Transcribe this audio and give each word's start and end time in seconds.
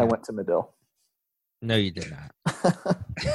I 0.00 0.04
went 0.04 0.24
to 0.24 0.32
Medill. 0.32 0.72
No, 1.60 1.76
you 1.76 1.90
did 1.90 2.10
not. 2.10 2.74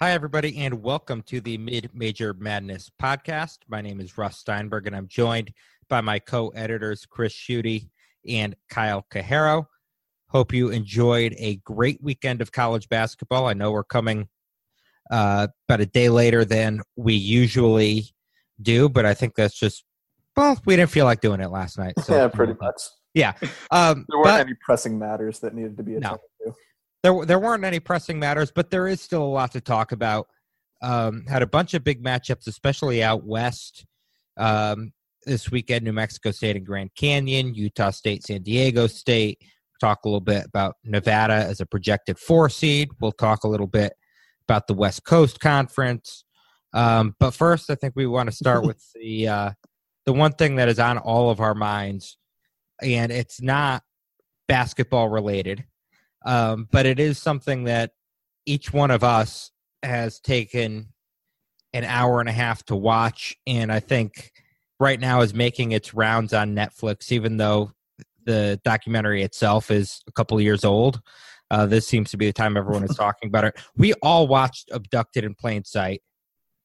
Hi, 0.00 0.10
everybody, 0.10 0.56
and 0.58 0.82
welcome 0.82 1.22
to 1.28 1.40
the 1.40 1.56
Mid 1.56 1.88
Major 1.94 2.34
Madness 2.34 2.90
podcast. 3.00 3.58
My 3.68 3.80
name 3.80 4.00
is 4.00 4.18
Russ 4.18 4.38
Steinberg, 4.38 4.88
and 4.88 4.96
I'm 4.96 5.06
joined 5.06 5.52
by 5.88 6.00
my 6.00 6.18
co 6.18 6.48
editors, 6.48 7.06
Chris 7.06 7.32
Schutte 7.32 7.88
and 8.28 8.56
Kyle 8.70 9.06
Cajero. 9.08 9.66
Hope 10.30 10.52
you 10.52 10.70
enjoyed 10.70 11.36
a 11.38 11.58
great 11.58 12.02
weekend 12.02 12.42
of 12.42 12.50
college 12.50 12.88
basketball. 12.88 13.46
I 13.46 13.52
know 13.52 13.70
we're 13.70 13.84
coming 13.84 14.26
uh, 15.12 15.46
about 15.68 15.80
a 15.80 15.86
day 15.86 16.08
later 16.08 16.44
than 16.44 16.80
we 16.96 17.14
usually 17.14 18.06
do, 18.60 18.88
but 18.88 19.06
I 19.06 19.14
think 19.14 19.36
that's 19.36 19.56
just, 19.56 19.84
well, 20.36 20.60
we 20.66 20.74
didn't 20.74 20.90
feel 20.90 21.04
like 21.04 21.20
doing 21.20 21.40
it 21.40 21.52
last 21.52 21.78
night. 21.78 21.94
So, 22.00 22.16
yeah, 22.16 22.26
pretty 22.26 22.54
much. 22.60 22.82
Yeah. 23.14 23.32
Um, 23.70 24.06
There 24.08 24.18
weren't 24.18 24.24
but- 24.24 24.40
any 24.40 24.54
pressing 24.64 24.98
matters 24.98 25.40
that 25.40 25.54
needed 25.54 25.76
to 25.76 25.82
be 25.82 25.96
attended 25.96 26.20
to. 26.44 26.54
there 27.02 27.26
there 27.26 27.38
weren't 27.38 27.64
any 27.64 27.80
pressing 27.80 28.18
matters, 28.18 28.50
but 28.50 28.70
there 28.70 28.86
is 28.88 29.00
still 29.00 29.22
a 29.22 29.32
lot 29.32 29.52
to 29.52 29.60
talk 29.60 29.92
about. 29.92 30.28
Um, 30.82 31.24
had 31.26 31.42
a 31.42 31.46
bunch 31.46 31.74
of 31.74 31.84
big 31.84 32.02
matchups, 32.02 32.46
especially 32.46 33.02
out 33.02 33.24
west. 33.24 33.84
Um, 34.36 34.92
this 35.24 35.50
weekend, 35.50 35.84
New 35.84 35.92
Mexico 35.92 36.32
State 36.32 36.56
and 36.56 36.66
Grand 36.66 36.90
Canyon, 36.96 37.54
Utah 37.54 37.90
State, 37.90 38.24
San 38.24 38.42
Diego 38.42 38.86
State. 38.88 39.38
Talk 39.80 40.00
a 40.04 40.08
little 40.08 40.20
bit 40.20 40.46
about 40.46 40.74
Nevada 40.84 41.34
as 41.34 41.60
a 41.60 41.66
projected 41.66 42.18
four 42.18 42.48
seed. 42.48 42.88
We'll 43.00 43.12
talk 43.12 43.44
a 43.44 43.48
little 43.48 43.66
bit 43.68 43.92
about 44.48 44.66
the 44.66 44.74
West 44.74 45.04
Coast 45.04 45.38
Conference. 45.38 46.24
Um, 46.74 47.14
but 47.20 47.32
first, 47.32 47.68
I 47.70 47.74
think 47.76 47.92
we 47.94 48.06
want 48.06 48.28
to 48.30 48.34
start 48.34 48.64
with 48.66 48.82
the 48.94 49.28
uh, 49.28 49.50
the 50.06 50.12
one 50.12 50.32
thing 50.32 50.56
that 50.56 50.68
is 50.68 50.78
on 50.80 50.98
all 50.98 51.30
of 51.30 51.40
our 51.40 51.54
minds, 51.54 52.16
and 52.82 53.12
it's 53.12 53.40
not 53.40 53.82
basketball 54.48 55.08
related 55.08 55.64
um, 56.24 56.68
but 56.70 56.86
it 56.86 57.00
is 57.00 57.18
something 57.18 57.64
that 57.64 57.92
each 58.46 58.72
one 58.72 58.90
of 58.90 59.02
us 59.02 59.50
has 59.82 60.20
taken 60.20 60.88
an 61.72 61.84
hour 61.84 62.20
and 62.20 62.28
a 62.28 62.32
half 62.32 62.64
to 62.64 62.76
watch 62.76 63.36
and 63.46 63.72
i 63.72 63.80
think 63.80 64.32
right 64.78 65.00
now 65.00 65.20
is 65.20 65.32
making 65.32 65.72
its 65.72 65.94
rounds 65.94 66.32
on 66.32 66.54
netflix 66.54 67.10
even 67.12 67.36
though 67.36 67.72
the 68.24 68.60
documentary 68.64 69.22
itself 69.22 69.70
is 69.70 70.02
a 70.06 70.12
couple 70.12 70.36
of 70.36 70.42
years 70.42 70.64
old. 70.64 71.00
Uh, 71.50 71.66
this 71.66 71.86
seems 71.86 72.10
to 72.10 72.16
be 72.16 72.26
the 72.26 72.32
time 72.32 72.56
everyone 72.56 72.84
is 72.84 72.96
talking 72.96 73.28
about 73.28 73.44
it. 73.44 73.60
We 73.76 73.92
all 74.02 74.26
watched 74.26 74.70
abducted 74.72 75.24
in 75.24 75.34
plain 75.34 75.64
sight 75.64 76.02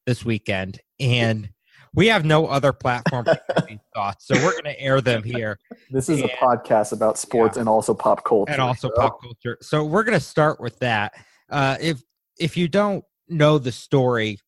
this 0.06 0.24
weekend 0.24 0.80
and 0.98 1.50
we 1.94 2.06
have 2.06 2.24
no 2.24 2.46
other 2.46 2.72
platform 2.72 3.26
these 3.68 3.78
thoughts 3.94 4.26
so 4.26 4.34
we're 4.36 4.52
going 4.52 4.64
to 4.64 4.80
air 4.80 5.00
them 5.00 5.22
here 5.22 5.58
This 5.90 6.08
is 6.08 6.20
a 6.20 6.28
podcast 6.28 6.92
about 6.92 7.18
sports 7.18 7.56
and 7.56 7.68
also 7.68 7.94
pop 7.94 8.24
culture. 8.24 8.52
and 8.52 8.60
also 8.60 8.88
so- 8.88 8.94
pop 8.94 9.20
culture. 9.22 9.56
So 9.60 9.84
we're 9.84 10.04
going 10.04 10.18
to 10.18 10.24
start 10.24 10.60
with 10.60 10.78
that. 10.80 11.14
Uh, 11.50 11.76
if 11.80 12.02
if 12.38 12.56
you 12.56 12.68
don't 12.68 13.04
know 13.28 13.58
the 13.58 13.72
story, 13.72 14.38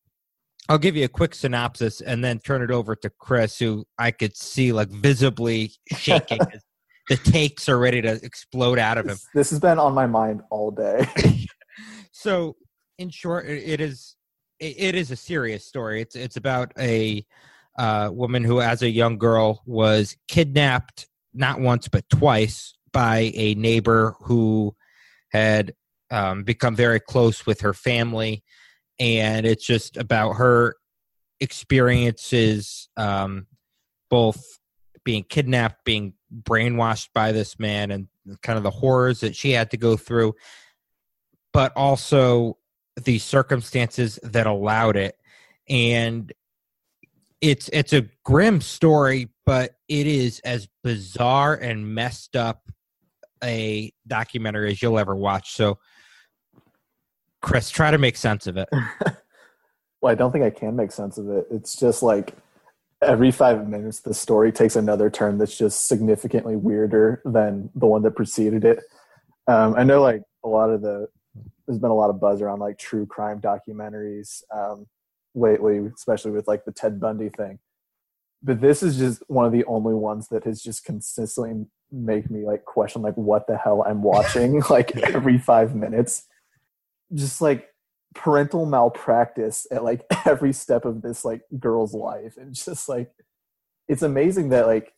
I'll 0.69 0.77
give 0.77 0.95
you 0.95 1.03
a 1.05 1.09
quick 1.09 1.33
synopsis 1.35 2.01
and 2.01 2.23
then 2.23 2.39
turn 2.39 2.61
it 2.61 2.71
over 2.71 2.95
to 2.95 3.09
Chris, 3.19 3.57
who 3.59 3.85
I 3.97 4.11
could 4.11 4.37
see 4.37 4.71
like 4.71 4.89
visibly 4.89 5.71
shaking. 5.97 6.39
as 6.53 6.61
the 7.09 7.17
takes 7.17 7.67
are 7.67 7.77
ready 7.79 8.01
to 8.01 8.23
explode 8.23 8.79
out 8.79 8.97
of 8.97 9.05
him. 9.05 9.11
This, 9.11 9.27
this 9.33 9.49
has 9.49 9.59
been 9.59 9.79
on 9.79 9.93
my 9.93 10.05
mind 10.05 10.41
all 10.49 10.71
day. 10.71 11.07
so 12.11 12.55
in 12.97 13.09
short 13.09 13.47
it 13.47 13.81
is 13.81 14.15
it 14.61 14.75
it 14.77 14.95
is 14.95 15.11
a 15.11 15.15
serious 15.15 15.65
story. 15.65 16.01
It's 16.01 16.15
it's 16.15 16.37
about 16.37 16.71
a 16.79 17.25
uh, 17.77 18.09
woman 18.13 18.43
who 18.43 18.61
as 18.61 18.81
a 18.81 18.89
young 18.89 19.17
girl 19.17 19.61
was 19.65 20.15
kidnapped 20.27 21.07
not 21.33 21.59
once 21.59 21.87
but 21.87 22.07
twice 22.09 22.77
by 22.93 23.31
a 23.33 23.55
neighbor 23.55 24.15
who 24.21 24.75
had 25.31 25.73
um, 26.11 26.43
become 26.43 26.75
very 26.75 26.99
close 26.99 27.45
with 27.45 27.61
her 27.61 27.73
family. 27.73 28.43
And 28.99 29.45
it's 29.45 29.65
just 29.65 29.97
about 29.97 30.33
her 30.33 30.75
experiences 31.39 32.89
um, 32.97 33.47
both 34.09 34.59
being 35.03 35.23
kidnapped 35.23 35.83
being 35.83 36.13
brainwashed 36.43 37.07
by 37.15 37.31
this 37.31 37.57
man 37.57 37.89
and 37.89 38.07
kind 38.43 38.57
of 38.57 38.63
the 38.63 38.69
horrors 38.69 39.21
that 39.21 39.35
she 39.35 39.51
had 39.51 39.71
to 39.71 39.77
go 39.77 39.97
through 39.97 40.35
but 41.53 41.73
also 41.75 42.57
the 43.03 43.19
circumstances 43.19 44.19
that 44.23 44.47
allowed 44.47 44.95
it 44.95 45.17
and 45.69 46.33
it's 47.41 47.69
it's 47.73 47.93
a 47.93 48.05
grim 48.23 48.61
story 48.61 49.29
but 49.45 49.75
it 49.87 50.07
is 50.07 50.39
as 50.41 50.67
bizarre 50.83 51.55
and 51.55 51.93
messed 51.93 52.35
up 52.35 52.71
a 53.43 53.91
documentary 54.07 54.71
as 54.71 54.81
you'll 54.81 54.99
ever 54.99 55.15
watch 55.15 55.53
so 55.53 55.77
chris 57.41 57.69
try 57.69 57.89
to 57.91 57.97
make 57.97 58.15
sense 58.15 58.47
of 58.47 58.57
it 58.57 58.69
well, 60.01 60.11
I 60.11 60.15
don't 60.15 60.31
think 60.31 60.43
I 60.43 60.49
can 60.49 60.75
make 60.75 60.91
sense 60.91 61.17
of 61.17 61.29
it. 61.29 61.45
It's 61.51 61.75
just 61.75 62.01
like 62.01 62.35
every 63.01 63.31
five 63.31 63.67
minutes, 63.67 64.01
the 64.01 64.13
story 64.13 64.51
takes 64.51 64.75
another 64.75 65.09
turn 65.09 65.37
that's 65.37 65.57
just 65.57 65.87
significantly 65.87 66.55
weirder 66.55 67.21
than 67.23 67.69
the 67.75 67.85
one 67.85 68.01
that 68.03 68.15
preceded 68.15 68.65
it. 68.65 68.79
Um, 69.47 69.75
I 69.77 69.83
know, 69.83 70.01
like 70.01 70.23
a 70.43 70.47
lot 70.47 70.71
of 70.71 70.81
the 70.81 71.07
there's 71.71 71.79
been 71.79 71.89
a 71.89 71.95
lot 71.95 72.09
of 72.09 72.19
buzz 72.19 72.41
around 72.41 72.59
like 72.59 72.77
true 72.77 73.05
crime 73.05 73.39
documentaries 73.39 74.43
um, 74.53 74.87
lately, 75.33 75.89
especially 75.95 76.31
with 76.31 76.45
like 76.45 76.65
the 76.65 76.71
Ted 76.73 76.99
Bundy 76.99 77.29
thing. 77.29 77.59
But 78.43 78.59
this 78.59 78.83
is 78.83 78.97
just 78.97 79.23
one 79.27 79.45
of 79.45 79.53
the 79.53 79.63
only 79.65 79.93
ones 79.93 80.27
that 80.29 80.43
has 80.43 80.61
just 80.61 80.83
consistently 80.83 81.65
make 81.93 82.29
me 82.29 82.45
like 82.45 82.65
question 82.65 83.01
like 83.01 83.15
what 83.15 83.47
the 83.47 83.57
hell 83.57 83.85
I'm 83.87 84.03
watching 84.03 84.61
like 84.69 84.97
every 84.97 85.37
five 85.37 85.73
minutes. 85.73 86.25
Just 87.13 87.39
like 87.39 87.69
parental 88.13 88.65
malpractice 88.65 89.65
at 89.71 89.81
like 89.81 90.03
every 90.25 90.51
step 90.51 90.83
of 90.83 91.01
this 91.01 91.23
like 91.23 91.43
girl's 91.57 91.93
life 91.93 92.35
and 92.35 92.53
just 92.53 92.89
like 92.89 93.09
it's 93.87 94.01
amazing 94.01 94.49
that 94.49 94.67
like 94.67 94.93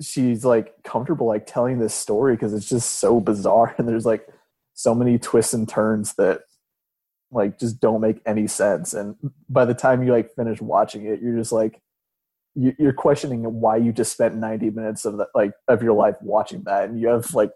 she's 0.00 0.44
like 0.44 0.74
comfortable 0.82 1.28
like 1.28 1.46
telling 1.46 1.78
this 1.78 1.94
story 1.94 2.34
because 2.34 2.52
it's 2.52 2.68
just 2.68 2.94
so 2.94 3.20
bizarre 3.20 3.72
and 3.78 3.88
there's 3.88 4.06
like 4.06 4.26
so 4.74 4.94
many 4.94 5.18
twists 5.18 5.54
and 5.54 5.68
turns 5.68 6.14
that 6.14 6.42
like 7.30 7.58
just 7.58 7.80
don't 7.80 8.00
make 8.00 8.20
any 8.26 8.46
sense. 8.46 8.94
And 8.94 9.16
by 9.48 9.64
the 9.64 9.74
time 9.74 10.02
you 10.02 10.12
like 10.12 10.34
finish 10.34 10.60
watching 10.60 11.06
it 11.06 11.20
you're 11.22 11.36
just 11.36 11.52
like 11.52 11.80
you- 12.54 12.74
you're 12.78 12.92
questioning 12.92 13.42
why 13.60 13.76
you 13.76 13.92
just 13.92 14.12
spent 14.12 14.36
90 14.36 14.70
minutes 14.70 15.04
of 15.04 15.16
that 15.18 15.28
like 15.34 15.52
of 15.68 15.82
your 15.82 15.94
life 15.94 16.16
watching 16.20 16.62
that. 16.64 16.88
And 16.88 17.00
you 17.00 17.08
have 17.08 17.32
like 17.34 17.52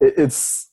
it, 0.00 0.14
it's 0.16 0.70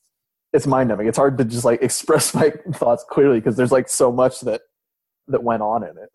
it's 0.53 0.67
mind 0.67 0.89
numbing 0.89 1.07
it's 1.07 1.17
hard 1.17 1.37
to 1.37 1.45
just 1.45 1.65
like 1.65 1.81
express 1.83 2.33
my 2.33 2.51
thoughts 2.73 3.05
clearly 3.09 3.39
because 3.39 3.55
there's 3.55 3.71
like 3.71 3.89
so 3.89 4.11
much 4.11 4.41
that 4.41 4.61
that 5.27 5.43
went 5.43 5.61
on 5.61 5.83
in 5.83 5.97
it. 5.97 6.09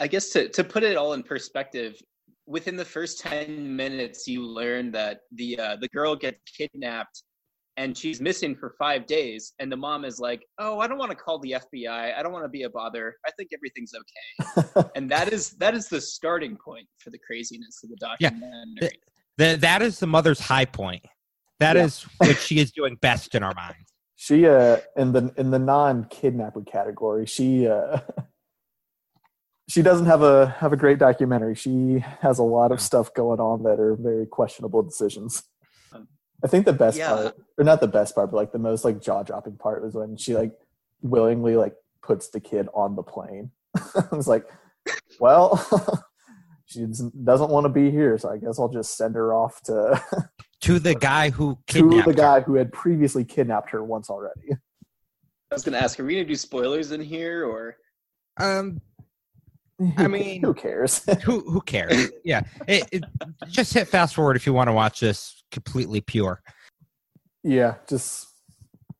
I 0.00 0.08
guess 0.08 0.30
to, 0.30 0.48
to 0.48 0.64
put 0.64 0.82
it 0.82 0.96
all 0.96 1.12
in 1.12 1.22
perspective, 1.22 2.00
within 2.46 2.76
the 2.76 2.84
first 2.84 3.20
10 3.20 3.74
minutes, 3.74 4.26
you 4.26 4.44
learn 4.44 4.90
that 4.92 5.20
the, 5.32 5.58
uh, 5.58 5.76
the 5.76 5.88
girl 5.88 6.16
gets 6.16 6.38
kidnapped 6.50 7.22
and 7.76 7.96
she's 7.96 8.20
missing 8.20 8.54
for 8.54 8.74
five 8.78 9.06
days. 9.06 9.52
And 9.58 9.70
the 9.72 9.76
mom 9.76 10.04
is 10.04 10.18
like, 10.18 10.44
Oh, 10.58 10.78
I 10.78 10.86
don't 10.86 10.98
want 10.98 11.10
to 11.10 11.16
call 11.16 11.38
the 11.38 11.52
FBI. 11.52 12.16
I 12.16 12.22
don't 12.22 12.32
want 12.32 12.44
to 12.44 12.48
be 12.48 12.64
a 12.64 12.70
bother. 12.70 13.16
I 13.26 13.30
think 13.32 13.50
everything's 13.54 13.92
okay. 13.94 14.90
and 14.94 15.10
that 15.10 15.32
is, 15.32 15.50
that 15.52 15.74
is 15.74 15.88
the 15.88 16.00
starting 16.00 16.56
point 16.64 16.86
for 16.98 17.10
the 17.10 17.18
craziness 17.18 17.82
of 17.82 17.90
the 17.90 17.96
Yeah. 18.20 18.30
documentary. 18.30 18.98
that, 19.38 19.60
that 19.62 19.82
is 19.82 19.98
the 19.98 20.06
mother's 20.06 20.40
high 20.40 20.66
point 20.66 21.04
That 21.60 21.76
Yeah. 21.76 21.84
is 21.84 22.02
what 22.18 22.38
she 22.38 22.58
is 22.58 22.72
doing 22.72 22.96
best 22.96 23.34
in 23.34 23.42
our 23.42 23.54
minds 23.54 23.92
she 24.16 24.46
uh 24.46 24.76
in 24.96 25.12
the 25.12 25.32
in 25.36 25.50
the 25.50 25.58
non 25.58 26.04
kidnapper 26.04 26.60
category 26.62 27.26
she 27.26 27.66
uh 27.66 27.98
she 29.68 29.82
doesn't 29.82 30.06
have 30.06 30.22
a 30.22 30.48
have 30.58 30.72
a 30.72 30.76
great 30.76 30.98
documentary 30.98 31.54
she 31.54 32.04
has 32.20 32.38
a 32.38 32.42
lot 32.42 32.70
of 32.72 32.80
stuff 32.80 33.12
going 33.14 33.40
on 33.40 33.62
that 33.62 33.80
are 33.80 33.96
very 33.96 34.26
questionable 34.26 34.82
decisions 34.82 35.42
i 36.44 36.46
think 36.48 36.64
the 36.66 36.72
best 36.72 36.96
Yeah. 36.98 37.08
part 37.14 37.36
or 37.58 37.64
not 37.64 37.80
the 37.80 37.88
best 37.88 38.14
part 38.14 38.30
but 38.30 38.36
like 38.36 38.52
the 38.52 38.58
most 38.58 38.84
like 38.84 39.00
jaw-dropping 39.00 39.56
part 39.56 39.82
was 39.82 39.94
when 39.94 40.16
she 40.16 40.34
like 40.34 40.52
willingly 41.02 41.56
like 41.56 41.74
puts 42.02 42.28
the 42.30 42.40
kid 42.40 42.68
on 42.74 42.96
the 42.96 43.02
plane 43.02 43.50
i 43.76 44.14
was 44.14 44.28
like 44.28 44.46
well 45.20 45.56
she 46.66 46.84
doesn't 46.86 47.24
doesn't 47.24 47.50
want 47.50 47.64
to 47.64 47.68
be 47.68 47.90
here 47.90 48.16
so 48.18 48.30
i 48.30 48.36
guess 48.38 48.58
i'll 48.58 48.68
just 48.68 48.96
send 48.96 49.14
her 49.14 49.32
off 49.34 49.60
to 49.62 50.02
to 50.60 50.78
the 50.78 50.94
guy 50.94 51.30
who 51.30 51.58
to 51.66 51.74
kidnapped 51.88 52.06
the 52.06 52.12
her. 52.12 52.16
guy 52.16 52.40
who 52.40 52.54
had 52.54 52.72
previously 52.72 53.24
kidnapped 53.24 53.70
her 53.70 53.82
once 53.84 54.08
already 54.10 54.52
I 55.50 55.54
was 55.54 55.64
going 55.64 55.74
to 55.74 55.84
ask, 55.84 56.00
are 56.00 56.04
we 56.06 56.14
going 56.14 56.24
to 56.24 56.28
do 56.30 56.34
spoilers 56.34 56.92
in 56.92 57.02
here 57.02 57.44
or? 57.46 57.76
Um, 58.40 58.80
I 59.98 60.08
mean- 60.08 60.40
who 60.40 60.54
cares 60.54 61.04
who 61.24 61.40
who 61.40 61.60
cares? 61.60 62.08
Yeah, 62.24 62.40
it, 62.66 62.88
it, 62.90 63.04
just 63.48 63.74
hit 63.74 63.86
fast 63.86 64.14
forward 64.14 64.36
if 64.36 64.46
you 64.46 64.54
want 64.54 64.68
to 64.68 64.72
watch 64.72 65.00
this 65.00 65.41
completely 65.52 66.00
pure. 66.00 66.42
yeah 67.44 67.74
just 67.88 68.26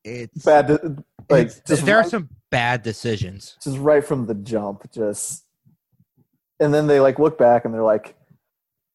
It's 0.05 0.45
bad 0.45 0.67
de- 0.69 1.05
like 1.29 1.47
it's- 1.47 1.63
just 1.67 1.85
there 1.85 1.97
are 1.99 2.05
some 2.09 2.29
bad 2.51 2.83
decisions. 2.83 3.57
just 3.63 3.79
right 3.79 4.05
from 4.05 4.27
the 4.27 4.35
jump 4.35 4.91
just 4.93 5.45
and 6.61 6.73
then 6.73 6.87
they 6.87 7.01
like 7.01 7.19
look 7.19 7.37
back 7.39 7.65
and 7.65 7.73
they're 7.75 7.83
like 7.83 8.15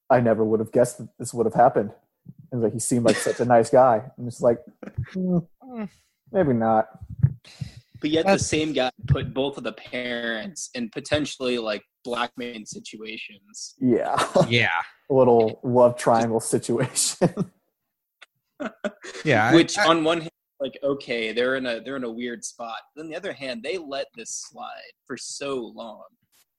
i 0.09 0.19
never 0.21 0.43
would 0.45 0.59
have 0.61 0.71
guessed 0.71 0.99
that 0.99 1.09
this 1.19 1.33
would 1.33 1.45
have 1.45 1.55
happened 1.55 1.91
And 2.51 2.61
like 2.61 2.73
he 2.73 2.79
seemed 2.79 3.03
like 3.05 3.17
such 3.17 3.39
a 3.41 3.45
nice 3.45 3.69
guy. 3.69 3.95
I'm 4.17 4.25
just 4.25 4.41
like, 4.41 4.59
hmm, 5.13 5.39
maybe 6.31 6.53
not. 6.53 6.87
But 8.01 8.09
yet 8.11 8.25
That's- 8.25 8.41
the 8.41 8.47
same 8.47 8.73
guy 8.73 8.91
put 9.07 9.33
both 9.33 9.57
of 9.57 9.63
the 9.63 9.73
parents 9.73 10.69
in 10.75 10.89
potentially 10.89 11.57
like 11.57 11.83
blackmail 12.03 12.61
situations. 12.65 13.75
Yeah, 13.79 14.15
Yeah, 14.49 14.81
a 15.09 15.13
little 15.13 15.59
love 15.63 15.97
triangle 15.97 16.39
situation. 16.39 17.29
yeah. 19.25 19.49
I- 19.49 19.55
Which 19.55 19.77
I- 19.77 19.87
on 19.87 20.03
one 20.03 20.21
hand, 20.21 20.31
like 20.59 20.77
okay, 20.83 21.31
they're 21.33 21.55
in 21.55 21.65
a 21.65 21.81
they're 21.81 21.97
in 21.97 22.03
a 22.03 22.11
weird 22.11 22.43
spot. 22.43 22.77
Then 22.95 23.05
on 23.05 23.11
the 23.11 23.17
other 23.17 23.33
hand, 23.33 23.61
they 23.63 23.77
let 23.77 24.07
this 24.15 24.31
slide 24.49 24.91
for 25.05 25.15
so 25.17 25.55
long. 25.75 26.03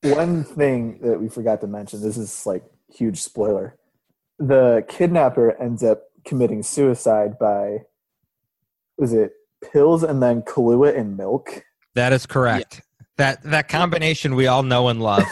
One 0.03 0.45
thing 0.45 1.01
that 1.03 1.21
we 1.21 1.29
forgot 1.29 1.61
to 1.63 1.67
mention, 1.67 2.01
this 2.01 2.17
is 2.17 2.47
like 2.47 2.63
huge 2.89 3.21
spoiler. 3.21 3.77
The 4.39 4.85
kidnapper 4.89 5.61
ends 5.61 5.83
up 5.83 6.03
committing 6.25 6.63
suicide 6.63 7.39
by 7.41 7.79
was 8.97 9.13
it 9.13 9.33
pills 9.73 10.03
and 10.03 10.23
then 10.23 10.43
Kahlua 10.43 10.95
in 10.95 11.17
milk? 11.17 11.65
that 11.95 12.13
is 12.13 12.27
correct. 12.27 12.83
That 13.17 13.43
that 13.43 13.69
combination 13.69 14.35
we 14.35 14.47
all 14.47 14.63
know 14.63 14.89
and 14.89 15.03
love. 15.03 15.25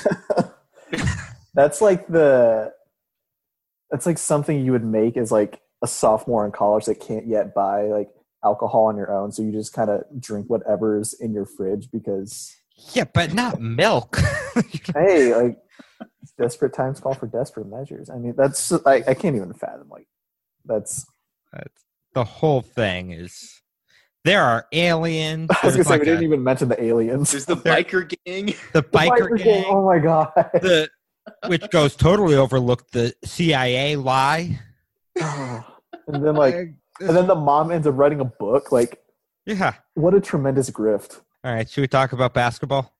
That's 1.54 1.80
like 1.80 2.06
the 2.08 2.72
that's 3.90 4.04
like 4.04 4.18
something 4.18 4.64
you 4.64 4.72
would 4.72 4.84
make 4.84 5.16
as 5.16 5.30
like 5.30 5.60
a 5.82 5.86
sophomore 5.86 6.44
in 6.44 6.52
college 6.52 6.86
that 6.86 7.00
can't 7.00 7.26
yet 7.26 7.54
buy 7.54 7.84
like 7.84 8.08
alcohol 8.44 8.86
on 8.86 8.96
your 8.96 9.12
own. 9.12 9.32
So 9.32 9.42
you 9.42 9.52
just 9.52 9.72
kind 9.72 9.88
of 9.88 10.02
drink 10.18 10.48
whatever's 10.48 11.12
in 11.14 11.32
your 11.32 11.46
fridge 11.46 11.88
because 11.90 12.54
yeah, 12.92 13.04
but 13.04 13.32
not 13.32 13.60
milk. 13.60 14.18
hey, 14.94 15.34
like 15.34 15.58
desperate 16.36 16.74
times 16.74 17.00
call 17.00 17.14
for 17.14 17.26
desperate 17.26 17.68
measures. 17.68 18.10
I 18.10 18.18
mean, 18.18 18.34
that's 18.36 18.72
I, 18.84 19.02
I 19.06 19.14
can't 19.14 19.36
even 19.36 19.54
fathom 19.54 19.88
like 19.88 20.08
that's. 20.64 21.06
That's- 21.52 21.84
the 22.12 22.24
whole 22.24 22.62
thing 22.62 23.12
is 23.12 23.60
there 24.26 24.42
are 24.42 24.66
aliens. 24.72 25.48
I 25.62 25.66
was 25.66 25.74
gonna 25.74 25.74
There's 25.76 25.86
say 25.86 25.90
like 25.92 26.00
we 26.00 26.06
didn't 26.06 26.24
even 26.24 26.42
mention 26.42 26.68
the 26.68 26.82
aliens. 26.82 27.30
There's 27.30 27.46
the 27.46 27.54
There- 27.54 27.76
biker 27.76 28.12
gang. 28.26 28.46
the 28.72 28.82
biker 28.82 29.30
Biker 29.30 29.38
gang, 29.38 29.62
gang, 29.62 29.64
Oh 29.68 29.86
my 29.86 29.98
god! 29.98 30.32
the 30.54 30.88
which 31.46 31.68
goes 31.70 31.96
totally 31.96 32.34
overlooked. 32.34 32.92
The 32.92 33.14
CIA 33.24 33.96
lie. 33.96 34.60
and 35.16 35.64
then 36.08 36.34
like, 36.34 36.54
and 36.54 37.16
then 37.16 37.26
the 37.26 37.34
mom 37.34 37.70
ends 37.70 37.86
up 37.86 37.96
writing 37.96 38.20
a 38.20 38.24
book. 38.24 38.70
Like, 38.72 39.00
yeah. 39.46 39.74
what 39.94 40.14
a 40.14 40.20
tremendous 40.20 40.70
grift. 40.70 41.20
All 41.44 41.52
right, 41.54 41.68
should 41.68 41.80
we 41.80 41.88
talk 41.88 42.12
about 42.12 42.34
basketball, 42.34 42.92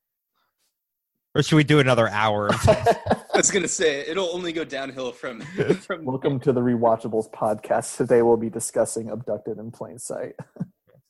or 1.34 1.42
should 1.42 1.56
we 1.56 1.64
do 1.64 1.80
another 1.80 2.08
hour? 2.08 2.50
I 2.52 3.38
was 3.38 3.50
gonna 3.50 3.68
say 3.68 4.00
it'll 4.08 4.30
only 4.32 4.52
go 4.52 4.64
downhill 4.64 5.10
from 5.12 5.40
from 5.80 6.04
Welcome 6.04 6.38
to 6.40 6.52
the 6.52 6.60
Rewatchables 6.60 7.30
podcast. 7.32 7.96
Today 7.96 8.22
we'll 8.22 8.36
be 8.36 8.48
discussing 8.50 9.10
Abducted 9.10 9.58
in 9.58 9.72
Plain 9.72 9.98
Sight. 9.98 10.34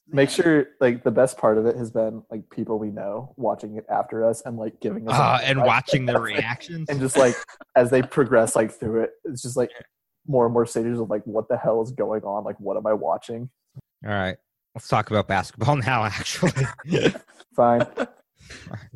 Make 0.09 0.31
sure, 0.31 0.67
like, 0.81 1.03
the 1.03 1.11
best 1.11 1.37
part 1.37 1.59
of 1.59 1.67
it 1.67 1.77
has 1.77 1.91
been 1.91 2.23
like 2.31 2.49
people 2.51 2.79
we 2.79 2.91
know 2.91 3.35
watching 3.37 3.77
it 3.77 3.85
after 3.91 4.25
us 4.25 4.41
and 4.47 4.57
like 4.57 4.81
giving 4.81 5.09
us 5.09 5.15
uh, 5.19 5.41
and 5.43 5.59
advice. 5.59 5.67
watching 5.67 6.07
their 6.07 6.21
reactions. 6.21 6.89
and 6.89 7.01
just 7.01 7.17
like 7.17 7.35
as 7.75 7.91
they 7.91 8.03
progress 8.03 8.55
like 8.55 8.71
through 8.71 9.03
it, 9.03 9.11
it's 9.25 9.43
just 9.43 9.57
like 9.57 9.71
more 10.29 10.45
and 10.45 10.53
more 10.53 10.67
stages 10.67 11.01
of 11.01 11.11
like 11.11 11.23
what 11.25 11.49
the 11.49 11.57
hell 11.57 11.83
is 11.83 11.91
going 11.91 12.23
on? 12.23 12.45
Like, 12.45 12.59
what 12.61 12.77
am 12.77 12.87
I 12.87 12.93
watching? 12.93 13.51
All 14.05 14.13
right, 14.13 14.37
let's 14.75 14.87
talk 14.89 15.11
about 15.11 15.27
basketball 15.27 15.77
now. 15.77 16.05
Actually, 16.05 16.67
Fine. 17.57 17.85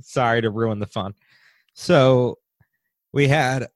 sorry 0.01 0.43
to 0.43 0.51
ruin 0.51 0.79
the 0.79 0.87
fun. 0.87 1.15
So 1.75 2.39
we 3.13 3.27
had 3.27 3.67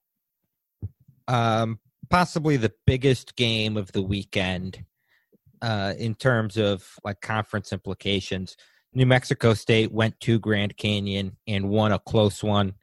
um, 1.27 1.81
possibly 2.11 2.57
the 2.57 2.73
biggest 2.87 3.35
game 3.35 3.77
of 3.77 3.91
the 3.93 4.03
weekend 4.03 4.85
uh, 5.65 5.95
in 5.97 6.15
terms 6.15 6.59
of 6.59 6.87
like 7.05 7.23
conference 7.23 7.73
implications. 7.73 8.55
New 8.93 9.07
Mexico 9.07 9.55
State 9.55 9.91
went 9.91 10.21
to 10.21 10.39
Grand 10.39 10.77
Canyon 10.77 11.39
and 11.49 11.71
won 11.71 11.91
a 11.91 11.99
close 11.99 12.45
one. 12.45 12.75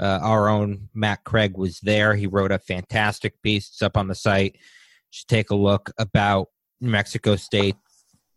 Uh, 0.00 0.18
our 0.22 0.48
own 0.48 0.88
Matt 0.94 1.22
Craig 1.24 1.58
was 1.58 1.80
there. 1.80 2.14
He 2.14 2.26
wrote 2.26 2.50
a 2.50 2.58
fantastic 2.58 3.40
piece. 3.42 3.68
It's 3.68 3.82
up 3.82 3.98
on 3.98 4.08
the 4.08 4.14
site. 4.14 4.54
You 4.54 4.60
should 5.10 5.28
take 5.28 5.50
a 5.50 5.54
look 5.54 5.90
about 5.98 6.48
New 6.80 6.88
Mexico 6.88 7.36
State 7.36 7.76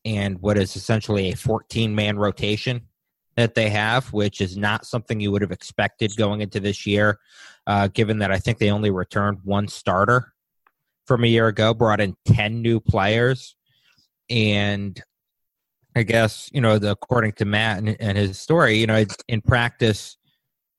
and 0.03 0.37
what 0.41 0.57
is 0.57 0.75
essentially 0.75 1.31
a 1.31 1.37
14 1.37 1.95
man 1.95 2.17
rotation 2.17 2.81
that 3.37 3.55
they 3.55 3.69
have, 3.69 4.11
which 4.11 4.41
is 4.41 4.57
not 4.57 4.85
something 4.85 5.21
you 5.21 5.31
would 5.31 5.41
have 5.41 5.51
expected 5.51 6.11
going 6.17 6.41
into 6.41 6.59
this 6.59 6.85
year, 6.85 7.19
uh, 7.67 7.87
given 7.87 8.19
that 8.19 8.31
I 8.31 8.39
think 8.39 8.57
they 8.57 8.69
only 8.69 8.91
returned 8.91 9.39
one 9.45 9.69
starter 9.69 10.33
from 11.07 11.23
a 11.23 11.27
year 11.27 11.47
ago, 11.47 11.73
brought 11.73 12.01
in 12.01 12.17
10 12.25 12.61
new 12.61 12.81
players. 12.81 13.55
And 14.33 14.99
I 15.95 16.01
guess, 16.01 16.49
you 16.51 16.59
know, 16.59 16.79
the, 16.79 16.91
according 16.91 17.33
to 17.33 17.45
Matt 17.45 17.77
and, 17.77 17.95
and 17.99 18.17
his 18.17 18.39
story, 18.39 18.79
you 18.79 18.87
know, 18.87 19.05
in 19.27 19.41
practice, 19.41 20.17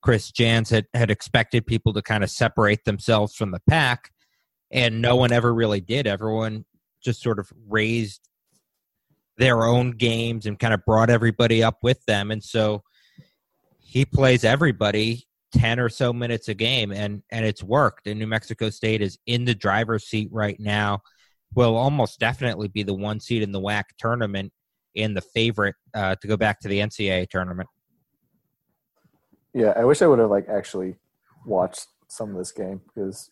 Chris 0.01 0.29
Jans 0.29 0.69
had, 0.69 0.87
had 0.93 1.09
expected 1.09 1.65
people 1.65 1.93
to 1.93 2.01
kind 2.01 2.21
of 2.21 2.29
separate 2.29 2.83
themselves 2.83 3.33
from 3.33 3.51
the 3.51 3.61
pack, 3.69 4.11
and 4.71 5.01
no 5.01 5.15
one 5.15 5.31
ever 5.31 5.53
really 5.53 5.79
did. 5.79 6.05
Everyone 6.05 6.65
just 7.01 7.21
sort 7.21 7.39
of 7.39 7.49
raised 7.69 8.27
their 9.37 9.63
own 9.63 9.91
games 9.91 10.45
and 10.45 10.59
kind 10.59 10.73
of 10.73 10.83
brought 10.85 11.09
everybody 11.09 11.63
up 11.63 11.77
with 11.81 12.03
them. 12.05 12.31
And 12.31 12.43
so 12.43 12.83
he 13.79 14.03
plays 14.03 14.43
everybody 14.43 15.27
10 15.53 15.79
or 15.79 15.87
so 15.87 16.11
minutes 16.11 16.49
a 16.49 16.53
game 16.53 16.91
and 16.91 17.23
and 17.31 17.45
it's 17.45 17.63
worked. 17.63 18.07
And 18.07 18.19
New 18.19 18.27
Mexico 18.27 18.69
State 18.69 19.01
is 19.01 19.17
in 19.25 19.45
the 19.45 19.55
driver's 19.55 20.05
seat 20.05 20.29
right 20.31 20.59
now. 20.59 21.01
Will 21.55 21.75
almost 21.75 22.19
definitely 22.19 22.67
be 22.67 22.83
the 22.83 22.93
one 22.93 23.19
seed 23.19 23.41
in 23.41 23.51
the 23.51 23.61
WAC 23.61 23.83
tournament 23.97 24.51
and 24.95 25.15
the 25.15 25.21
favorite 25.21 25.75
uh, 25.93 26.15
to 26.15 26.27
go 26.27 26.37
back 26.37 26.59
to 26.61 26.67
the 26.67 26.79
NCAA 26.79 27.29
tournament. 27.29 27.69
Yeah, 29.53 29.73
I 29.75 29.85
wish 29.85 30.01
I 30.01 30.07
would 30.07 30.19
have 30.19 30.29
like 30.29 30.49
actually 30.49 30.95
watched 31.45 31.87
some 32.07 32.31
of 32.31 32.37
this 32.37 32.51
game 32.51 32.81
because, 32.93 33.29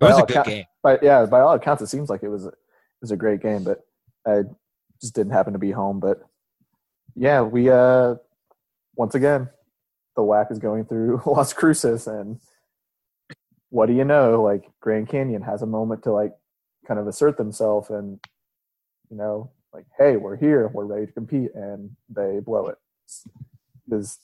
It 0.00 0.04
was 0.04 0.18
a 0.18 0.20
good 0.22 0.30
account- 0.30 0.46
game. 0.46 0.64
But 0.82 1.02
yeah, 1.02 1.24
by 1.26 1.40
all 1.40 1.54
accounts, 1.54 1.82
it 1.82 1.88
seems 1.88 2.08
like 2.08 2.22
it 2.22 2.28
was 2.28 2.44
a, 2.44 2.48
it 2.48 2.54
was 3.00 3.10
a 3.10 3.16
great 3.16 3.42
game. 3.42 3.64
But 3.64 3.80
I 4.26 4.42
just 5.00 5.14
didn't 5.14 5.32
happen 5.32 5.52
to 5.52 5.58
be 5.58 5.72
home. 5.72 5.98
But 5.98 6.20
yeah, 7.16 7.42
we 7.42 7.70
uh 7.70 8.14
once 8.96 9.14
again 9.16 9.48
the 10.14 10.22
WAC 10.22 10.52
is 10.52 10.58
going 10.60 10.84
through 10.84 11.22
Las 11.26 11.52
Cruces, 11.52 12.06
and 12.06 12.38
what 13.70 13.86
do 13.86 13.94
you 13.94 14.04
know? 14.04 14.42
Like 14.42 14.70
Grand 14.80 15.08
Canyon 15.08 15.42
has 15.42 15.62
a 15.62 15.66
moment 15.66 16.04
to 16.04 16.12
like 16.12 16.32
kind 16.86 17.00
of 17.00 17.06
assert 17.06 17.36
themselves, 17.36 17.90
and 17.90 18.18
you 19.10 19.16
know, 19.16 19.50
like 19.72 19.86
hey, 19.98 20.16
we're 20.16 20.36
here, 20.36 20.68
we're 20.72 20.86
ready 20.86 21.06
to 21.06 21.12
compete, 21.12 21.50
and 21.54 21.90
they 22.08 22.40
blow 22.40 22.66
it. 22.66 22.78
Because 23.84 24.18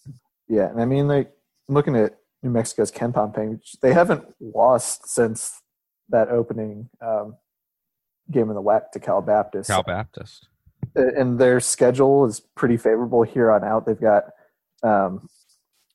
yeah, 0.49 0.69
and 0.69 0.81
I 0.81 0.85
mean 0.85 1.09
like 1.09 1.33
I'm 1.69 1.75
looking 1.75 1.97
at 1.97 2.17
New 2.43 2.51
Mexico's 2.51 2.91
Ken 2.91 3.13
Pompey, 3.13 3.59
they 3.83 3.93
haven't 3.93 4.25
lost 4.41 5.09
since 5.09 5.61
that 6.09 6.29
opening 6.29 6.89
um, 7.01 7.37
game 8.31 8.49
in 8.49 8.55
the 8.55 8.63
WAC 8.63 8.91
to 8.93 9.01
Cal 9.01 9.21
Baptist. 9.21 9.69
Cal 9.69 9.83
Baptist. 9.83 10.49
and 10.95 11.39
their 11.39 11.61
schedule 11.61 12.25
is 12.25 12.41
pretty 12.57 12.77
favorable 12.77 13.23
here 13.23 13.51
on 13.51 13.63
out. 13.63 13.87
They've 13.87 14.01
got 14.01 14.25
um, 14.83 15.29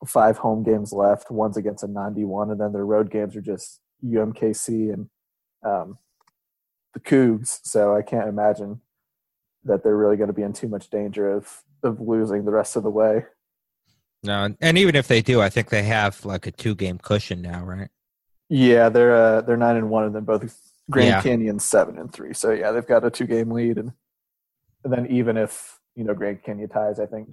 five 0.05 0.37
home 0.37 0.63
games 0.63 0.93
left. 0.93 1.31
One's 1.31 1.57
against 1.57 1.83
a 1.83 1.87
non 1.87 2.13
D1, 2.13 2.51
and 2.51 2.59
then 2.59 2.71
their 2.71 2.85
road 2.85 3.11
games 3.11 3.35
are 3.35 3.41
just 3.41 3.81
UMKC 4.03 4.93
and 4.93 5.09
um, 5.65 5.97
the 6.95 6.99
Cougs. 6.99 7.59
So 7.63 7.95
I 7.95 8.01
can't 8.01 8.27
imagine 8.27 8.81
that 9.65 9.83
they're 9.83 9.95
really 9.97 10.17
going 10.17 10.29
to 10.29 10.33
be 10.33 10.41
in 10.41 10.53
too 10.53 10.67
much 10.67 10.89
danger 10.89 11.29
of 11.31 11.61
of 11.83 12.01
losing 12.01 12.45
the 12.45 12.51
rest 12.51 12.75
of 12.75 12.81
the 12.81 12.89
way. 12.89 13.25
No, 14.23 14.49
and- 14.59 14.77
even 14.77 14.95
if 14.95 15.07
they 15.07 15.21
do, 15.21 15.39
I 15.39 15.49
think 15.49 15.69
they 15.69 15.83
have 15.83 16.25
like 16.25 16.47
a 16.47 16.51
two 16.51 16.73
game 16.73 16.97
cushion 16.97 17.43
now, 17.43 17.63
right? 17.63 17.89
Yeah, 18.49 18.89
they're 18.89 19.15
uh, 19.15 19.41
they're 19.41 19.57
nine 19.57 19.75
and 19.75 19.89
one, 19.91 20.05
and 20.05 20.15
then 20.15 20.23
both 20.23 20.57
Grand 20.89 21.07
Yeah. 21.07 21.21
Canyon 21.21 21.59
seven 21.59 21.99
and 21.99 22.11
three. 22.11 22.33
So 22.33 22.51
yeah, 22.51 22.71
they've 22.71 22.85
got 22.85 23.05
a 23.05 23.11
two 23.11 23.27
game 23.27 23.51
lead, 23.51 23.77
and 23.77 23.91
and 24.83 24.93
then 24.93 25.07
even 25.07 25.37
if 25.37 25.79
you 25.95 26.03
know 26.03 26.13
Grand 26.13 26.43
Canyon 26.43 26.69
ties, 26.69 26.99
I 26.99 27.05
think 27.05 27.29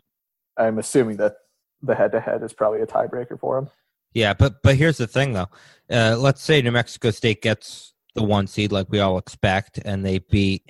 I'm 0.59 0.79
assuming 0.79 1.17
that 1.19 1.37
the 1.83 1.95
head 1.95 2.13
to 2.13 2.21
head 2.21 2.43
is 2.43 2.53
probably 2.53 2.81
a 2.81 2.87
tiebreaker 2.87 3.39
for 3.39 3.61
them. 3.61 3.71
Yeah, 4.15 4.35
but 4.35 4.63
but 4.63 4.77
here's 4.77 4.99
the 4.99 5.07
thing 5.07 5.33
though. 5.33 5.49
Uh, 5.91 6.17
let's 6.19 6.43
say 6.43 6.61
New 6.63 6.71
Mexico 6.73 7.11
State 7.11 7.43
gets 7.43 7.92
the 8.15 8.23
one 8.23 8.47
seed 8.47 8.73
like 8.73 8.91
we 8.91 9.01
all 9.01 9.19
expect, 9.19 9.79
and 9.85 10.05
they 10.05 10.19
beat 10.19 10.65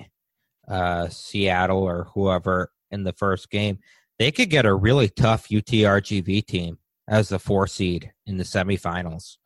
uh, 0.67 1.07
Seattle 1.09 1.83
or 1.83 2.07
whoever 2.13 2.71
in 2.91 3.03
the 3.03 3.13
first 3.13 3.49
game. 3.49 3.79
They 4.19 4.31
could 4.31 4.49
get 4.49 4.65
a 4.65 4.73
really 4.73 5.09
tough 5.09 5.49
UTRGV 5.49 6.45
team 6.45 6.77
as 7.07 7.29
the 7.29 7.39
four 7.39 7.67
seed 7.67 8.11
in 8.25 8.37
the 8.37 8.43
semifinals. 8.43 9.37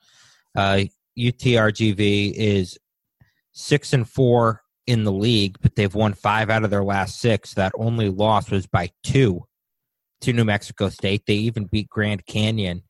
Uh, 0.55 0.81
UTRGV 1.17 2.33
is 2.35 2.77
six 3.53 3.93
and 3.93 4.07
four 4.07 4.61
in 4.85 5.03
the 5.03 5.11
league, 5.11 5.57
but 5.61 5.75
they've 5.75 5.93
won 5.95 6.13
five 6.13 6.49
out 6.49 6.63
of 6.63 6.69
their 6.69 6.83
last 6.83 7.19
six. 7.19 7.53
That 7.55 7.71
only 7.77 8.09
loss 8.09 8.51
was 8.51 8.67
by 8.67 8.91
two 9.03 9.45
to 10.21 10.33
New 10.33 10.45
Mexico 10.45 10.89
State. 10.89 11.23
They 11.25 11.35
even 11.35 11.65
beat 11.65 11.89
Grand 11.89 12.25
Canyon. 12.25 12.83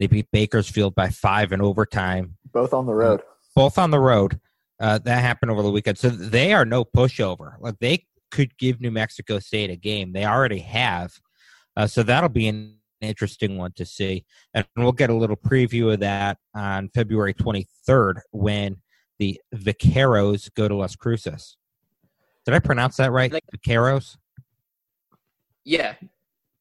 They 0.00 0.06
beat 0.06 0.26
Bakersfield 0.32 0.94
by 0.94 1.10
five 1.10 1.52
in 1.52 1.60
overtime, 1.60 2.36
Both 2.52 2.74
on 2.74 2.86
the 2.86 2.94
road. 2.94 3.22
both 3.54 3.78
on 3.78 3.90
the 3.90 4.00
road. 4.00 4.40
Uh, 4.80 4.98
that 4.98 5.20
happened 5.22 5.50
over 5.50 5.62
the 5.62 5.70
weekend, 5.70 5.96
so 5.96 6.08
they 6.08 6.52
are 6.52 6.64
no 6.64 6.84
pushover. 6.84 7.54
Like 7.60 7.78
they 7.80 8.06
could 8.30 8.56
give 8.58 8.80
New 8.80 8.90
Mexico 8.90 9.38
State 9.38 9.70
a 9.70 9.76
game. 9.76 10.12
They 10.12 10.24
already 10.26 10.58
have, 10.58 11.12
uh, 11.76 11.86
so 11.86 12.02
that'll 12.02 12.28
be 12.28 12.48
an 12.48 12.76
interesting 13.00 13.56
one 13.56 13.72
to 13.76 13.84
see. 13.86 14.24
And 14.52 14.66
we'll 14.76 14.90
get 14.92 15.10
a 15.10 15.14
little 15.14 15.36
preview 15.36 15.92
of 15.92 16.00
that 16.00 16.38
on 16.54 16.88
February 16.94 17.34
23rd 17.34 18.20
when 18.32 18.78
the 19.20 19.40
Vaqueros 19.54 20.52
go 20.54 20.66
to 20.66 20.74
Las 20.74 20.96
Cruces. 20.96 21.56
Did 22.44 22.54
I 22.54 22.58
pronounce 22.58 22.96
that 22.96 23.12
right? 23.12 23.32
Like- 23.32 23.44
Vaqueros. 23.56 24.16
Yeah. 25.64 25.94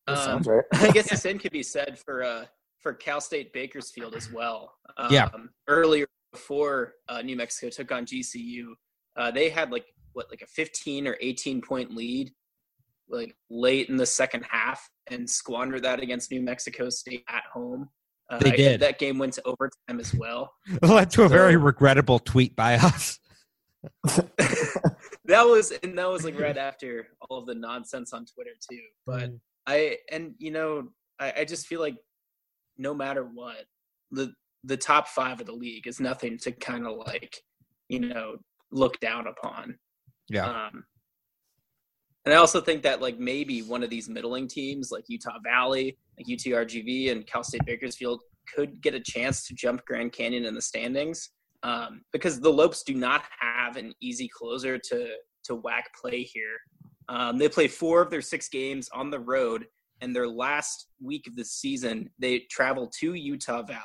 Um, 0.07 0.41
right. 0.43 0.63
I 0.73 0.91
guess 0.91 1.09
the 1.09 1.17
same 1.17 1.39
could 1.39 1.51
be 1.51 1.63
said 1.63 1.97
for 1.97 2.23
uh, 2.23 2.45
for 2.79 2.93
Cal 2.93 3.21
State 3.21 3.53
Bakersfield 3.53 4.15
as 4.15 4.31
well. 4.31 4.73
Um, 4.97 5.11
Yeah. 5.11 5.29
Earlier 5.67 6.05
before 6.33 6.95
uh, 7.07 7.21
New 7.21 7.37
Mexico 7.37 7.69
took 7.69 7.91
on 7.91 8.05
GCU, 8.05 8.65
uh, 9.15 9.31
they 9.31 9.49
had 9.49 9.71
like 9.71 9.85
what 10.11 10.27
like 10.29 10.41
a 10.41 10.47
15 10.47 11.07
or 11.07 11.17
18 11.21 11.61
point 11.61 11.95
lead, 11.95 12.31
like 13.07 13.35
late 13.49 13.87
in 13.87 13.95
the 13.95 14.05
second 14.05 14.43
half, 14.49 14.89
and 15.09 15.29
squandered 15.29 15.83
that 15.83 16.01
against 16.01 16.31
New 16.31 16.41
Mexico 16.41 16.89
State 16.89 17.23
at 17.29 17.43
home. 17.53 17.89
Uh, 18.29 18.39
They 18.39 18.51
did. 18.51 18.79
That 18.81 18.99
game 18.99 19.17
went 19.17 19.33
to 19.33 19.43
overtime 19.45 19.99
as 19.99 20.13
well. 20.13 20.51
It 20.67 20.85
led 20.85 21.09
to 21.11 21.23
a 21.23 21.29
very 21.29 21.55
regrettable 21.55 22.19
tweet 22.19 22.55
by 22.55 22.75
us. 22.75 23.19
that 25.25 25.43
was 25.43 25.71
and 25.83 25.97
that 25.97 26.09
was 26.09 26.23
like 26.23 26.39
right 26.39 26.57
after 26.57 27.07
all 27.21 27.37
of 27.39 27.45
the 27.45 27.55
nonsense 27.55 28.13
on 28.13 28.25
Twitter 28.25 28.51
too. 28.69 28.79
But 29.05 29.31
I 29.67 29.97
and 30.11 30.35
you 30.37 30.51
know 30.51 30.89
I, 31.19 31.33
I 31.39 31.45
just 31.45 31.67
feel 31.67 31.81
like 31.81 31.97
no 32.77 32.93
matter 32.93 33.23
what 33.23 33.65
the 34.11 34.33
the 34.63 34.77
top 34.77 35.07
five 35.07 35.39
of 35.39 35.45
the 35.45 35.53
league 35.53 35.87
is 35.87 35.99
nothing 35.99 36.37
to 36.39 36.51
kind 36.51 36.87
of 36.87 36.97
like 36.97 37.41
you 37.89 37.99
know 37.99 38.37
look 38.71 38.99
down 38.99 39.27
upon. 39.27 39.77
Yeah. 40.29 40.47
Um, 40.47 40.85
and 42.25 42.33
I 42.33 42.37
also 42.37 42.61
think 42.61 42.83
that 42.83 43.01
like 43.01 43.19
maybe 43.19 43.61
one 43.61 43.83
of 43.83 43.89
these 43.89 44.09
middling 44.09 44.47
teams 44.47 44.91
like 44.91 45.03
Utah 45.07 45.39
Valley, 45.43 45.97
like 46.17 46.25
UTRGV 46.27 47.11
and 47.11 47.27
Cal 47.27 47.43
State 47.43 47.65
Bakersfield 47.65 48.21
could 48.53 48.81
get 48.81 48.93
a 48.93 48.99
chance 48.99 49.45
to 49.47 49.53
jump 49.53 49.83
Grand 49.85 50.13
Canyon 50.13 50.45
in 50.45 50.53
the 50.53 50.61
standings 50.61 51.29
um, 51.63 52.01
because 52.11 52.39
the 52.39 52.49
Lopes 52.49 52.83
do 52.83 52.93
not 52.93 53.23
have 53.39 53.77
an 53.77 53.93
easy 54.01 54.29
closer 54.29 54.77
to 54.77 55.07
to 55.45 55.57
WAC 55.57 55.81
play 55.99 56.23
here. 56.23 56.57
Um, 57.09 57.37
they 57.37 57.49
play 57.49 57.67
four 57.67 58.01
of 58.01 58.09
their 58.09 58.21
six 58.21 58.47
games 58.47 58.87
on 58.93 59.09
the 59.09 59.19
road, 59.19 59.65
and 59.99 60.15
their 60.15 60.27
last 60.27 60.87
week 61.01 61.27
of 61.27 61.35
the 61.35 61.43
season 61.43 62.09
they 62.19 62.39
travel 62.49 62.89
to 62.99 63.13
Utah 63.13 63.63
Valley 63.63 63.81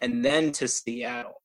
and 0.00 0.24
then 0.24 0.52
to 0.52 0.68
Seattle, 0.68 1.42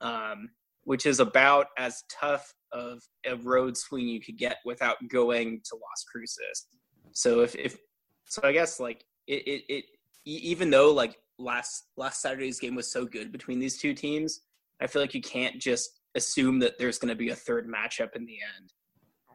um, 0.00 0.50
which 0.84 1.06
is 1.06 1.20
about 1.20 1.66
as 1.78 2.02
tough 2.10 2.52
of 2.72 3.02
a 3.26 3.36
road 3.36 3.76
swing 3.76 4.08
you 4.08 4.20
could 4.20 4.38
get 4.38 4.56
without 4.64 4.96
going 5.08 5.60
to 5.64 5.74
Las 5.74 6.04
Cruces. 6.10 6.66
So 7.12 7.40
if, 7.40 7.54
if 7.54 7.78
so, 8.24 8.42
I 8.44 8.52
guess 8.52 8.80
like 8.80 9.04
it, 9.26 9.42
it, 9.46 9.64
it 9.68 9.84
even 10.24 10.70
though 10.70 10.92
like 10.92 11.16
last 11.38 11.88
last 11.96 12.22
Saturday's 12.22 12.58
game 12.58 12.74
was 12.74 12.90
so 12.90 13.04
good 13.04 13.32
between 13.32 13.58
these 13.58 13.78
two 13.78 13.94
teams, 13.94 14.40
I 14.80 14.86
feel 14.86 15.02
like 15.02 15.14
you 15.14 15.22
can't 15.22 15.60
just 15.60 16.00
assume 16.14 16.58
that 16.60 16.78
there's 16.78 16.98
going 16.98 17.10
to 17.10 17.16
be 17.16 17.30
a 17.30 17.36
third 17.36 17.68
matchup 17.68 18.14
in 18.16 18.26
the 18.26 18.38
end, 18.58 18.72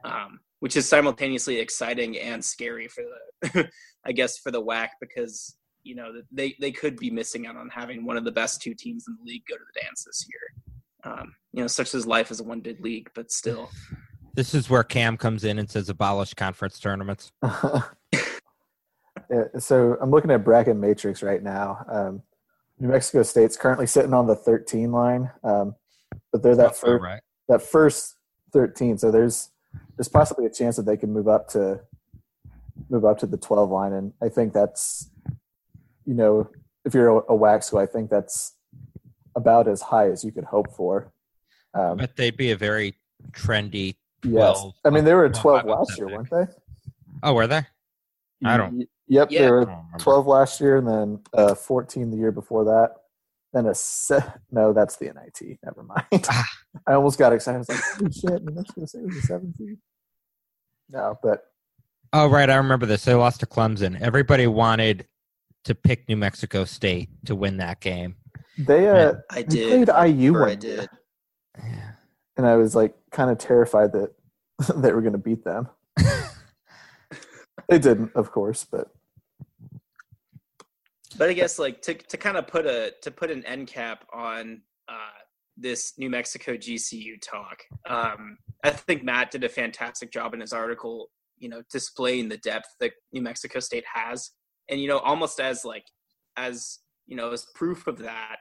um, 0.04 0.40
which 0.60 0.76
is 0.76 0.88
simultaneously 0.88 1.60
exciting 1.60 2.18
and 2.18 2.44
scary 2.44 2.88
for 2.88 3.04
the, 3.42 3.70
I 4.06 4.12
guess, 4.12 4.38
for 4.38 4.52
the 4.52 4.62
WAC 4.62 4.90
because 5.00 5.56
you 5.88 5.96
know 5.96 6.14
that 6.14 6.26
they 6.32 6.56
they 6.60 6.72
could 6.72 6.98
be 6.98 7.10
missing 7.10 7.48
out 7.48 7.56
on 7.56 7.70
having 7.70 8.06
one 8.06 8.18
of 8.18 8.24
the 8.24 8.32
best 8.32 8.62
two 8.62 8.74
teams 8.74 9.06
in 9.08 9.18
the 9.20 9.32
league 9.32 9.44
go 9.50 9.56
to 9.56 9.64
the 9.74 9.82
dance 9.82 10.04
this 10.04 10.28
year. 10.30 11.12
Um, 11.12 11.36
you 11.54 11.62
know, 11.62 11.68
such 11.68 11.96
as 11.96 12.06
life 12.06 12.32
as 12.32 12.40
a 12.40 12.44
one 12.44 12.60
bid 12.60 12.82
league, 12.82 13.10
but 13.16 13.32
still, 13.32 13.70
This 14.34 14.54
is 14.54 14.70
where 14.70 14.84
Cam 14.84 15.16
comes 15.18 15.44
in 15.44 15.58
and 15.58 15.70
says 15.70 15.90
abolish 15.90 16.34
conference 16.34 16.80
tournaments. 16.80 17.32
Yeah, 19.30 19.44
so 19.60 19.98
I'm 20.00 20.12
looking 20.12 20.32
at 20.32 20.44
bracket 20.44 20.78
matrix 20.78 21.22
right 21.22 21.42
now. 21.42 21.86
Um, 21.90 22.22
New 22.80 22.88
Mexico 22.90 23.24
State's 23.24 23.58
currently 23.58 23.88
sitting 23.88 24.14
on 24.14 24.28
the 24.28 24.36
13 24.36 24.92
line, 24.92 25.30
um, 25.44 25.76
but 26.32 26.44
they're 26.44 26.56
that 26.56 26.68
That's 26.68 26.80
first 26.80 27.04
right. 27.04 27.22
that 27.50 27.62
first 27.62 28.16
13. 28.54 28.98
So 28.98 29.12
there's 29.12 29.50
there's 29.98 30.08
possibly 30.08 30.46
a 30.46 30.50
chance 30.50 30.76
that 30.78 30.86
they 30.86 30.98
can 30.98 31.12
move 31.12 31.28
up 31.28 31.50
to 31.50 31.82
move 32.90 33.06
up 33.06 33.18
to 33.20 33.26
the 33.26 33.38
12 33.38 33.70
line, 33.70 33.94
and 33.94 34.14
I 34.22 34.30
think 34.30 34.54
that's 34.54 35.10
you 36.08 36.14
know 36.16 36.50
if 36.86 36.94
you're 36.96 37.10
a, 37.10 37.18
a 37.18 37.38
WAC 37.38 37.64
school, 37.64 37.80
I 37.80 37.86
think 37.86 38.10
that's 38.10 38.56
about 39.36 39.68
as 39.68 39.82
high 39.82 40.10
as 40.10 40.24
you 40.24 40.32
could 40.32 40.46
hope 40.46 40.74
for. 40.76 41.12
Um, 41.76 41.98
But 41.98 42.16
they'd 42.16 42.36
be 42.38 42.50
a 42.52 42.56
very 42.58 42.96
trendy. 43.32 43.96
yes, 44.24 44.64
I 44.84 44.90
mean 44.90 45.04
they 45.06 45.14
were 45.14 45.26
a 45.26 45.30
12 45.32 45.64
12 45.64 45.66
last 45.80 45.98
year, 45.98 46.08
weren't 46.08 46.30
they? 46.32 46.46
Oh, 47.22 47.34
were 47.34 47.46
they? 47.48 47.62
I 48.44 48.58
don't- 48.58 48.78
Y- 48.80 48.86
Yep, 49.10 49.32
Yeah. 49.32 49.42
they 49.44 49.52
were 49.52 49.74
12 50.00 50.28
last 50.28 50.60
year 50.60 50.78
and 50.78 50.88
then 50.88 51.20
uh, 51.34 51.56
14 51.56 52.12
the 52.12 52.18
year 52.18 52.32
before 52.34 52.66
that. 52.66 52.92
Then 53.54 53.66
a 53.66 53.74
se- 53.74 54.20
no, 54.52 54.74
that's 54.74 54.98
the 54.98 55.06
NIT. 55.14 55.60
Never 55.64 55.82
mind. 55.84 56.26
Ah. 56.30 56.46
I 56.88 56.94
almost 56.94 57.18
got 57.18 57.32
excited. 57.32 57.56
I 57.56 57.60
was 57.60 57.70
like, 57.70 57.80
holy 57.96 58.12
shit, 58.12 58.44
New 58.44 58.54
Mexico 58.54 58.86
State 58.86 59.06
was 59.06 59.16
a 59.16 59.22
17. 59.22 59.78
No, 60.90 61.18
but 61.24 61.44
Oh, 62.14 62.28
right. 62.30 62.50
I 62.50 62.56
remember 62.58 62.86
this. 62.86 63.06
They 63.06 63.14
lost 63.14 63.40
to 63.42 63.46
Clemson. 63.46 64.00
Everybody 64.02 64.46
wanted 64.48 65.08
to 65.68 65.76
pick 65.76 66.08
New 66.10 66.18
Mexico 66.18 66.66
State 66.66 67.10
to 67.26 67.36
win 67.36 67.58
that 67.58 67.80
game. 67.80 68.16
they 68.58 68.88
uh, 68.90 69.16
I 69.30 69.42
did. 69.44 69.88
played 69.88 70.10
IU 70.10 70.34
one 70.34 70.50
I 70.50 70.56
did. 70.56 70.90
Yeah. 71.58 71.92
and 72.38 72.46
I 72.46 72.56
was 72.56 72.76
like 72.76 72.96
kind 73.12 73.30
of 73.30 73.38
terrified 73.38 73.92
that 73.94 74.12
they 74.76 74.92
were 74.92 75.02
going 75.02 75.14
to 75.14 75.20
beat 75.20 75.44
them. 75.44 75.70
they 77.68 77.80
didn't, 77.80 78.12
of 78.16 78.32
course, 78.32 78.66
but 78.70 78.90
But 81.18 81.30
I 81.30 81.34
guess 81.34 81.60
like 81.60 81.82
to 81.84 81.94
to 81.94 82.18
kind 82.18 82.38
of 82.38 82.48
put 82.48 82.66
a 82.66 82.94
to 83.02 83.12
put 83.12 83.32
an 83.32 83.46
end 83.46 83.68
cap 83.68 84.06
on 84.14 84.62
uh, 84.88 85.20
this 85.58 85.94
New 85.98 86.10
Mexico 86.10 86.54
GCU 86.54 87.22
talk. 87.22 87.64
Um, 87.88 88.38
I 88.64 88.70
think 88.72 89.04
Matt 89.04 89.32
did 89.32 89.44
a 89.44 89.50
fantastic 89.50 90.12
job 90.12 90.34
in 90.34 90.40
his 90.40 90.54
article. 90.54 91.10
You 91.38 91.50
know, 91.50 91.62
displaying 91.72 92.30
the 92.30 92.38
depth 92.38 92.70
that 92.80 92.94
New 93.14 93.22
Mexico 93.22 93.60
State 93.60 93.86
has, 93.94 94.32
and 94.70 94.82
you 94.82 94.88
know, 94.88 95.00
almost 95.00 95.40
as 95.40 95.66
like 95.66 95.86
as 96.36 96.80
you 97.06 97.16
know 97.16 97.32
as 97.32 97.46
proof 97.56 97.88
of 97.88 98.00
that. 98.00 98.38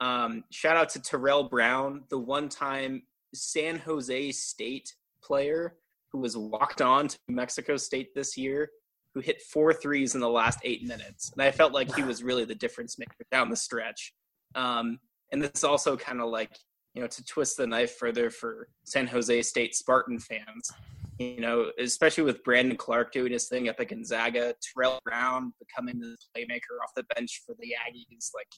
Um, 0.00 0.44
shout 0.50 0.76
out 0.76 0.88
to 0.90 1.00
Terrell 1.00 1.44
Brown, 1.44 2.04
the 2.08 2.18
one-time 2.18 3.02
San 3.34 3.78
Jose 3.78 4.32
State 4.32 4.94
player 5.22 5.76
who 6.12 6.18
was 6.18 6.36
walked 6.36 6.80
on 6.80 7.08
to 7.08 7.18
Mexico 7.28 7.76
State 7.76 8.14
this 8.14 8.36
year 8.36 8.70
who 9.14 9.20
hit 9.20 9.42
four 9.42 9.72
threes 9.72 10.14
in 10.14 10.20
the 10.20 10.28
last 10.28 10.60
eight 10.64 10.84
minutes. 10.84 11.32
And 11.32 11.42
I 11.42 11.50
felt 11.50 11.72
like 11.72 11.94
he 11.94 12.02
was 12.02 12.22
really 12.22 12.44
the 12.44 12.54
difference 12.54 12.98
maker 12.98 13.24
down 13.30 13.50
the 13.50 13.56
stretch. 13.56 14.12
Um, 14.54 14.98
and 15.32 15.42
this 15.42 15.64
also 15.64 15.96
kind 15.96 16.20
of 16.20 16.30
like, 16.30 16.56
you 16.94 17.02
know, 17.02 17.08
to 17.08 17.24
twist 17.24 17.56
the 17.56 17.66
knife 17.66 17.96
further 17.96 18.30
for 18.30 18.68
San 18.84 19.06
Jose 19.06 19.42
State 19.42 19.74
Spartan 19.74 20.18
fans, 20.18 20.70
you 21.18 21.40
know, 21.40 21.70
especially 21.78 22.24
with 22.24 22.42
Brandon 22.44 22.76
Clarke 22.76 23.12
doing 23.12 23.32
his 23.32 23.48
thing 23.48 23.68
up 23.68 23.80
at 23.80 23.88
Gonzaga, 23.88 24.54
Terrell 24.62 25.00
Brown 25.04 25.52
becoming 25.58 25.98
the 25.98 26.16
playmaker 26.36 26.82
off 26.82 26.94
the 26.94 27.04
bench 27.14 27.42
for 27.44 27.54
the 27.58 27.74
Aggies. 27.86 28.30
Like, 28.34 28.48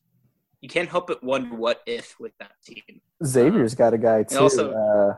you 0.60 0.68
can't 0.68 0.88
help 0.88 1.06
but 1.06 1.24
wonder 1.24 1.54
what 1.56 1.80
if 1.86 2.16
with 2.20 2.32
that 2.38 2.52
team. 2.64 3.00
Xavier's 3.24 3.74
got 3.74 3.94
a 3.94 3.98
guy 3.98 4.22
too. 4.24 4.38
also- 4.38 4.72
uh, 4.72 5.16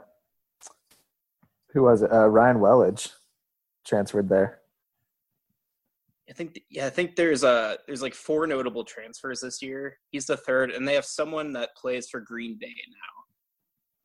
who 1.72 1.82
was 1.82 2.02
it? 2.02 2.12
Uh, 2.12 2.28
Ryan 2.28 2.58
Welage 2.58 3.10
transferred 3.84 4.28
there. 4.28 4.60
I 6.28 6.34
think 6.34 6.60
yeah, 6.70 6.86
I 6.86 6.90
think 6.90 7.16
there's 7.16 7.44
a 7.44 7.78
there's 7.86 8.00
like 8.00 8.14
four 8.14 8.46
notable 8.46 8.84
transfers 8.84 9.40
this 9.40 9.60
year. 9.60 9.98
He's 10.10 10.26
the 10.26 10.36
third, 10.36 10.70
and 10.70 10.86
they 10.86 10.94
have 10.94 11.04
someone 11.04 11.52
that 11.54 11.76
plays 11.76 12.08
for 12.08 12.20
Green 12.20 12.56
Bay 12.58 12.74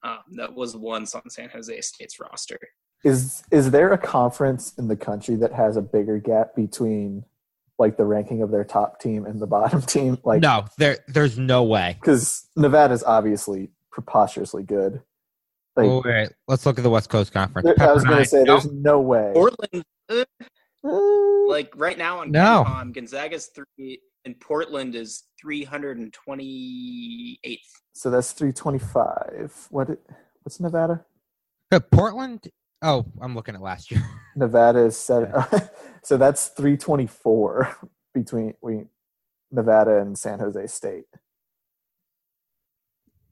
now. 0.04 0.10
Um, 0.12 0.20
that 0.32 0.54
was 0.54 0.76
once 0.76 1.14
on 1.16 1.30
San 1.30 1.50
Jose 1.50 1.80
State's 1.82 2.20
roster. 2.20 2.60
Is 3.04 3.44
is 3.52 3.72
there 3.72 3.92
a 3.94 3.98
conference 3.98 4.74
in 4.78 4.88
the 4.88 4.96
country 4.96 5.36
that 5.38 5.54
has 5.54 5.78
a 5.78 5.82
bigger 5.82 6.20
gap 6.20 6.56
between 6.56 7.24
like 7.80 7.96
the 7.96 8.06
ranking 8.06 8.42
of 8.42 8.50
their 8.52 8.64
top 8.64 9.00
team 9.00 9.26
and 9.26 9.40
the 9.40 9.48
bottom 9.48 9.82
team? 9.84 10.18
Like 10.24 10.42
no, 10.42 10.66
there, 10.78 10.98
there's 11.08 11.38
no 11.38 11.64
way. 11.64 11.96
because 12.02 12.48
Nevada's 12.56 13.04
obviously 13.04 13.70
preposterously 13.92 14.64
good. 14.64 15.02
Like 15.76 15.86
oh, 15.86 16.02
wait, 16.04 16.30
let's 16.48 16.66
look 16.66 16.80
at 16.80 16.84
the 16.84 16.90
West 16.90 17.10
Coast 17.10 17.32
Conference. 17.32 17.70
there- 17.78 17.88
I 17.88 17.94
was 17.94 18.04
going 18.04 18.18
to 18.18 18.26
say, 18.26 18.44
there's 18.44 18.66
no 18.72 19.00
way. 19.00 19.32
Portland, 19.34 19.84
uh, 20.10 20.26
Uh, 20.84 21.48
like 21.50 21.72
right 21.76 21.98
now 22.00 22.22
on 22.22 22.32
No. 22.32 22.64
KenPom, 22.66 22.94
Gonzaga's 22.94 23.52
three, 23.54 24.02
and 24.26 24.40
Portland 24.40 24.96
is 24.96 25.26
328th. 25.46 27.60
so 27.94 28.10
that's 28.10 28.32
325. 28.32 29.68
What? 29.70 29.90
it- 29.92 30.02
What's 30.44 30.60
Nevada? 30.60 31.06
Portland. 31.92 32.48
Oh, 32.82 33.06
I'm 33.22 33.36
looking 33.36 33.56
at 33.56 33.62
last 33.62 33.92
year. 33.92 34.04
Nevada 34.36 34.80
is 34.86 34.98
seven. 34.98 35.32
so 36.04 36.18
that's 36.18 36.48
324 36.50 37.78
between 38.14 38.54
we, 38.62 38.84
Nevada 39.52 40.00
and 40.00 40.18
San 40.18 40.40
Jose 40.40 40.68
State. 40.68 41.06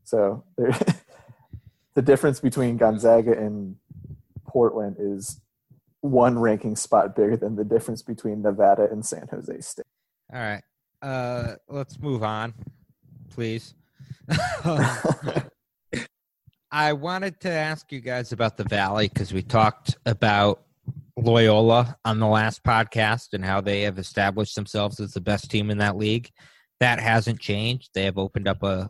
So 0.04 0.44
there, 0.58 0.78
the 1.96 2.02
difference 2.02 2.40
between 2.40 2.78
Gonzaga 2.78 3.32
and 3.32 3.76
Portland 4.48 4.98
is 5.00 5.42
one 6.02 6.38
ranking 6.38 6.76
spot 6.76 7.16
bigger 7.16 7.38
than 7.38 7.56
the 7.56 7.64
difference 7.64 8.04
between 8.04 8.42
Nevada 8.42 8.88
and 8.92 9.06
San 9.06 9.28
Jose 9.32 9.62
State. 9.62 9.86
All 10.34 10.40
right. 10.40 10.62
Uh, 11.02 11.56
let's 11.68 12.00
move 12.00 12.24
on, 12.24 12.54
please. 13.30 13.74
I 16.76 16.92
wanted 16.92 17.40
to 17.40 17.50
ask 17.50 17.90
you 17.94 18.02
guys 18.02 18.34
about 18.34 18.58
the 18.58 18.66
Valley 18.66 19.08
because 19.08 19.32
we 19.32 19.42
talked 19.42 19.96
about 20.06 20.62
Loyola 21.16 21.98
on 22.04 22.20
the 22.20 22.28
last 22.28 22.66
podcast 22.66 23.30
and 23.32 23.46
how 23.46 23.62
they 23.62 23.84
have 23.84 23.98
established 23.98 24.56
themselves 24.56 25.00
as 25.00 25.14
the 25.14 25.22
best 25.22 25.50
team 25.50 25.72
in 25.72 25.78
that 25.78 25.96
league. 25.96 26.30
That 26.82 27.00
hasn't 27.00 27.40
changed. 27.40 27.92
They 27.94 28.04
have 28.04 28.18
opened 28.18 28.50
up 28.50 28.62
a 28.62 28.90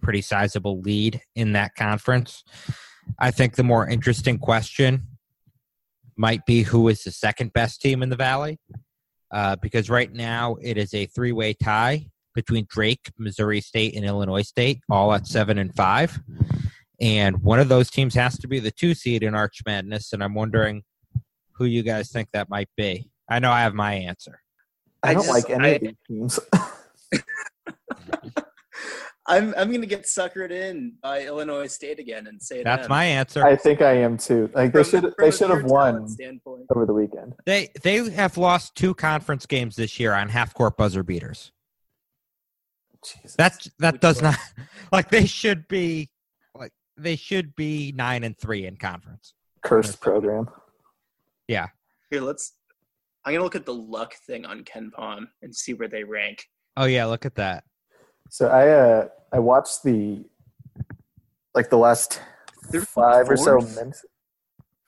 pretty 0.00 0.20
sizable 0.20 0.80
lead 0.80 1.22
in 1.34 1.54
that 1.54 1.74
conference. 1.74 2.44
I 3.18 3.32
think 3.32 3.56
the 3.56 3.64
more 3.64 3.88
interesting 3.88 4.38
question 4.38 5.08
might 6.16 6.46
be 6.46 6.62
who 6.62 6.86
is 6.86 7.02
the 7.02 7.10
second 7.10 7.52
best 7.52 7.82
team 7.82 8.04
in 8.04 8.10
the 8.10 8.16
Valley, 8.16 8.60
uh, 9.32 9.56
because 9.56 9.90
right 9.90 10.12
now 10.12 10.54
it 10.62 10.78
is 10.78 10.94
a 10.94 11.06
three 11.06 11.32
way 11.32 11.52
tie 11.52 12.06
between 12.32 12.68
Drake, 12.70 13.10
Missouri 13.18 13.60
State, 13.60 13.96
and 13.96 14.04
Illinois 14.04 14.42
State, 14.42 14.82
all 14.88 15.12
at 15.12 15.26
seven 15.26 15.58
and 15.58 15.74
five. 15.74 16.16
And 17.04 17.42
one 17.42 17.60
of 17.60 17.68
those 17.68 17.90
teams 17.90 18.14
has 18.14 18.38
to 18.38 18.48
be 18.48 18.60
the 18.60 18.70
two 18.70 18.94
seed 18.94 19.22
in 19.22 19.34
Arch 19.34 19.58
Madness. 19.66 20.14
And 20.14 20.24
I'm 20.24 20.32
wondering 20.34 20.82
who 21.52 21.66
you 21.66 21.82
guys 21.82 22.10
think 22.10 22.28
that 22.32 22.48
might 22.48 22.70
be. 22.78 23.10
I 23.28 23.40
know 23.40 23.50
I 23.50 23.60
have 23.60 23.74
my 23.74 23.92
answer. 23.92 24.40
I, 25.02 25.10
I 25.10 25.14
don't 25.14 25.24
just- 25.24 25.34
like 25.34 25.50
any 25.50 25.64
I- 25.68 25.72
of 25.72 25.80
these 25.82 25.94
teams. 26.08 26.40
I'm 29.26 29.54
I'm 29.56 29.72
gonna 29.72 29.86
get 29.86 30.02
suckered 30.04 30.50
in 30.50 30.94
by 31.02 31.22
Illinois 31.24 31.66
State 31.66 31.98
again 31.98 32.26
and 32.26 32.42
say 32.42 32.62
That's 32.62 32.82
them. 32.82 32.90
my 32.90 33.04
answer. 33.06 33.42
I 33.44 33.56
think 33.56 33.80
I 33.80 33.92
am 33.94 34.18
too. 34.18 34.50
Like 34.54 34.72
they 34.74 34.82
From- 34.84 34.90
should 34.90 35.14
from 35.14 35.14
they 35.18 35.30
should 35.30 35.48
have 35.50 35.64
won 35.64 36.06
Standpoint. 36.08 36.66
over 36.74 36.84
the 36.84 36.92
weekend. 36.92 37.32
They 37.46 37.70
they 37.82 38.10
have 38.10 38.36
lost 38.36 38.74
two 38.74 38.94
conference 38.94 39.46
games 39.46 39.76
this 39.76 39.98
year 39.98 40.12
on 40.12 40.28
half 40.28 40.52
court 40.52 40.76
buzzer 40.76 41.02
beaters. 41.02 41.52
Jesus. 43.02 43.34
That's 43.36 43.70
that 43.78 43.94
Which 43.94 44.00
does 44.02 44.16
one? 44.22 44.32
not 44.32 44.38
like 44.92 45.10
they 45.10 45.24
should 45.24 45.68
be 45.68 46.00
like 46.00 46.08
they 46.96 47.16
should 47.16 47.54
be 47.56 47.92
nine 47.92 48.24
and 48.24 48.36
three 48.36 48.66
in 48.66 48.76
conference. 48.76 49.34
cursed 49.62 50.00
program. 50.00 50.48
Yeah. 51.48 51.68
Here, 52.10 52.20
let's. 52.20 52.52
I'm 53.24 53.32
gonna 53.32 53.44
look 53.44 53.56
at 53.56 53.64
the 53.64 53.74
luck 53.74 54.14
thing 54.26 54.44
on 54.44 54.64
KenPom 54.64 55.28
and 55.42 55.54
see 55.54 55.72
where 55.72 55.88
they 55.88 56.04
rank. 56.04 56.44
Oh 56.76 56.84
yeah, 56.84 57.06
look 57.06 57.24
at 57.24 57.34
that. 57.36 57.64
So 58.30 58.48
I 58.48 58.68
uh 58.68 59.08
I 59.32 59.38
watched 59.38 59.82
the 59.82 60.24
like 61.54 61.70
the 61.70 61.78
last 61.78 62.20
They're 62.70 62.82
five 62.82 63.30
or 63.30 63.36
so 63.36 63.60
fourth. 63.60 63.76
minutes. 63.76 64.04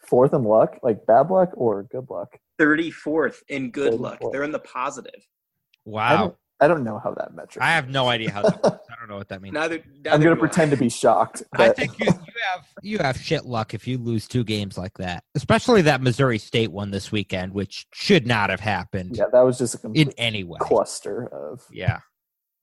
Fourth 0.07 0.35
in 0.35 0.45
luck, 0.45 0.79
like 0.83 1.05
bad 1.07 1.31
luck 1.31 1.51
or 1.55 1.83
good 1.85 2.09
luck. 2.11 2.39
34th 2.61 3.37
in 3.49 3.71
good 3.71 3.95
luck. 3.95 4.21
They're 4.31 4.45
in 4.45 4.53
the 4.53 4.59
positive. 4.61 5.15
I 5.17 5.91
Wow. 5.91 6.37
Don't, 6.59 6.71
I 6.71 6.75
don't 6.75 6.85
know 6.85 6.99
how 6.99 7.13
that 7.15 7.35
metric. 7.35 7.63
I 7.63 7.73
have 7.73 7.89
no 7.89 8.09
idea 8.09 8.31
how 8.31 8.43
that 8.43 8.63
works. 8.63 8.87
I 8.91 8.95
don't 8.99 9.09
know 9.09 9.17
what 9.17 9.29
that 9.29 9.43
means. 9.43 9.55
Neither. 9.55 9.83
I'm 10.11 10.21
gonna 10.21 10.35
do 10.35 10.37
pretend 10.37 10.71
to 10.71 10.77
be 10.77 10.89
shocked. 10.89 11.43
I 11.53 11.71
think 11.71 11.99
you, 11.99 12.07
you 12.07 12.33
have 12.53 12.67
you 12.83 12.99
have 12.99 13.17
shit 13.19 13.45
luck 13.45 13.75
if 13.75 13.87
you 13.87 13.99
lose 13.99 14.27
two 14.27 14.45
games 14.45 14.79
like 14.79 14.95
that, 14.99 15.25
especially 15.35 15.83
that 15.83 16.01
Missouri 16.01 16.39
State 16.39 16.73
one 16.73 16.91
this 16.91 17.13
weekend, 17.13 17.53
which 17.53 17.87
should 17.93 18.27
not 18.27 18.51
have 18.51 18.61
happened 18.61 19.17
yeah, 19.17 19.25
that 19.33 19.43
was 19.43 19.59
just 19.59 19.75
a 19.85 19.91
in 19.93 20.13
any 20.19 20.45
way. 20.45 20.59
cluster 20.61 21.27
of 21.29 21.65
Yeah, 21.71 22.01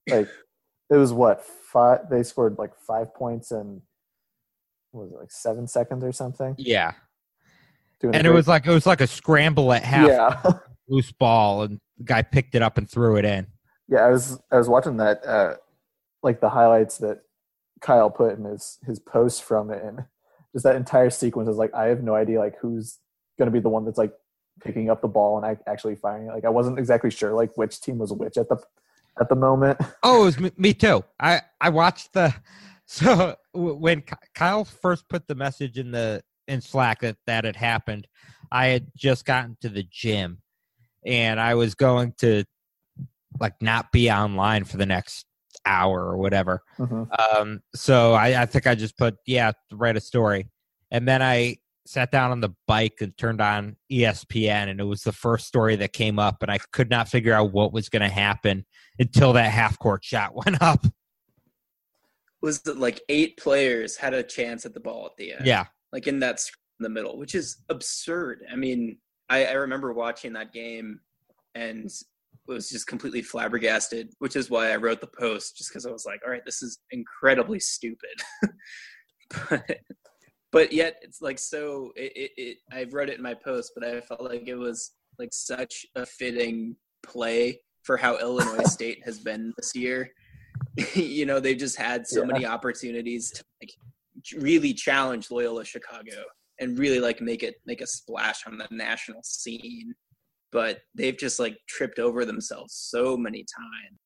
like 0.08 0.28
it 0.90 0.96
was 0.96 1.12
what 1.12 1.44
five 1.44 2.08
they 2.10 2.22
scored 2.22 2.56
like 2.58 2.72
five 2.86 3.14
points 3.14 3.50
in 3.50 3.82
what 4.92 5.04
was 5.04 5.12
it 5.12 5.18
like 5.18 5.30
seven 5.30 5.66
seconds 5.66 6.04
or 6.04 6.12
something 6.12 6.54
yeah, 6.58 6.92
Doing 8.00 8.14
and 8.14 8.26
it 8.26 8.30
was 8.30 8.46
like 8.48 8.66
it 8.66 8.70
was 8.70 8.86
like 8.86 9.00
a 9.00 9.06
scramble 9.06 9.72
at 9.72 9.82
half, 9.82 10.08
yeah 10.08 10.52
loose 10.88 11.12
ball, 11.12 11.62
and 11.62 11.80
the 11.98 12.04
guy 12.04 12.22
picked 12.22 12.54
it 12.54 12.62
up 12.62 12.78
and 12.78 12.88
threw 12.88 13.16
it 13.16 13.24
in. 13.24 13.46
Yeah 13.88 14.00
i 14.00 14.10
was 14.10 14.38
i 14.50 14.56
was 14.56 14.68
watching 14.68 14.96
that 14.96 15.24
uh 15.26 15.54
like 16.22 16.40
the 16.40 16.50
highlights 16.50 16.98
that 16.98 17.20
kyle 17.80 18.10
put 18.10 18.36
in 18.36 18.44
his 18.44 18.78
his 18.86 18.98
post 18.98 19.42
from 19.42 19.70
it 19.70 19.82
and 19.82 20.04
just 20.52 20.64
that 20.64 20.76
entire 20.76 21.10
sequence 21.10 21.48
is 21.48 21.56
like 21.56 21.72
i 21.74 21.86
have 21.86 22.02
no 22.02 22.14
idea 22.14 22.38
like 22.38 22.56
who's 22.60 22.98
gonna 23.38 23.50
be 23.50 23.60
the 23.60 23.68
one 23.68 23.84
that's 23.84 23.98
like 23.98 24.12
picking 24.62 24.88
up 24.88 25.02
the 25.02 25.08
ball 25.08 25.36
and 25.36 25.44
I 25.44 25.56
actually 25.68 25.96
firing 25.96 26.28
it 26.28 26.32
like 26.32 26.44
i 26.44 26.48
wasn't 26.48 26.78
exactly 26.78 27.10
sure 27.10 27.32
like 27.32 27.56
which 27.56 27.80
team 27.80 27.98
was 27.98 28.12
which 28.12 28.36
at 28.36 28.48
the 28.48 28.56
at 29.20 29.28
the 29.28 29.36
moment 29.36 29.78
Oh, 30.02 30.22
it 30.22 30.24
was 30.24 30.40
me, 30.40 30.50
me 30.56 30.74
too. 30.74 31.04
I 31.20 31.42
I 31.60 31.70
watched 31.70 32.12
the 32.12 32.34
so 32.86 33.36
when 33.52 34.02
Kyle 34.34 34.64
first 34.64 35.08
put 35.08 35.26
the 35.26 35.34
message 35.34 35.78
in 35.78 35.90
the 35.90 36.22
in 36.46 36.60
Slack 36.60 37.00
that 37.00 37.16
that 37.26 37.44
had 37.44 37.56
happened, 37.56 38.06
I 38.52 38.66
had 38.66 38.86
just 38.96 39.24
gotten 39.24 39.56
to 39.62 39.68
the 39.68 39.84
gym, 39.90 40.42
and 41.06 41.40
I 41.40 41.54
was 41.54 41.74
going 41.74 42.12
to 42.18 42.44
like 43.40 43.54
not 43.60 43.92
be 43.92 44.10
online 44.10 44.64
for 44.64 44.76
the 44.76 44.86
next 44.86 45.26
hour 45.66 46.04
or 46.04 46.16
whatever. 46.16 46.62
Mhm. 46.78 47.08
Um, 47.18 47.60
so 47.74 48.12
I, 48.12 48.42
I 48.42 48.46
think 48.46 48.66
I 48.66 48.74
just 48.74 48.96
put 48.98 49.16
yeah, 49.26 49.52
write 49.72 49.96
a 49.96 50.00
story, 50.00 50.48
and 50.90 51.06
then 51.06 51.22
I 51.22 51.56
sat 51.86 52.10
down 52.10 52.30
on 52.30 52.40
the 52.40 52.54
bike 52.66 52.98
and 53.00 53.16
turned 53.18 53.40
on 53.40 53.76
ESPN, 53.90 54.68
and 54.68 54.80
it 54.80 54.84
was 54.84 55.02
the 55.02 55.12
first 55.12 55.46
story 55.46 55.76
that 55.76 55.92
came 55.92 56.18
up, 56.18 56.42
and 56.42 56.50
I 56.50 56.58
could 56.72 56.90
not 56.90 57.08
figure 57.08 57.34
out 57.34 57.52
what 57.52 57.72
was 57.72 57.88
going 57.88 58.02
to 58.02 58.08
happen 58.08 58.64
until 58.98 59.32
that 59.34 59.50
half 59.50 59.78
court 59.78 60.04
shot 60.04 60.34
went 60.46 60.60
up. 60.62 60.84
Was 62.40 62.62
it 62.66 62.76
like 62.76 63.00
eight 63.08 63.38
players 63.38 63.96
had 63.96 64.12
a 64.14 64.22
chance 64.22 64.66
at 64.66 64.74
the 64.74 64.80
ball 64.80 65.06
at 65.06 65.16
the 65.16 65.32
end? 65.32 65.46
Yeah, 65.46 65.66
like 65.92 66.06
in 66.06 66.20
that 66.20 66.40
sc- 66.40 66.58
in 66.80 66.84
the 66.84 66.90
middle, 66.90 67.18
which 67.18 67.34
is 67.34 67.58
absurd. 67.68 68.44
I 68.50 68.56
mean, 68.56 68.98
I, 69.28 69.46
I 69.46 69.52
remember 69.52 69.92
watching 69.92 70.32
that 70.34 70.52
game 70.52 71.00
and 71.54 71.90
was 72.46 72.68
just 72.68 72.86
completely 72.86 73.22
flabbergasted, 73.22 74.12
which 74.18 74.36
is 74.36 74.50
why 74.50 74.70
I 74.72 74.76
wrote 74.76 75.00
the 75.00 75.06
post, 75.18 75.56
just 75.56 75.70
because 75.70 75.86
I 75.86 75.90
was 75.90 76.04
like, 76.04 76.20
all 76.24 76.30
right, 76.30 76.44
this 76.44 76.62
is 76.62 76.78
incredibly 76.90 77.60
stupid. 77.60 78.20
but 79.50 79.78
but 80.52 80.72
yet 80.72 80.96
it's 81.02 81.20
like 81.20 81.38
so 81.38 81.90
it, 81.96 82.12
it, 82.14 82.30
it 82.36 82.56
I 82.72 82.84
wrote 82.90 83.08
it 83.08 83.16
in 83.16 83.22
my 83.22 83.34
post, 83.34 83.72
but 83.74 83.86
I 83.86 84.00
felt 84.00 84.22
like 84.22 84.46
it 84.46 84.54
was 84.56 84.92
like 85.18 85.30
such 85.32 85.86
a 85.96 86.04
fitting 86.06 86.76
play 87.02 87.60
for 87.82 87.96
how 87.96 88.18
Illinois 88.18 88.64
State 88.70 89.02
has 89.04 89.18
been 89.18 89.52
this 89.56 89.74
year. 89.74 90.10
you 90.94 91.26
know, 91.26 91.40
they've 91.40 91.58
just 91.58 91.76
had 91.76 92.06
so 92.06 92.20
Yeah. 92.20 92.26
many 92.26 92.46
opportunities 92.46 93.30
to 93.32 93.44
like 93.62 93.72
really 94.40 94.72
challenge 94.72 95.30
Loyola 95.30 95.64
Chicago 95.64 96.22
and 96.60 96.78
really 96.78 97.00
like 97.00 97.20
make 97.20 97.42
it 97.42 97.56
make 97.66 97.80
a 97.80 97.86
splash 97.86 98.46
on 98.46 98.58
the 98.58 98.68
national 98.70 99.22
scene. 99.22 99.94
But 100.54 100.78
they've 100.94 101.18
just 101.18 101.38
like 101.38 101.58
tripped 101.68 101.98
over 101.98 102.24
themselves 102.24 102.72
so 102.72 103.16
many 103.18 103.40
times. 103.40 103.98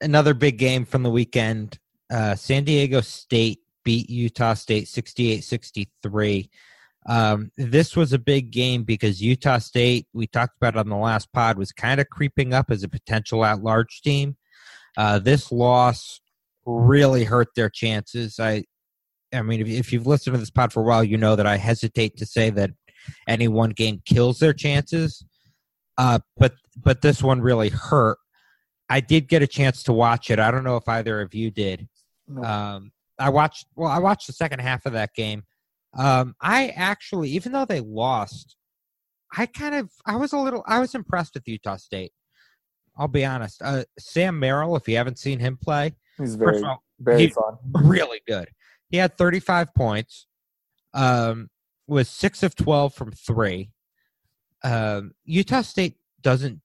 another 0.00 0.34
big 0.34 0.58
game 0.58 0.84
from 0.84 1.02
the 1.02 1.10
weekend. 1.10 1.78
Uh, 2.10 2.36
San 2.36 2.62
Diego 2.62 3.00
State 3.00 3.58
beat 3.84 4.08
Utah 4.10 4.54
State 4.54 4.84
68-63. 4.84 6.48
Um, 7.08 7.50
this 7.56 7.96
was 7.96 8.12
a 8.12 8.18
big 8.18 8.50
game 8.50 8.84
because 8.84 9.22
Utah 9.22 9.58
State, 9.58 10.06
we 10.12 10.26
talked 10.26 10.56
about 10.58 10.76
on 10.76 10.90
the 10.90 10.96
last 10.96 11.32
pod, 11.32 11.56
was 11.56 11.72
kind 11.72 12.00
of 12.00 12.08
creeping 12.10 12.52
up 12.52 12.70
as 12.70 12.82
a 12.82 12.88
potential 12.88 13.44
at-large 13.44 14.02
team. 14.02 14.36
Uh, 14.96 15.18
this 15.18 15.50
loss 15.50 16.20
really 16.66 17.24
hurt 17.24 17.48
their 17.56 17.70
chances. 17.70 18.38
I, 18.38 18.64
I 19.32 19.40
mean, 19.40 19.62
if, 19.62 19.68
if 19.68 19.92
you've 19.92 20.06
listened 20.06 20.34
to 20.34 20.38
this 20.38 20.50
pod 20.50 20.70
for 20.70 20.82
a 20.82 20.86
while, 20.86 21.02
you 21.02 21.16
know 21.16 21.34
that 21.34 21.46
I 21.46 21.56
hesitate 21.56 22.18
to 22.18 22.26
say 22.26 22.50
that 22.50 22.72
any 23.26 23.48
one 23.48 23.70
game 23.70 24.02
kills 24.04 24.38
their 24.38 24.52
chances. 24.52 25.24
Uh, 25.98 26.20
but 26.36 26.54
but 26.76 27.02
this 27.02 27.22
one 27.22 27.40
really 27.42 27.68
hurt. 27.68 28.18
I 28.88 29.00
did 29.00 29.28
get 29.28 29.42
a 29.42 29.46
chance 29.46 29.82
to 29.82 29.92
watch 29.92 30.30
it. 30.30 30.38
I 30.38 30.50
don't 30.50 30.64
know 30.64 30.76
if 30.76 30.88
either 30.88 31.20
of 31.20 31.34
you 31.34 31.50
did. 31.50 31.88
No. 32.26 32.42
Um, 32.42 32.92
I 33.18 33.28
watched. 33.30 33.66
Well, 33.74 33.90
I 33.90 33.98
watched 33.98 34.28
the 34.28 34.32
second 34.32 34.60
half 34.60 34.86
of 34.86 34.92
that 34.94 35.12
game. 35.14 35.42
Um, 35.96 36.34
I 36.40 36.68
actually, 36.68 37.30
even 37.30 37.52
though 37.52 37.64
they 37.64 37.80
lost, 37.80 38.56
I 39.36 39.46
kind 39.46 39.74
of, 39.74 39.90
I 40.06 40.16
was 40.16 40.32
a 40.32 40.38
little, 40.38 40.62
I 40.66 40.78
was 40.80 40.94
impressed 40.94 41.34
with 41.34 41.48
Utah 41.48 41.76
State. 41.76 42.12
I'll 42.96 43.08
be 43.08 43.24
honest. 43.24 43.60
Uh, 43.62 43.84
Sam 43.98 44.38
Merrill, 44.38 44.76
if 44.76 44.88
you 44.88 44.96
haven't 44.96 45.18
seen 45.18 45.38
him 45.38 45.56
play, 45.56 45.94
he's 46.18 46.34
very 46.34 46.62
all, 46.62 46.82
very 47.00 47.22
he- 47.22 47.28
fun 47.28 47.56
really 47.72 48.20
good. 48.26 48.48
He 48.90 48.96
had 48.96 49.18
35 49.18 49.74
points. 49.74 50.26
Um, 50.94 51.48
was 51.86 52.08
six 52.08 52.42
of 52.42 52.54
12 52.54 52.94
from 52.94 53.12
three. 53.12 53.70
Um, 54.64 55.12
Utah 55.24 55.62
State 55.62 55.96
doesn't 56.20 56.60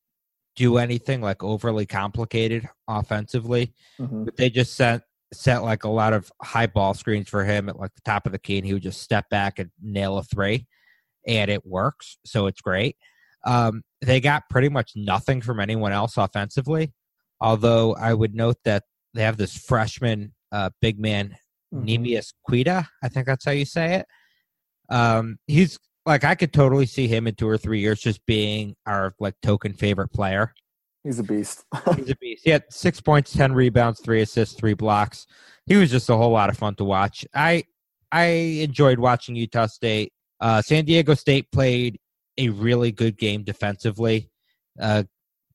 do 0.56 0.78
anything 0.78 1.22
like 1.22 1.44
overly 1.44 1.86
complicated 1.86 2.68
offensively, 2.88 3.74
Mhm. 4.00 4.26
but 4.26 4.38
they 4.38 4.50
just 4.50 4.76
set 4.76 5.04
set 5.34 5.64
like 5.64 5.84
a 5.84 5.90
lot 5.90 6.14
of 6.14 6.32
high 6.44 6.68
ball 6.68 6.94
screens 6.94 7.28
for 7.28 7.44
him 7.44 7.68
at 7.68 7.80
like 7.80 7.92
the 7.96 8.02
top 8.02 8.28
of 8.28 8.32
the 8.32 8.38
key, 8.38 8.58
and 8.60 8.68
he 8.68 8.74
would 8.74 8.84
just 8.84 9.02
step 9.02 9.28
back 9.30 9.58
and 9.58 9.72
nail 9.82 10.20
a 10.20 10.24
three, 10.24 10.68
and 11.28 11.50
it 11.50 11.66
works. 11.66 12.18
So 12.24 12.46
it's 12.46 12.62
great. 12.62 12.98
Um, 13.46 13.84
they 14.02 14.20
got 14.22 14.48
pretty 14.50 14.70
much 14.70 14.92
nothing 14.96 15.42
from 15.42 15.60
anyone 15.60 15.92
else 15.92 16.18
offensively, 16.18 16.94
although 17.42 17.96
I 17.96 18.14
would 18.14 18.36
note 18.36 18.58
that 18.64 18.84
they 19.16 19.24
have 19.24 19.38
this 19.38 19.58
freshman 19.58 20.36
uh, 20.52 20.70
big 20.82 21.00
man 21.00 21.36
Mhm. 21.74 21.86
Neemias 21.88 22.32
Queta. 22.48 22.88
I 23.02 23.10
think 23.10 23.26
that's 23.26 23.44
how 23.44 23.52
you 23.52 23.66
say 23.66 23.96
it. 23.96 24.06
Um, 24.90 25.40
he's 25.48 25.80
like 26.06 26.24
I 26.24 26.36
could 26.36 26.54
totally 26.54 26.86
see 26.86 27.08
him 27.08 27.28
in 27.28 27.36
two 27.36 27.48
or 27.48 27.58
three 27.58 27.80
years 27.80 28.02
just 28.02 28.26
being 28.26 28.76
our 28.86 29.14
like 29.20 29.36
token 29.42 29.74
favorite 29.74 30.10
player. 30.10 30.54
He's 31.04 31.20
a 31.20 31.24
beast. 31.24 31.66
He's 31.96 32.10
a 32.10 32.16
beast. 32.16 32.44
He 32.46 32.52
had 32.52 32.64
six 32.70 33.02
points, 33.02 33.34
ten 33.34 33.54
rebounds, 33.54 34.00
three 34.00 34.22
assists, 34.22 34.56
three 34.56 34.74
blocks. 34.74 35.28
He 35.66 35.76
was 35.76 35.92
just 35.92 36.10
a 36.10 36.16
whole 36.16 36.32
lot 36.32 36.50
of 36.50 36.58
fun 36.58 36.76
to 36.76 36.84
watch. 36.84 37.26
I 37.34 37.64
I 38.12 38.26
enjoyed 38.26 39.00
watching 39.00 39.36
Utah 39.36 39.68
State. 39.68 40.14
Uh, 40.40 40.62
San 40.62 40.86
Diego 40.86 41.14
State 41.14 41.52
played 41.52 42.00
a 42.38 42.50
really 42.50 42.92
good 42.92 43.18
game 43.18 43.44
defensively. 43.44 44.30
Uh, 44.80 45.04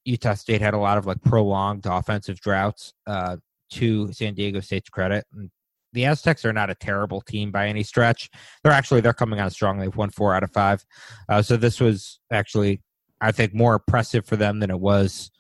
Utah 0.04 0.34
State 0.34 0.62
had 0.62 0.74
a 0.74 0.78
lot 0.78 0.98
of 0.98 1.06
like 1.06 1.22
prolonged 1.22 1.87
offensive 1.87 2.40
droughts. 2.40 2.94
Uh, 3.06 3.37
to 3.70 4.12
San 4.12 4.34
Diego 4.34 4.61
State's 4.61 4.88
credit, 4.88 5.24
and 5.34 5.50
the 5.98 6.04
Aztecs 6.04 6.44
are 6.44 6.52
not 6.52 6.70
a 6.70 6.76
terrible 6.76 7.20
team 7.20 7.50
by 7.50 7.66
any 7.66 7.82
stretch. 7.82 8.30
They're 8.62 8.72
actually 8.72 9.00
they're 9.00 9.12
coming 9.12 9.40
on 9.40 9.50
strong. 9.50 9.78
They've 9.78 9.94
won 9.94 10.11
four 10.11 10.32
out 10.32 10.44
of 10.44 10.52
five. 10.52 10.84
Uh, 11.28 11.42
so 11.42 11.56
this 11.56 11.80
was 11.80 12.20
actually, 12.32 12.82
I 13.20 13.32
think, 13.32 13.52
more 13.52 13.74
impressive 13.74 14.24
for 14.24 14.37
them 14.37 14.61
than 14.61 14.70
it 14.70 14.78
was 14.78 15.32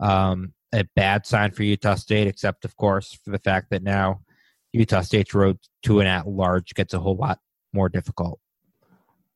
um, 0.00 0.54
a 0.72 0.84
bad 0.96 1.26
sign 1.26 1.50
for 1.50 1.62
Utah 1.62 1.96
State, 1.96 2.26
except 2.26 2.64
of 2.64 2.74
course 2.76 3.18
for 3.22 3.30
the 3.30 3.38
fact 3.38 3.66
that 3.70 3.82
now 3.82 4.22
Utah 4.72 5.02
State's 5.02 5.34
road 5.34 5.58
to 5.82 6.00
an 6.00 6.06
at 6.06 6.26
large 6.26 6.72
gets 6.74 6.94
a 6.94 6.98
whole 6.98 7.16
lot 7.16 7.38
more 7.74 7.90
difficult. 7.90 8.40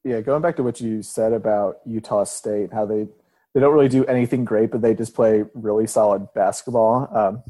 Yeah, 0.05 0.23
going 0.23 0.41
back 0.41 0.57
to 0.57 0.63
what 0.63 0.81
you 0.81 1.03
said 1.03 1.35
about 1.35 1.81
Utah 1.85 2.25
State, 2.25 2.73
how 2.73 2.87
they 2.87 3.09
they 3.53 3.61
don't 3.61 3.75
really 3.75 3.91
do 3.91 4.07
anything 4.07 4.47
great, 4.47 4.71
but 4.71 4.81
they 4.81 4.95
just 4.95 5.15
play 5.15 5.45
really 5.53 5.87
solid 5.87 6.29
basketball. 6.35 7.15
Um, 7.15 7.43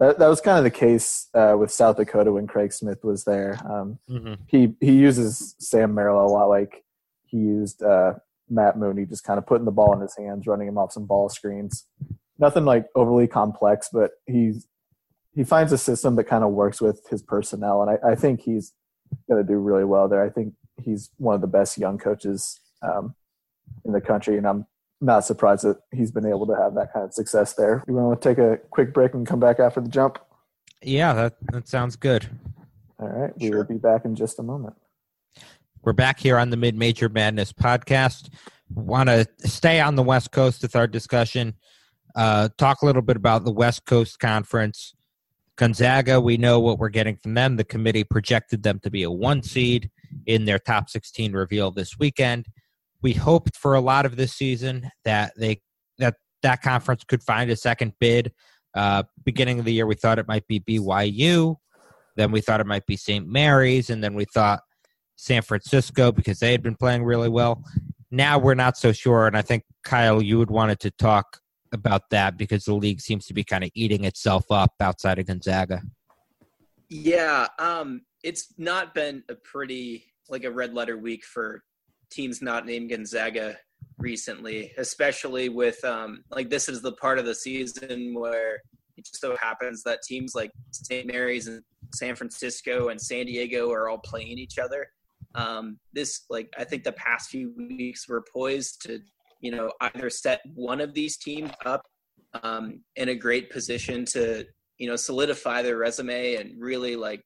that, 0.00 0.18
that 0.18 0.28
was 0.28 0.40
kind 0.40 0.58
of 0.58 0.64
the 0.64 0.70
case 0.70 1.28
uh, 1.34 1.56
with 1.58 1.70
South 1.70 1.96
Dakota 1.96 2.32
when 2.32 2.46
Craig 2.46 2.72
Smith 2.72 3.02
was 3.04 3.24
there. 3.24 3.58
Um, 3.70 3.98
Mm-hmm. 4.10 4.34
he 4.46 4.74
he 4.80 4.92
uses 4.92 5.54
Sam 5.58 5.94
Merrill 5.94 6.24
a 6.24 6.28
lot 6.28 6.46
like 6.48 6.84
he 7.24 7.38
used 7.38 7.82
uh, 7.82 8.14
Matt 8.48 8.78
Mooney, 8.78 9.04
just 9.06 9.24
kind 9.24 9.38
of 9.38 9.46
putting 9.46 9.64
the 9.64 9.70
ball 9.72 9.92
in 9.94 10.00
his 10.00 10.16
hands, 10.16 10.46
running 10.46 10.68
him 10.68 10.78
off 10.78 10.92
some 10.92 11.06
ball 11.06 11.28
screens. 11.28 11.86
Nothing 12.38 12.64
like 12.64 12.86
overly 12.94 13.26
complex, 13.26 13.88
but 13.92 14.12
he's 14.26 14.66
he 15.34 15.44
finds 15.44 15.72
a 15.72 15.78
system 15.78 16.16
that 16.16 16.24
kind 16.24 16.44
of 16.44 16.50
works 16.52 16.80
with 16.80 17.06
his 17.10 17.22
personnel, 17.22 17.82
and 17.82 17.90
I, 17.90 18.12
I 18.12 18.14
think 18.14 18.40
he's 18.42 18.72
going 19.28 19.44
to 19.44 19.46
do 19.52 19.58
really 19.58 19.84
well 19.84 20.08
there. 20.08 20.22
I 20.22 20.30
think 20.30 20.54
he's 20.82 21.10
one 21.18 21.34
of 21.34 21.40
the 21.40 21.46
best 21.46 21.78
young 21.78 21.96
coaches 21.98 22.60
um, 22.82 23.14
in 23.84 23.92
the 23.92 24.00
country, 24.00 24.36
and 24.38 24.46
I'm 24.46 24.66
not 25.00 25.24
surprised 25.24 25.64
that 25.64 25.78
he's 25.92 26.10
been 26.10 26.26
able 26.26 26.46
to 26.46 26.54
have 26.56 26.74
that 26.74 26.92
kind 26.92 27.04
of 27.04 27.12
success 27.12 27.54
there. 27.54 27.82
You 27.86 27.94
want 27.94 28.20
to 28.20 28.28
take 28.28 28.38
a 28.38 28.58
quick 28.70 28.92
break 28.94 29.14
and 29.14 29.26
come 29.26 29.40
back 29.40 29.60
after 29.60 29.80
the 29.80 29.88
jump? 29.88 30.18
Yeah, 30.82 31.12
that 31.14 31.36
that 31.52 31.68
sounds 31.68 31.96
good. 31.96 32.28
All 32.98 33.08
right, 33.08 33.32
we 33.38 33.48
Sure. 33.48 33.58
will 33.58 33.64
be 33.64 33.76
back 33.76 34.04
in 34.04 34.14
just 34.14 34.38
a 34.38 34.42
moment. 34.42 34.74
We're 35.82 35.92
back 35.92 36.18
here 36.18 36.38
on 36.38 36.50
the 36.50 36.56
Mid 36.56 36.74
Major 36.76 37.08
Madness 37.08 37.52
podcast. 37.52 38.30
Want 38.74 39.08
to 39.08 39.26
stay 39.44 39.80
on 39.80 39.94
the 39.94 40.02
West 40.02 40.32
Coast 40.32 40.62
with 40.62 40.74
our 40.74 40.86
discussion. 40.86 41.54
Uh, 42.14 42.48
talk 42.56 42.82
a 42.82 42.86
little 42.86 43.02
bit 43.02 43.16
about 43.16 43.44
the 43.44 43.52
West 43.52 43.84
Coast 43.84 44.18
Conference. 44.18 44.94
Gonzaga, 45.56 46.20
we 46.20 46.36
know 46.36 46.58
what 46.60 46.78
we're 46.78 46.88
getting 46.88 47.16
from 47.16 47.34
them. 47.34 47.56
The 47.56 47.64
committee 47.64 48.04
projected 48.04 48.62
them 48.62 48.78
to 48.80 48.90
be 48.90 49.04
a 49.04 49.10
one 49.10 49.42
seed 49.42 49.90
in 50.26 50.44
their 50.44 50.58
top 50.58 50.90
16 50.90 51.32
reveal 51.32 51.70
this 51.70 51.98
weekend. 51.98 52.46
We 53.02 53.12
hoped 53.12 53.56
for 53.56 53.74
a 53.74 53.80
lot 53.80 54.06
of 54.06 54.16
this 54.16 54.32
season 54.32 54.90
that 55.04 55.32
they 55.36 55.60
that 55.98 56.14
that 56.42 56.62
conference 56.62 57.04
could 57.04 57.22
find 57.22 57.50
a 57.50 57.56
second 57.56 57.92
bid. 58.00 58.32
Uh, 58.74 59.04
beginning 59.24 59.58
of 59.58 59.64
the 59.64 59.72
year, 59.72 59.86
we 59.86 59.94
thought 59.94 60.18
it 60.18 60.28
might 60.28 60.46
be 60.46 60.60
BYU. 60.60 61.56
Then 62.16 62.30
we 62.30 62.40
thought 62.40 62.60
it 62.60 62.66
might 62.66 62.86
be 62.86 62.96
St. 62.96 63.26
Mary's, 63.26 63.90
and 63.90 64.02
then 64.02 64.14
we 64.14 64.24
thought 64.24 64.60
San 65.16 65.42
Francisco 65.42 66.12
because 66.12 66.38
they 66.38 66.52
had 66.52 66.62
been 66.62 66.74
playing 66.74 67.04
really 67.04 67.28
well. 67.28 67.62
Now 68.10 68.38
we're 68.38 68.54
not 68.54 68.76
so 68.76 68.92
sure, 68.92 69.26
and 69.26 69.36
I 69.36 69.42
think 69.42 69.64
Kyle, 69.84 70.22
you 70.22 70.38
would 70.38 70.50
wanted 70.50 70.80
to 70.80 70.90
talk 70.92 71.38
about 71.72 72.02
that 72.10 72.36
because 72.36 72.64
the 72.64 72.74
league 72.74 73.00
seems 73.00 73.26
to 73.26 73.34
be 73.34 73.44
kind 73.44 73.64
of 73.64 73.70
eating 73.74 74.04
itself 74.04 74.46
up 74.50 74.72
outside 74.80 75.18
of 75.18 75.26
Gonzaga. 75.26 75.82
Yeah, 76.88 77.48
um, 77.58 78.02
it's 78.22 78.54
not 78.58 78.94
been 78.94 79.24
a 79.28 79.34
pretty 79.34 80.04
like 80.28 80.44
a 80.44 80.50
red 80.50 80.74
letter 80.74 80.96
week 80.96 81.24
for 81.24 81.62
teams 82.10 82.42
not 82.42 82.66
named 82.66 82.90
Gonzaga 82.90 83.56
recently, 83.98 84.72
especially 84.78 85.48
with 85.48 85.82
um, 85.84 86.22
like 86.30 86.50
this 86.50 86.68
is 86.68 86.82
the 86.82 86.92
part 86.92 87.18
of 87.18 87.26
the 87.26 87.34
season 87.34 88.14
where 88.14 88.60
it 88.96 89.04
just 89.04 89.20
so 89.20 89.36
happens 89.36 89.82
that 89.82 90.02
teams 90.02 90.34
like 90.34 90.50
St. 90.70 91.06
Mary's 91.06 91.48
and 91.48 91.62
San 91.94 92.16
Francisco 92.16 92.88
and 92.88 93.00
San 93.00 93.26
Diego 93.26 93.70
are 93.70 93.88
all 93.88 93.98
playing 93.98 94.38
each 94.38 94.58
other. 94.58 94.88
Um, 95.34 95.78
this 95.92 96.24
like 96.30 96.48
I 96.58 96.64
think 96.64 96.84
the 96.84 96.92
past 96.92 97.30
few 97.30 97.52
weeks 97.56 98.08
were 98.08 98.24
poised 98.32 98.82
to 98.86 99.00
you 99.40 99.50
know 99.50 99.70
either 99.80 100.08
set 100.10 100.40
one 100.54 100.80
of 100.80 100.94
these 100.94 101.18
teams 101.18 101.50
up 101.64 101.82
um, 102.42 102.80
in 102.96 103.10
a 103.10 103.14
great 103.14 103.50
position 103.50 104.04
to 104.06 104.44
you 104.78 104.88
know 104.88 104.96
solidify 104.96 105.62
their 105.62 105.76
resume 105.76 106.36
and 106.36 106.60
really 106.60 106.96
like 106.96 107.22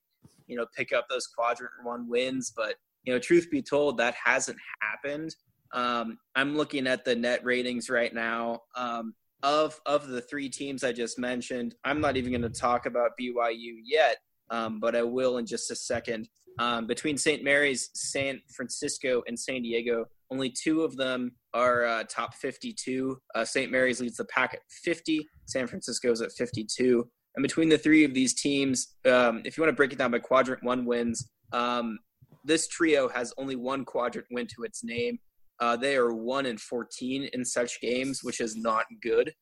you 0.46 0.56
know 0.56 0.66
pick 0.76 0.92
up 0.92 1.06
those 1.08 1.26
quadrant 1.26 1.72
one 1.84 2.08
wins 2.08 2.52
but 2.56 2.74
you 3.04 3.12
know 3.12 3.18
truth 3.18 3.50
be 3.50 3.62
told 3.62 3.98
that 3.98 4.14
hasn't 4.22 4.58
happened. 4.80 5.34
Um, 5.72 6.18
i'm 6.34 6.56
looking 6.56 6.88
at 6.88 7.04
the 7.04 7.14
net 7.14 7.44
ratings 7.44 7.88
right 7.88 8.12
now 8.12 8.58
um, 8.74 9.14
of 9.44 9.80
of 9.86 10.08
the 10.08 10.20
three 10.20 10.48
teams 10.48 10.82
i 10.82 10.92
just 10.92 11.18
mentioned. 11.18 11.76
I'm 11.84 12.00
not 12.00 12.16
even 12.16 12.32
going 12.32 12.42
to 12.42 12.60
talk 12.60 12.86
about 12.86 13.12
byu 13.20 13.76
yet 13.84 14.16
um, 14.50 14.80
but 14.80 14.96
i 14.96 15.02
will 15.02 15.38
in 15.38 15.46
just 15.46 15.70
a 15.70 15.76
second. 15.76 16.28
Um, 16.58 16.88
between 16.88 17.16
st 17.16 17.44
mary's 17.44 17.90
san 17.94 18.40
francisco 18.52 19.22
and 19.28 19.38
san 19.38 19.62
diego 19.62 20.06
only 20.32 20.50
two 20.50 20.82
of 20.82 20.96
them 20.96 21.32
are 21.54 21.84
uh, 21.84 22.04
top 22.08 22.34
52 22.34 23.16
uh, 23.36 23.44
st 23.44 23.70
mary's 23.70 24.00
leads 24.00 24.16
the 24.16 24.24
pack 24.24 24.54
at 24.54 24.60
50 24.82 25.24
san 25.46 25.68
francisco's 25.68 26.20
at 26.20 26.32
52 26.32 27.08
and 27.36 27.42
between 27.42 27.68
the 27.68 27.78
three 27.78 28.04
of 28.04 28.14
these 28.14 28.34
teams, 28.34 28.96
um, 29.06 29.42
if 29.44 29.56
you 29.56 29.62
want 29.62 29.72
to 29.72 29.76
break 29.76 29.92
it 29.92 29.98
down 29.98 30.10
by 30.10 30.18
quadrant 30.18 30.62
one 30.64 30.84
wins, 30.84 31.30
um, 31.52 31.98
this 32.44 32.68
trio 32.68 33.08
has 33.08 33.32
only 33.36 33.56
one 33.56 33.84
quadrant 33.84 34.26
win 34.30 34.46
to 34.54 34.62
its 34.62 34.82
name. 34.84 35.18
Uh, 35.60 35.76
they 35.76 35.96
are 35.96 36.14
one 36.14 36.46
in 36.46 36.56
14 36.56 37.28
in 37.32 37.44
such 37.44 37.80
games, 37.80 38.20
which 38.22 38.40
is 38.40 38.56
not 38.56 38.84
good. 39.02 39.32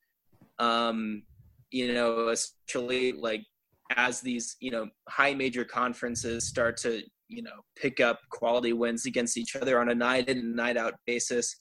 Um, 0.58 1.22
you 1.70 1.92
know, 1.92 2.28
especially 2.28 3.12
like 3.12 3.44
as 3.96 4.20
these, 4.20 4.56
you 4.60 4.70
know, 4.70 4.88
high 5.08 5.34
major 5.34 5.64
conferences 5.64 6.46
start 6.46 6.76
to, 6.78 7.02
you 7.28 7.42
know, 7.42 7.60
pick 7.76 8.00
up 8.00 8.18
quality 8.30 8.72
wins 8.72 9.06
against 9.06 9.36
each 9.36 9.54
other 9.54 9.80
on 9.80 9.90
a 9.90 9.94
night 9.94 10.28
in 10.28 10.38
and 10.38 10.56
night 10.56 10.76
out 10.76 10.94
basis. 11.06 11.54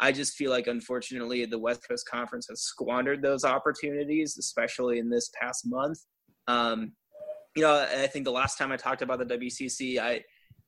I 0.00 0.12
just 0.12 0.34
feel 0.34 0.50
like, 0.50 0.66
unfortunately, 0.66 1.44
the 1.44 1.58
West 1.58 1.86
Coast 1.86 2.08
Conference 2.08 2.46
has 2.48 2.62
squandered 2.62 3.22
those 3.22 3.44
opportunities, 3.44 4.38
especially 4.38 4.98
in 4.98 5.10
this 5.10 5.30
past 5.40 5.66
month. 5.66 5.98
Um, 6.48 6.92
you 7.54 7.62
know, 7.62 7.74
I 7.74 8.06
think 8.06 8.24
the 8.24 8.32
last 8.32 8.56
time 8.56 8.72
I 8.72 8.76
talked 8.76 9.02
about 9.02 9.18
the 9.18 9.36
WCC, 9.36 9.98
I, 9.98 10.22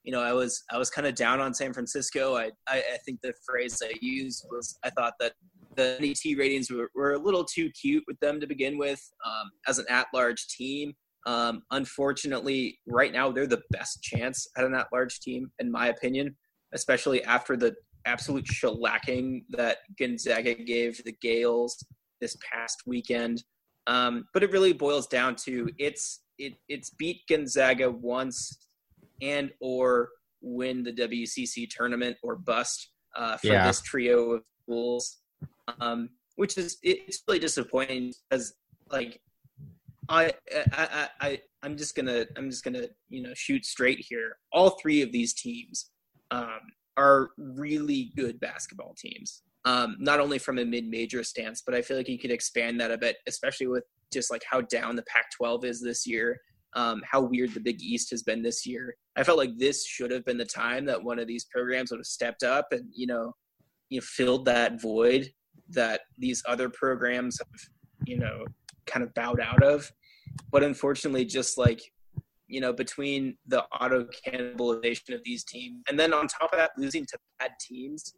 you 0.04 0.12
know, 0.12 0.20
I 0.20 0.32
was 0.32 0.64
I 0.70 0.78
was 0.78 0.90
kind 0.90 1.06
of 1.06 1.14
down 1.14 1.40
on 1.40 1.54
San 1.54 1.72
Francisco. 1.72 2.36
I, 2.36 2.50
I, 2.68 2.78
I 2.78 2.98
think 3.04 3.20
the 3.22 3.32
phrase 3.46 3.82
I 3.84 3.92
used 4.00 4.46
was 4.50 4.76
I 4.84 4.90
thought 4.90 5.14
that 5.20 5.32
the 5.76 5.96
NET 6.00 6.38
ratings 6.38 6.70
were, 6.70 6.90
were 6.94 7.14
a 7.14 7.18
little 7.18 7.44
too 7.44 7.70
cute 7.70 8.04
with 8.06 8.18
them 8.20 8.40
to 8.40 8.46
begin 8.46 8.78
with 8.78 9.00
um, 9.24 9.50
as 9.66 9.78
an 9.78 9.86
at-large 9.88 10.46
team. 10.48 10.92
Um, 11.24 11.62
unfortunately, 11.70 12.78
right 12.86 13.12
now 13.12 13.30
they're 13.30 13.46
the 13.46 13.62
best 13.70 14.02
chance 14.02 14.46
at 14.56 14.64
an 14.64 14.74
at-large 14.74 15.20
team, 15.20 15.50
in 15.60 15.70
my 15.70 15.88
opinion, 15.88 16.36
especially 16.74 17.22
after 17.24 17.56
the 17.56 17.74
absolute 18.04 18.44
shellacking 18.44 19.44
that 19.50 19.78
Gonzaga 19.98 20.54
gave 20.54 21.02
the 21.04 21.14
Gaels 21.22 21.82
this 22.20 22.36
past 22.52 22.82
weekend. 22.86 23.44
Um, 23.86 24.24
but 24.34 24.42
it 24.42 24.52
really 24.52 24.72
boils 24.72 25.06
down 25.06 25.36
to 25.44 25.68
it's 25.78 26.22
it 26.38 26.54
it's 26.68 26.90
beat 26.90 27.22
Gonzaga 27.28 27.90
once 27.90 28.68
and 29.22 29.50
or 29.60 30.10
win 30.42 30.82
the 30.82 30.92
WCC 30.92 31.68
tournament 31.70 32.16
or 32.22 32.36
bust 32.36 32.90
uh, 33.16 33.36
for 33.38 33.46
Yeah. 33.46 33.66
this 33.66 33.80
trio 33.80 34.32
of 34.32 34.42
schools, 34.62 35.18
um, 35.80 36.10
which 36.36 36.58
is 36.58 36.78
it's 36.82 37.22
really 37.26 37.38
disappointing 37.38 38.12
because 38.28 38.54
like 38.90 39.20
I, 40.08 40.32
I 40.54 40.66
I 40.72 41.08
I 41.20 41.40
I'm 41.62 41.76
just 41.76 41.94
gonna 41.94 42.26
I'm 42.36 42.50
just 42.50 42.64
gonna 42.64 42.86
you 43.08 43.22
know 43.22 43.32
shoot 43.34 43.64
straight 43.64 44.00
here. 44.00 44.36
All 44.52 44.70
three 44.70 45.02
of 45.02 45.12
these 45.12 45.32
teams 45.32 45.90
um, 46.30 46.60
are 46.96 47.30
really 47.38 48.12
good 48.16 48.40
basketball 48.40 48.94
teams. 48.98 49.42
Um, 49.64 49.96
not 50.00 50.18
only 50.18 50.38
from 50.38 50.58
a 50.58 50.64
mid-major 50.64 51.22
stance, 51.22 51.62
but 51.64 51.72
I 51.72 51.82
feel 51.82 51.96
like 51.96 52.08
you 52.08 52.18
could 52.18 52.32
expand 52.32 52.80
that 52.80 52.90
a 52.90 52.98
bit, 52.98 53.18
especially 53.28 53.68
with 53.68 53.84
just 54.12 54.28
like 54.28 54.42
how 54.50 54.62
down 54.62 54.96
the 54.96 55.04
Pac-12 55.04 55.64
is 55.64 55.80
this 55.80 56.04
year, 56.04 56.40
um, 56.74 57.00
how 57.08 57.20
weird 57.20 57.54
the 57.54 57.60
Big 57.60 57.80
East 57.80 58.10
has 58.10 58.24
been 58.24 58.42
this 58.42 58.66
year. 58.66 58.96
I 59.16 59.24
felt 59.24 59.38
like 59.38 59.58
this 59.58 59.86
should 59.86 60.10
have 60.10 60.24
been 60.24 60.38
the 60.38 60.44
time 60.44 60.86
that 60.86 61.02
one 61.02 61.18
of 61.18 61.26
these 61.26 61.44
programs 61.44 61.90
would 61.90 62.00
have 62.00 62.06
stepped 62.06 62.42
up 62.42 62.68
and 62.72 62.86
you 62.94 63.06
know, 63.06 63.34
you 63.90 64.00
know, 64.00 64.04
filled 64.06 64.46
that 64.46 64.80
void 64.80 65.30
that 65.70 66.02
these 66.18 66.42
other 66.46 66.68
programs 66.68 67.38
have, 67.38 67.48
you 68.06 68.18
know, 68.18 68.44
kind 68.86 69.04
of 69.04 69.12
bowed 69.14 69.40
out 69.40 69.62
of. 69.62 69.90
But 70.50 70.62
unfortunately, 70.62 71.24
just 71.24 71.58
like 71.58 71.82
you 72.48 72.60
know, 72.60 72.72
between 72.72 73.38
the 73.46 73.64
auto 73.80 74.06
cannibalization 74.26 75.14
of 75.14 75.22
these 75.24 75.42
teams, 75.42 75.82
and 75.88 75.98
then 75.98 76.12
on 76.12 76.28
top 76.28 76.52
of 76.52 76.58
that, 76.58 76.72
losing 76.76 77.06
to 77.06 77.18
bad 77.38 77.52
teams. 77.60 78.14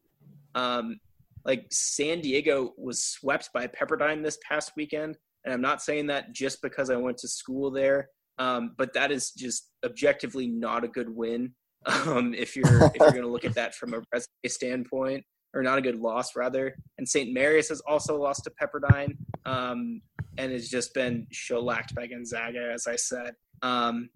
Um, 0.57 0.99
like 1.45 1.67
San 1.71 2.21
Diego 2.21 2.73
was 2.79 3.05
swept 3.05 3.51
by 3.53 3.67
Pepperdine 3.67 4.23
this 4.23 4.39
past 4.49 4.73
weekend, 4.77 5.19
and 5.45 5.53
I'm 5.53 5.61
not 5.61 5.83
saying 5.83 6.07
that 6.09 6.33
just 6.33 6.63
because 6.63 6.91
I 6.91 6.97
went 6.97 7.19
to 7.19 7.29
school 7.29 7.71
there, 7.71 8.09
um, 8.39 8.75
but 8.77 8.93
that 8.95 9.11
is 9.11 9.31
just 9.31 9.71
objectively 9.85 10.47
not 10.47 10.85
a 10.85 10.89
good 10.89 11.09
win. 11.09 11.55
Um, 11.87 12.33
if 12.33 12.57
you're 12.57 12.85
if 12.87 12.97
you're 12.99 13.11
going 13.11 13.21
to 13.21 13.29
look 13.29 13.45
at 13.45 13.57
that 13.57 13.75
from 13.75 13.93
a 13.93 14.01
resume 14.11 14.49
standpoint, 14.49 15.23
or 15.55 15.63
not 15.63 15.79
a 15.79 15.83
good 15.83 16.01
loss 16.01 16.37
rather. 16.37 16.77
And 16.99 17.09
St. 17.09 17.33
Mary's 17.33 17.69
has 17.69 17.81
also 17.81 18.21
lost 18.21 18.45
to 18.45 18.51
Pepperdine, 18.51 19.17
um, 19.47 20.03
and 20.37 20.53
has 20.53 20.69
just 20.69 20.93
been 20.95 21.27
shellacked 21.31 21.95
by 21.95 22.07
Gonzaga, 22.07 22.71
as 22.73 22.87
I 22.87 22.97
said. 22.97 23.35
Um, 23.63 24.11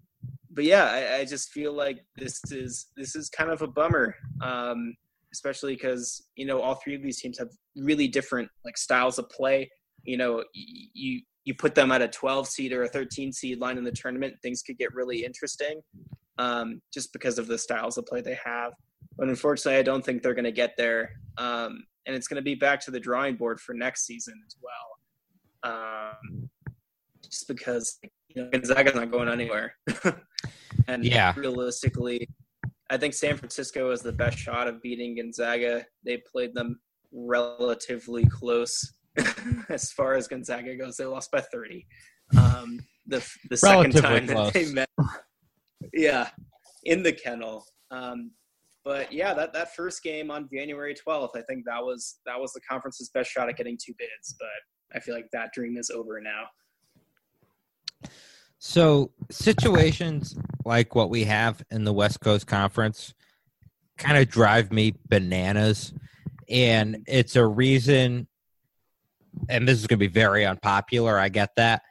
but 0.51 0.65
yeah, 0.65 0.85
I, 0.85 1.19
I, 1.19 1.25
just 1.25 1.51
feel 1.51 1.73
like 1.73 2.03
this 2.17 2.41
is 2.51 2.87
this 2.97 3.15
is 3.15 3.29
kind 3.29 3.49
of 3.49 3.61
a 3.61 3.67
bummer, 3.67 4.15
um, 4.41 4.95
especially 5.31 5.75
because 5.75 6.27
you 6.35 6.45
know 6.45 6.59
all 6.59 6.75
three 6.75 6.95
of 6.95 7.01
these 7.01 7.21
teams 7.21 7.39
have 7.39 7.49
really 7.77 8.07
different 8.07 8.49
like 8.65 8.77
styles 8.77 9.17
of 9.17 9.29
play. 9.29 9.71
You 10.03 10.17
know, 10.17 10.43
you 10.53 11.21
you 11.45 11.53
put 11.55 11.75
them 11.75 11.91
at 11.91 12.01
a 12.01 12.07
12 12.07 12.47
seed 12.47 12.73
or 12.73 12.83
a 12.83 12.89
13 12.89 13.31
seed 13.31 13.59
line 13.59 13.77
in 13.77 13.83
the 13.83 13.91
tournament, 13.91 14.35
things 14.41 14.61
could 14.61 14.77
get 14.77 14.93
really 14.93 15.23
interesting, 15.23 15.81
um, 16.37 16.81
just 16.93 17.13
because 17.13 17.39
of 17.39 17.47
the 17.47 17.57
styles 17.57 17.97
of 17.97 18.05
play 18.05 18.21
they 18.21 18.37
have. 18.43 18.73
But 19.17 19.29
unfortunately, 19.29 19.79
I 19.79 19.83
don't 19.83 20.03
think 20.03 20.21
they're 20.21 20.33
going 20.33 20.45
to 20.45 20.51
get 20.51 20.75
there, 20.77 21.11
um, 21.37 21.83
and 22.05 22.15
it's 22.15 22.27
going 22.27 22.37
to 22.37 22.41
be 22.41 22.55
back 22.55 22.79
to 22.85 22.91
the 22.91 22.99
drawing 22.99 23.35
board 23.35 23.59
for 23.59 23.73
next 23.73 24.05
season 24.05 24.35
as 24.45 24.55
well. 24.61 25.73
Um, 25.73 26.49
just 27.23 27.47
because 27.47 27.99
you 28.29 28.43
know, 28.43 28.49
Gonzaga's 28.49 28.95
not 28.95 29.11
going 29.11 29.29
anywhere. 29.29 29.75
and 30.87 31.03
yeah. 31.03 31.33
realistically, 31.35 32.29
I 32.89 32.97
think 32.97 33.13
San 33.13 33.37
Francisco 33.37 33.91
is 33.91 34.01
the 34.01 34.11
best 34.11 34.37
shot 34.37 34.67
of 34.67 34.81
beating 34.81 35.15
Gonzaga. 35.15 35.85
They 36.03 36.21
played 36.31 36.53
them 36.53 36.79
relatively 37.11 38.25
close 38.25 38.93
as 39.69 39.91
far 39.91 40.15
as 40.15 40.27
Gonzaga 40.27 40.75
goes. 40.75 40.97
They 40.97 41.05
lost 41.05 41.31
by 41.31 41.41
30. 41.41 41.85
Um, 42.37 42.79
the 43.07 43.25
the 43.49 43.57
second 43.57 43.93
time 43.93 44.27
close. 44.27 44.51
that 44.51 44.53
they 44.53 44.71
met, 44.71 44.89
yeah, 45.93 46.29
in 46.83 47.03
the 47.03 47.13
kennel. 47.13 47.65
Um, 47.91 48.31
but 48.85 49.11
yeah, 49.11 49.33
that, 49.33 49.53
that 49.53 49.75
first 49.75 50.03
game 50.03 50.31
on 50.31 50.47
January 50.51 50.95
12th, 50.95 51.35
I 51.35 51.41
think 51.41 51.65
that 51.65 51.83
was 51.83 52.19
that 52.25 52.39
was 52.39 52.53
the 52.53 52.61
conference's 52.61 53.09
best 53.09 53.29
shot 53.29 53.49
at 53.49 53.57
getting 53.57 53.77
two 53.83 53.93
bids. 53.97 54.35
But 54.39 54.95
I 54.95 54.99
feel 54.99 55.15
like 55.15 55.29
that 55.33 55.53
dream 55.53 55.77
is 55.77 55.89
over 55.89 56.21
now. 56.21 56.45
So 58.59 59.11
situations 59.31 60.35
like 60.65 60.93
what 60.93 61.09
we 61.09 61.23
have 61.23 61.63
in 61.71 61.85
the 61.85 61.93
West 61.93 62.19
Coast 62.19 62.45
Conference 62.45 63.13
kind 63.97 64.17
of 64.17 64.29
drive 64.29 64.71
me 64.71 64.95
bananas. 65.07 65.93
And 66.49 67.03
it's 67.07 67.35
a 67.35 67.45
reason, 67.45 68.27
and 69.49 69.67
this 69.67 69.79
is 69.79 69.87
going 69.87 69.99
to 69.99 70.07
be 70.07 70.11
very 70.11 70.45
unpopular. 70.45 71.17
I 71.19 71.29
get 71.29 71.49
that. 71.57 71.81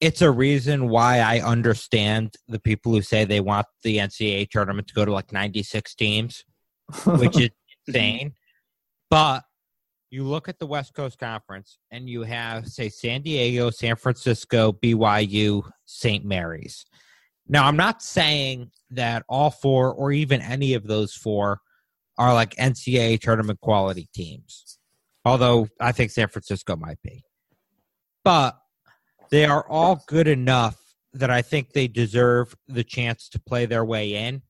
It's 0.00 0.22
a 0.22 0.30
reason 0.30 0.88
why 0.88 1.18
I 1.18 1.40
understand 1.40 2.36
the 2.46 2.60
people 2.60 2.92
who 2.92 3.02
say 3.02 3.24
they 3.24 3.40
want 3.40 3.66
the 3.82 3.98
NCAA 3.98 4.48
tournament 4.50 4.88
to 4.88 4.94
go 4.94 5.04
to 5.04 5.12
like 5.12 5.32
96 5.32 5.94
teams, 5.94 6.44
which 7.04 7.40
is 7.40 7.50
insane. 7.86 8.34
But 9.10 9.42
you 10.10 10.24
look 10.24 10.48
at 10.48 10.58
the 10.58 10.66
West 10.66 10.94
Coast 10.94 11.18
Conference 11.18 11.78
and 11.90 12.08
you 12.08 12.22
have, 12.22 12.66
say, 12.68 12.88
San 12.88 13.22
Diego, 13.22 13.70
San 13.70 13.96
Francisco, 13.96 14.72
BYU, 14.72 15.68
St. 15.84 16.24
Mary's. 16.24 16.86
Now, 17.48 17.66
I'm 17.66 17.76
not 17.76 18.02
saying 18.02 18.70
that 18.90 19.24
all 19.28 19.50
four 19.50 19.92
or 19.92 20.12
even 20.12 20.40
any 20.40 20.74
of 20.74 20.86
those 20.86 21.14
four 21.14 21.60
are 22.18 22.34
like 22.34 22.54
NCAA 22.56 23.20
tournament 23.20 23.60
quality 23.60 24.08
teams, 24.14 24.77
although 25.24 25.68
I 25.80 25.92
think 25.92 26.10
San 26.10 26.28
Francisco 26.28 26.76
might 26.76 27.02
be. 27.02 27.24
But 28.24 28.58
they 29.30 29.44
are 29.44 29.66
all 29.68 30.02
good 30.06 30.28
enough 30.28 30.76
that 31.12 31.30
I 31.30 31.42
think 31.42 31.72
they 31.72 31.88
deserve 31.88 32.54
the 32.66 32.84
chance 32.84 33.28
to 33.30 33.40
play 33.40 33.66
their 33.66 33.84
way 33.84 34.14
in. 34.14 34.42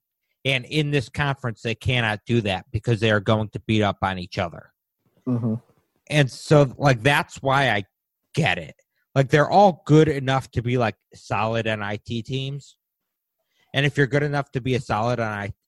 And 0.45 0.65
in 0.65 0.91
this 0.91 1.09
conference, 1.09 1.61
they 1.61 1.75
cannot 1.75 2.21
do 2.25 2.41
that 2.41 2.65
because 2.71 2.99
they 2.99 3.11
are 3.11 3.19
going 3.19 3.49
to 3.49 3.59
beat 3.61 3.81
up 3.83 3.97
on 4.01 4.17
each 4.17 4.37
other. 4.37 4.71
Mm-hmm. 5.27 5.55
And 6.09 6.31
so, 6.31 6.73
like, 6.77 7.03
that's 7.03 7.41
why 7.41 7.69
I 7.69 7.83
get 8.33 8.57
it. 8.57 8.75
Like, 9.15 9.29
they're 9.29 9.49
all 9.49 9.83
good 9.85 10.07
enough 10.07 10.49
to 10.51 10.61
be 10.61 10.77
like 10.77 10.95
solid 11.13 11.65
NIT 11.65 12.25
teams. 12.25 12.77
And 13.73 13.85
if 13.85 13.97
you're 13.97 14.07
good 14.07 14.23
enough 14.23 14.51
to 14.53 14.61
be 14.61 14.75
a 14.75 14.81
solid 14.81 15.19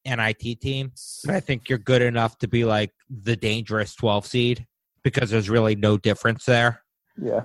NIT 0.05 0.61
team, 0.61 0.91
I 1.27 1.39
think 1.39 1.69
you're 1.69 1.77
good 1.77 2.01
enough 2.01 2.37
to 2.39 2.47
be 2.47 2.65
like 2.65 2.91
the 3.09 3.35
dangerous 3.35 3.93
12 3.93 4.25
seed 4.25 4.67
because 5.03 5.29
there's 5.29 5.49
really 5.49 5.75
no 5.75 5.97
difference 5.97 6.45
there. 6.45 6.83
Yeah. 7.21 7.41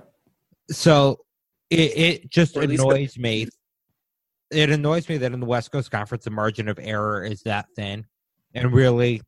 So 0.69 1.19
it, 1.69 1.97
it 1.97 2.29
just 2.29 2.55
annoys 2.55 3.17
me. 3.17 3.47
It 4.51 4.69
annoys 4.69 5.09
me 5.09 5.17
that 5.17 5.33
in 5.33 5.39
the 5.39 5.45
West 5.45 5.71
Coast 5.71 5.91
Conference, 5.91 6.23
the 6.23 6.31
margin 6.31 6.69
of 6.69 6.79
error 6.81 7.23
is 7.23 7.41
that 7.43 7.67
thin. 7.75 8.05
And 8.53 8.71
really, 8.71 9.21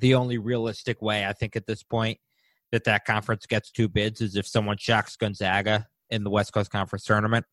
the 0.00 0.14
only 0.14 0.38
realistic 0.38 1.00
way 1.00 1.24
I 1.24 1.32
think 1.32 1.56
at 1.56 1.66
this 1.66 1.82
point 1.82 2.18
that 2.72 2.84
that 2.84 3.04
conference 3.04 3.46
gets 3.46 3.70
two 3.70 3.88
bids 3.88 4.20
is 4.20 4.36
if 4.36 4.46
someone 4.46 4.76
shocks 4.76 5.16
Gonzaga 5.16 5.86
in 6.10 6.24
the 6.24 6.30
West 6.30 6.52
Coast 6.52 6.70
Conference 6.70 7.04
tournament, 7.04 7.46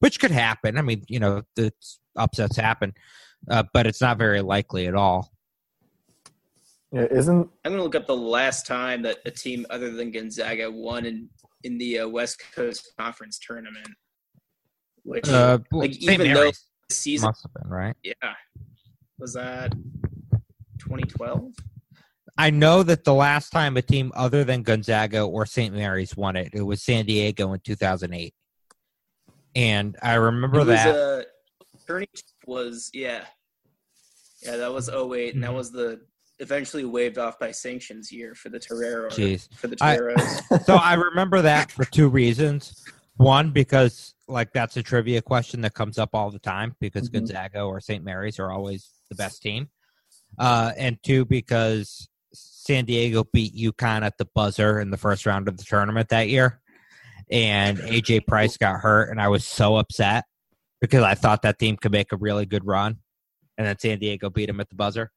which 0.00 0.18
could 0.18 0.30
happen. 0.30 0.78
I 0.78 0.82
mean, 0.82 1.04
you 1.08 1.20
know, 1.20 1.42
the 1.56 1.72
upsets 2.16 2.56
happen, 2.56 2.94
uh, 3.48 3.64
but 3.72 3.86
it's 3.86 4.00
not 4.00 4.18
very 4.18 4.40
likely 4.40 4.86
at 4.86 4.94
all. 4.94 5.30
Yeah, 6.94 7.06
isn't 7.10 7.50
I'm 7.64 7.72
going 7.72 7.78
to 7.78 7.82
look 7.82 7.96
up 7.96 8.06
the 8.06 8.16
last 8.16 8.66
time 8.66 9.02
that 9.02 9.18
a 9.26 9.30
team 9.30 9.66
other 9.68 9.90
than 9.90 10.12
Gonzaga 10.12 10.70
won 10.70 11.04
in 11.04 11.28
in 11.64 11.76
the 11.76 12.00
uh, 12.00 12.08
West 12.08 12.40
Coast 12.54 12.92
Conference 12.96 13.40
tournament. 13.44 13.88
Which, 15.02 15.28
uh, 15.28 15.58
like, 15.72 15.96
even 15.96 16.32
though 16.32 16.52
the 16.52 16.94
season 16.94 17.26
must 17.26 17.42
have 17.42 17.52
been 17.52 17.68
right. 17.68 17.96
Yeah, 18.04 18.34
was 19.18 19.32
that 19.32 19.72
2012? 20.78 21.52
I 22.38 22.50
know 22.50 22.84
that 22.84 23.02
the 23.02 23.14
last 23.14 23.50
time 23.50 23.76
a 23.76 23.82
team 23.82 24.12
other 24.14 24.44
than 24.44 24.62
Gonzaga 24.62 25.22
or 25.22 25.46
St. 25.46 25.74
Mary's 25.74 26.16
won 26.16 26.36
it, 26.36 26.50
it 26.52 26.62
was 26.62 26.80
San 26.82 27.06
Diego 27.06 27.52
in 27.54 27.60
2008. 27.60 28.32
And 29.56 29.96
I 30.00 30.14
remember 30.14 30.58
was, 30.58 30.68
that. 30.68 31.26
Uh, 31.88 32.02
was, 32.46 32.90
yeah. 32.92 33.24
Yeah, 34.42 34.56
that 34.58 34.72
was 34.72 34.88
8 34.88 34.94
mm-hmm. 34.94 35.12
and 35.12 35.42
that 35.42 35.48
mm-hmm. 35.48 35.56
was 35.56 35.72
the 35.72 36.00
eventually 36.38 36.84
waived 36.84 37.18
off 37.18 37.38
by 37.38 37.50
sanctions 37.50 38.10
year 38.10 38.34
for 38.34 38.48
the 38.48 38.58
Torero. 38.58 39.08
Jeez. 39.08 39.52
For 39.54 39.68
the 39.68 39.76
Toreros. 39.76 40.42
I, 40.50 40.58
so 40.66 40.74
I 40.76 40.94
remember 40.94 41.42
that 41.42 41.70
for 41.70 41.84
two 41.84 42.08
reasons. 42.08 42.84
One, 43.16 43.50
because 43.50 44.14
like 44.26 44.52
that's 44.52 44.76
a 44.76 44.82
trivia 44.82 45.22
question 45.22 45.60
that 45.60 45.74
comes 45.74 45.98
up 45.98 46.10
all 46.14 46.30
the 46.30 46.38
time 46.38 46.74
because 46.80 47.08
mm-hmm. 47.08 47.18
Gonzaga 47.18 47.62
or 47.62 47.80
St. 47.80 48.04
Mary's 48.04 48.38
are 48.38 48.50
always 48.50 48.90
the 49.08 49.14
best 49.14 49.42
team. 49.42 49.68
Uh, 50.38 50.72
and 50.76 50.98
two, 51.04 51.24
because 51.24 52.08
San 52.32 52.84
Diego 52.84 53.24
beat 53.32 53.54
UConn 53.54 54.02
at 54.02 54.18
the 54.18 54.26
buzzer 54.34 54.80
in 54.80 54.90
the 54.90 54.96
first 54.96 55.26
round 55.26 55.48
of 55.48 55.56
the 55.56 55.64
tournament 55.64 56.08
that 56.08 56.28
year. 56.28 56.60
And 57.30 57.78
AJ 57.78 58.26
Price 58.26 58.56
got 58.56 58.80
hurt, 58.80 59.10
and 59.10 59.20
I 59.20 59.28
was 59.28 59.46
so 59.46 59.76
upset 59.76 60.24
because 60.80 61.02
I 61.02 61.14
thought 61.14 61.42
that 61.42 61.58
team 61.58 61.76
could 61.76 61.92
make 61.92 62.12
a 62.12 62.16
really 62.16 62.46
good 62.46 62.66
run. 62.66 62.98
And 63.56 63.66
then 63.66 63.78
San 63.78 63.98
Diego 63.98 64.28
beat 64.28 64.48
him 64.48 64.60
at 64.60 64.68
the 64.68 64.74
buzzer. 64.74 65.10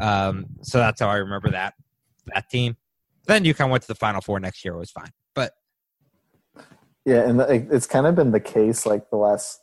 Um, 0.00 0.46
so 0.62 0.78
that's 0.78 1.00
how 1.00 1.08
I 1.08 1.16
remember 1.16 1.50
that 1.50 1.74
that 2.34 2.50
team. 2.50 2.76
Then 3.26 3.44
UConn 3.44 3.70
went 3.70 3.82
to 3.82 3.88
the 3.88 3.94
Final 3.94 4.20
Four 4.20 4.40
next 4.40 4.64
year. 4.64 4.74
It 4.74 4.78
was 4.78 4.90
fine. 4.90 5.10
But 5.34 5.52
yeah, 7.04 7.28
and 7.28 7.40
it's 7.40 7.86
kind 7.86 8.06
of 8.06 8.14
been 8.14 8.32
the 8.32 8.40
case 8.40 8.86
like 8.86 9.10
the 9.10 9.16
last 9.16 9.60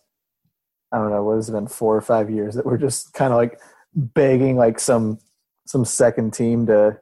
I 0.92 0.98
don't 0.98 1.10
know 1.10 1.24
what 1.24 1.36
has 1.36 1.50
it 1.50 1.54
been 1.54 1.68
four 1.68 1.96
or 1.96 2.02
five 2.02 2.30
years 2.30 2.56
that 2.56 2.66
we're 2.66 2.78
just 2.78 3.14
kind 3.14 3.34
of 3.34 3.38
like 3.38 3.60
begging 3.96 4.58
like 4.58 4.80
some 4.80 5.20
some 5.66 5.86
second 5.86 6.34
team 6.34 6.66
to 6.68 7.00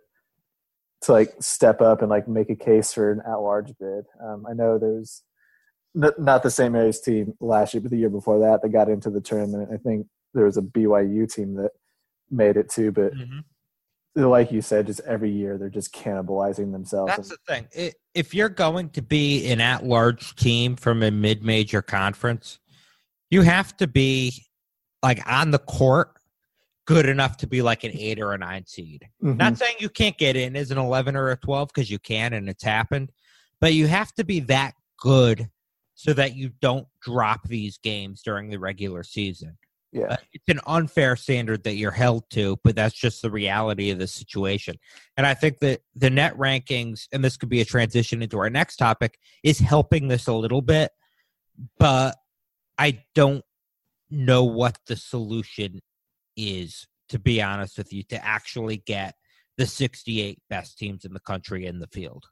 to 1.02 1.12
like 1.12 1.34
step 1.40 1.82
up 1.82 2.02
and 2.02 2.10
like 2.10 2.28
make 2.28 2.50
a 2.50 2.56
case 2.56 2.94
for 2.94 3.12
an 3.12 3.22
at-large 3.28 3.74
bid. 3.80 4.06
Um, 4.24 4.46
I 4.48 4.54
know 4.54 4.78
there's 4.78 5.24
n- 5.96 6.14
not 6.20 6.44
the 6.44 6.52
St. 6.52 6.72
Mary's 6.72 7.02
team 7.02 7.34
last 7.40 7.74
year, 7.74 7.82
but 7.82 7.90
the 7.90 7.98
year 7.98 8.10
before 8.10 8.40
that, 8.40 8.62
that 8.62 8.70
got 8.70 8.88
into 8.88 9.10
the 9.10 9.20
tournament. 9.20 9.70
I 9.74 9.78
think 9.78 10.06
there 10.34 10.46
was 10.46 10.58
a 10.58 10.62
BYU 10.62 11.32
team 11.32 11.56
that 11.56 11.72
made 12.32 12.58
it 12.58 12.70
too, 12.70 12.92
but 12.92 13.14
mm-hmm. 13.14 14.24
like 14.24 14.52
you 14.52 14.62
said, 14.62 14.88
just 14.88 15.02
every 15.02 15.30
year 15.30 15.58
they're 15.58 15.70
just 15.70 15.94
cannibalizing 15.94 16.72
themselves. 16.72 17.14
That's 17.16 17.30
the 17.30 17.38
thing. 17.48 17.94
If 18.14 18.34
you're 18.34 18.50
going 18.50 18.90
to 18.92 19.02
be 19.02 19.50
an 19.52 19.62
at-large 19.62 20.36
team 20.36 20.76
from 20.76 21.04
a 21.04 21.12
mid-major 21.12 21.82
conference, 21.82 22.60
you 23.30 23.42
have 23.42 23.76
to 23.78 23.88
be 23.88 24.46
like 25.04 25.22
on 25.30 25.52
the 25.52 25.60
court 25.60 26.12
good 26.86 27.08
enough 27.08 27.38
to 27.38 27.48
be 27.48 27.62
like 27.62 27.84
an 27.84 27.92
eight 27.94 28.20
or 28.20 28.34
a 28.34 28.38
nine 28.38 28.66
seed. 28.66 29.08
Mm-hmm. 29.24 29.38
Not 29.38 29.58
saying 29.58 29.76
you 29.80 29.90
can't 29.90 30.18
get 30.18 30.36
in 30.36 30.56
as 30.56 30.72
an 30.72 30.78
11 30.78 31.16
or 31.16 31.30
a 31.30 31.38
12 31.38 31.70
because 31.74 31.90
you 31.90 32.00
can 32.00 32.34
and 32.34 32.50
it's 32.50 32.64
happened, 32.64 33.12
but 33.60 33.74
you 33.74 33.88
have 33.88 34.14
to 34.14 34.24
be 34.24 34.42
that 34.42 34.74
good 35.00 35.50
so 35.94 36.14
that 36.14 36.36
you 36.36 36.50
don't 36.62 36.88
drop 37.02 37.48
these 37.48 37.78
games 37.78 38.22
during 38.24 38.50
the 38.50 38.58
regular 38.58 39.04
season. 39.04 39.58
Yeah. 39.92 40.06
Uh, 40.06 40.18
it's 40.32 40.48
an 40.48 40.62
unfair 40.66 41.16
standard 41.16 41.64
that 41.64 41.76
you're 41.76 41.92
held 41.92 42.30
to, 42.32 42.58
but 42.64 42.76
that's 42.76 42.96
just 42.96 43.22
the 43.22 43.32
reality 43.32 43.90
of 43.92 44.00
the 44.00 44.08
situation. 44.08 44.78
And 45.18 45.28
I 45.28 45.34
think 45.34 45.60
that 45.60 45.82
the 45.96 46.10
net 46.10 46.38
rankings, 46.38 47.08
and 47.12 47.24
this 47.24 47.36
could 47.36 47.50
be 47.50 47.62
a 47.62 47.66
transition 47.66 48.22
into 48.22 48.40
our 48.40 48.50
next 48.50 48.78
topic, 48.78 49.18
is 49.44 49.60
helping 49.60 50.08
this 50.08 50.28
a 50.28 50.34
little 50.34 50.62
bit, 50.62 50.92
but 51.78 52.16
I 52.78 53.04
don't 53.16 53.44
know 54.10 54.44
what 54.44 54.78
the 54.88 54.96
solution 54.96 55.82
is, 56.38 56.88
to 57.10 57.20
be 57.20 57.42
honest 57.42 57.78
with 57.78 57.92
you, 57.92 58.04
to 58.04 58.26
actually 58.26 58.78
get 58.78 59.16
the 59.58 59.66
68 59.66 60.40
best 60.50 60.78
teams 60.78 61.04
in 61.04 61.14
the 61.14 61.20
country 61.20 61.66
in 61.66 61.80
the 61.80 61.88
field. 61.88 62.26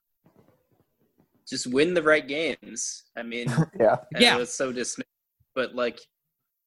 Just 1.48 1.68
win 1.68 1.94
the 1.94 2.04
right 2.04 2.28
games. 2.28 3.04
I 3.18 3.24
mean, 3.24 3.48
yeah. 3.80 3.98
I 4.16 4.20
Yeah. 4.20 4.38
it's 4.38 4.56
so 4.56 4.72
dismissive, 4.72 5.04
but 5.56 5.76
like, 5.76 6.00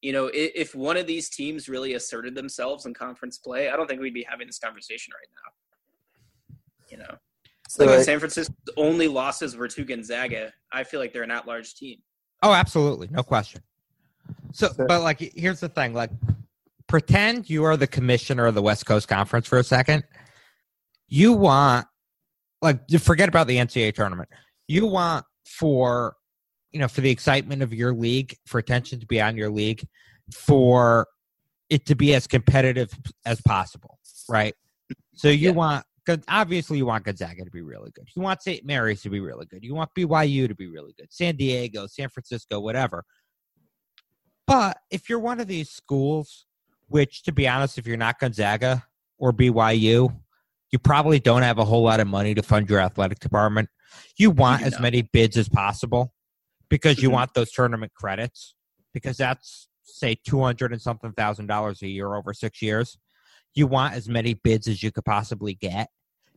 you 0.03 0.13
know, 0.13 0.27
if, 0.27 0.51
if 0.55 0.75
one 0.75 0.97
of 0.97 1.07
these 1.07 1.29
teams 1.31 1.69
really 1.69 1.95
asserted 1.95 2.35
themselves 2.35 2.87
in 2.87 2.93
conference 2.93 3.39
play, 3.39 3.71
I 3.71 3.77
don't 3.77 3.87
think 3.89 4.01
we'd 4.01 4.13
be 4.13 4.27
having 4.29 4.47
this 4.49 4.59
conversation 4.59 5.13
right 5.15 5.29
now. 5.33 6.57
You 6.91 6.99
know, 6.99 7.17
So 7.69 7.85
like 7.87 7.97
like, 7.97 8.05
San 8.05 8.19
Francisco's 8.19 8.57
only 8.77 9.09
losses 9.09 9.57
were 9.57 9.69
to 9.69 9.85
Gonzaga. 9.85 10.53
I 10.73 10.85
feel 10.85 11.01
like 11.01 11.13
they're 11.13 11.23
an 11.23 11.31
at-large 11.31 11.75
team. 11.77 12.01
Oh, 12.43 12.53
absolutely, 12.53 13.09
no 13.11 13.23
question. 13.23 13.63
So, 14.53 14.69
So- 14.69 14.87
but 14.87 15.03
like, 15.03 15.21
here's 15.35 15.61
the 15.61 15.69
thing: 15.69 15.95
like, 15.95 16.11
pretend 16.89 17.49
you 17.49 17.65
are 17.65 17.77
the 17.77 17.87
commissioner 17.87 18.47
of 18.47 18.55
the 18.55 18.61
West 18.63 18.85
Coast 18.85 19.09
Conference 19.09 19.47
for 19.47 19.59
a 19.59 19.65
second. 19.65 20.05
You 21.09 21.33
want, 21.33 21.87
like, 22.61 22.81
you 22.89 22.99
forget 22.99 23.29
about 23.29 23.47
the 23.47 23.57
NCAA 23.57 23.95
tournament. 23.95 24.29
You 24.67 24.87
want 24.87 25.25
for, 25.47 26.17
you 26.73 26.81
know, 26.81 26.89
for 26.89 27.01
the 27.03 27.11
excitement 27.11 27.63
of 27.63 27.73
your 27.73 27.93
league, 27.93 28.37
for 28.47 28.59
attention 28.59 29.01
to 29.01 29.07
be 29.07 29.21
on 29.21 29.37
your 29.37 29.51
league, 29.51 29.87
for 30.33 31.07
it 31.69 31.87
to 31.87 31.95
be 31.95 32.15
as 32.15 32.27
competitive 32.27 32.91
as 33.25 33.41
possible, 33.43 33.99
right? 34.29 34.55
So 35.15 35.29
you 35.29 35.51
Yeah. 35.51 35.55
want, 35.55 35.87
obviously, 36.29 36.79
you 36.79 36.87
want 36.87 37.05
Gonzaga 37.05 37.45
to 37.45 37.51
be 37.51 37.63
really 37.63 37.91
good. 37.93 38.09
You 38.17 38.23
want 38.23 38.43
St. 38.43 38.65
Mary's 38.65 39.03
to 39.03 39.11
be 39.11 39.21
really 39.21 39.47
good. 39.47 39.63
You 39.65 39.75
want 39.75 39.91
BYU 39.95 40.49
to 40.49 40.55
be 40.55 40.67
really 40.67 40.93
good. 40.99 41.13
San 41.13 41.37
Diego, 41.37 41.87
San 41.87 42.09
Francisco, 42.09 42.61
whatever. 42.61 43.05
But 44.47 44.79
if 44.91 45.09
you're 45.09 45.21
one 45.21 45.41
of 45.41 45.47
these 45.47 45.71
schools, 45.71 46.47
which 46.89 47.23
to 47.25 47.33
be 47.33 47.47
honest, 47.49 47.79
if 47.79 47.87
you're 47.87 47.97
not 47.97 48.19
Gonzaga 48.19 48.85
or 49.19 49.33
BYU, 49.33 50.15
you 50.71 50.79
probably 50.79 51.21
don't 51.21 51.43
have 51.43 51.59
a 51.59 51.65
whole 51.65 51.83
lot 51.83 52.01
of 52.01 52.07
money 52.07 52.35
to 52.35 52.43
fund 52.43 52.69
your 52.69 52.81
athletic 52.81 53.19
department. 53.21 53.69
You 54.17 54.31
want 54.31 54.61
do 54.61 54.67
as 54.67 54.73
not. 54.73 54.83
many 54.83 55.03
bids 55.03 55.37
as 55.37 55.49
possible 55.49 56.13
because 56.73 57.03
you 57.03 57.11
Mhm. 57.11 57.13
want 57.13 57.35
those 57.35 57.53
tournament 57.53 57.93
credits 57.93 58.55
because 58.95 59.19
that's 59.19 59.69
say 59.83 60.15
200 60.15 60.73
and 60.73 60.81
something 60.81 61.13
thousand 61.13 61.47
dollars 61.47 61.83
a 61.83 61.87
year 61.87 62.15
over 62.15 62.33
6 62.33 62.63
years. 62.63 62.97
You 63.53 63.67
want 63.67 63.93
as 63.93 64.09
many 64.09 64.33
bids 64.33 64.67
as 64.67 64.83
you 64.83 64.91
could 64.91 65.05
possibly 65.05 65.53
get. 65.53 65.91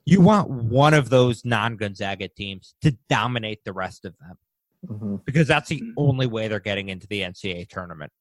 You 0.04 0.19
want 0.19 0.50
one 0.50 0.93
of 0.93 1.10
those 1.10 1.45
non-Gonzaga 1.45 2.28
teams 2.28 2.76
to 2.82 2.98
dominate 3.08 3.63
the 3.63 3.71
rest 3.71 4.04
of 4.04 4.13
them 4.17 4.38
mhm. 4.86 5.24
because 5.24 5.48
that's 5.48 5.69
the 5.69 5.80
Mhm. 5.80 5.93
only 5.95 6.28
way 6.28 6.50
they're 6.50 6.60
getting 6.60 6.89
into 6.89 7.08
the 7.08 7.24
NCAA 7.24 7.63
tournament. 7.63 8.12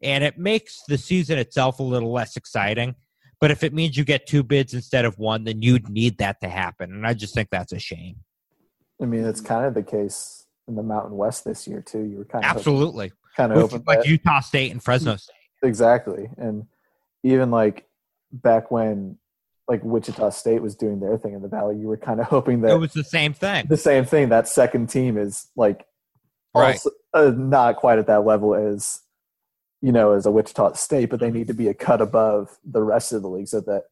And 0.00 0.24
it 0.24 0.38
makes 0.38 0.82
the 0.88 0.96
season 0.96 1.38
itself 1.38 1.78
a 1.78 1.82
little 1.82 2.10
less 2.10 2.38
exciting. 2.38 2.94
But 3.38 3.50
if 3.50 3.62
it 3.62 3.74
means 3.74 3.98
you 3.98 4.04
get 4.04 4.26
two 4.26 4.42
bids 4.42 4.72
instead 4.72 5.04
of 5.04 5.18
one, 5.18 5.44
then 5.44 5.60
you'd 5.60 5.90
need 5.90 6.16
that 6.18 6.40
to 6.40 6.48
happen. 6.48 6.90
And 6.90 7.06
I 7.06 7.12
just 7.12 7.34
think 7.34 7.50
that's 7.50 7.72
a 7.72 7.78
shame. 7.78 8.24
I 9.02 9.04
mean, 9.04 9.24
it's 9.26 9.42
kind 9.42 9.66
of 9.66 9.74
the 9.74 9.82
case 9.82 10.46
in 10.70 10.76
the 10.76 10.82
Mountain 10.82 11.16
West 11.16 11.44
this 11.44 11.66
year 11.68 11.82
too. 11.82 12.02
You 12.04 12.18
were 12.18 12.24
kind 12.24 12.44
of 12.44 12.56
Absolutely. 12.56 13.12
kind 13.36 13.52
of 13.52 13.72
Which 13.72 13.82
like 13.86 13.98
that- 14.00 14.06
Utah 14.06 14.40
State 14.40 14.70
and 14.70 14.82
Fresno 14.82 15.16
State. 15.16 15.34
exactly, 15.62 16.30
and 16.38 16.66
even 17.22 17.50
like 17.50 17.86
back 18.32 18.70
when 18.70 19.18
like 19.68 19.84
Wichita 19.84 20.30
State 20.30 20.62
was 20.62 20.74
doing 20.74 20.98
their 21.00 21.16
thing 21.18 21.34
in 21.34 21.42
the 21.42 21.48
Valley, 21.48 21.76
you 21.76 21.86
were 21.86 21.96
kind 21.96 22.18
of 22.20 22.26
hoping 22.26 22.62
that 22.62 22.72
It 22.72 22.78
was 22.78 22.92
the 22.92 23.04
same 23.04 23.32
thing. 23.34 23.66
the 23.68 23.76
same 23.76 24.04
thing. 24.04 24.30
That 24.30 24.48
second 24.48 24.88
team 24.88 25.16
is 25.18 25.48
like 25.56 25.86
Right. 26.54 26.72
also, 26.74 26.90
uh, 27.14 27.32
not 27.36 27.76
quite 27.76 27.98
at 28.00 28.06
that 28.08 28.24
level 28.24 28.54
as 28.54 29.00
you 29.80 29.92
know 29.92 30.12
as 30.12 30.26
a 30.26 30.30
Wichita 30.30 30.72
State, 30.74 31.06
but 31.10 31.20
they 31.20 31.30
need 31.30 31.46
to 31.48 31.54
be 31.54 31.68
a 31.68 31.74
cut 31.74 32.00
above 32.00 32.58
the 32.64 32.82
rest 32.82 33.12
of 33.12 33.22
the 33.22 33.28
league 33.28 33.48
so 33.48 33.60
that 33.60 33.84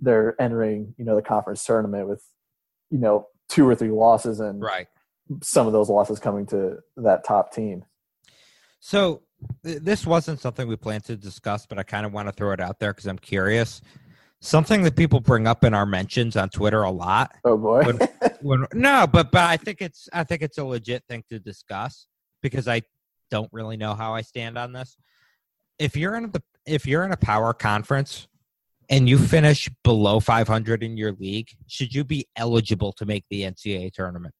they're 0.00 0.40
entering 0.40 0.94
you 0.98 1.04
know 1.04 1.16
the 1.16 1.22
conference 1.22 1.64
tournament 1.64 2.08
with 2.08 2.22
you 2.90 2.98
know 2.98 3.26
two 3.48 3.68
or 3.68 3.74
three 3.74 3.90
losses 3.90 4.38
and 4.40 4.60
Right. 4.62 4.86
Some 5.42 5.66
of 5.66 5.72
those 5.72 5.88
losses 5.88 6.18
coming 6.18 6.46
to 6.46 6.78
that 6.96 7.24
top 7.24 7.52
team. 7.52 7.84
So 8.80 9.22
th- 9.64 9.80
this 9.82 10.06
wasn't 10.06 10.40
something 10.40 10.68
we 10.68 10.76
planned 10.76 11.04
to 11.04 11.16
discuss, 11.16 11.66
but 11.66 11.78
I 11.78 11.82
kind 11.82 12.04
of 12.04 12.12
want 12.12 12.28
to 12.28 12.32
throw 12.32 12.52
it 12.52 12.60
out 12.60 12.78
there 12.78 12.92
because 12.92 13.06
I'm 13.06 13.18
curious. 13.18 13.80
Something 14.40 14.82
that 14.82 14.94
people 14.94 15.20
bring 15.20 15.46
up 15.46 15.64
in 15.64 15.72
our 15.72 15.86
mentions 15.86 16.36
on 16.36 16.50
Twitter 16.50 16.82
a 16.82 16.90
lot 16.90 17.32
Oh 17.44 17.56
boy. 17.56 17.82
When- 17.84 17.98
when 18.44 18.66
no 18.74 19.06
but 19.10 19.32
but 19.32 19.48
i 19.48 19.56
think 19.56 19.80
it's 19.80 20.06
i 20.12 20.22
think 20.22 20.42
it's 20.42 20.58
a 20.58 20.64
legit 20.64 21.02
thing 21.08 21.24
to 21.30 21.38
discuss 21.38 22.06
because 22.42 22.68
i 22.68 22.82
don't 23.30 23.48
really 23.52 23.76
know 23.76 23.94
how 23.94 24.14
i 24.14 24.20
stand 24.20 24.58
on 24.58 24.72
this 24.72 24.96
if 25.78 25.96
you're 25.96 26.14
in 26.14 26.30
the 26.30 26.42
if 26.66 26.86
you're 26.86 27.04
in 27.04 27.12
a 27.12 27.16
power 27.16 27.54
conference 27.54 28.28
and 28.90 29.08
you 29.08 29.16
finish 29.16 29.70
below 29.82 30.20
500 30.20 30.82
in 30.82 30.96
your 30.96 31.12
league 31.12 31.48
should 31.66 31.94
you 31.94 32.04
be 32.04 32.26
eligible 32.36 32.92
to 32.92 33.06
make 33.06 33.24
the 33.30 33.42
ncaa 33.42 33.90
tournament 33.92 34.34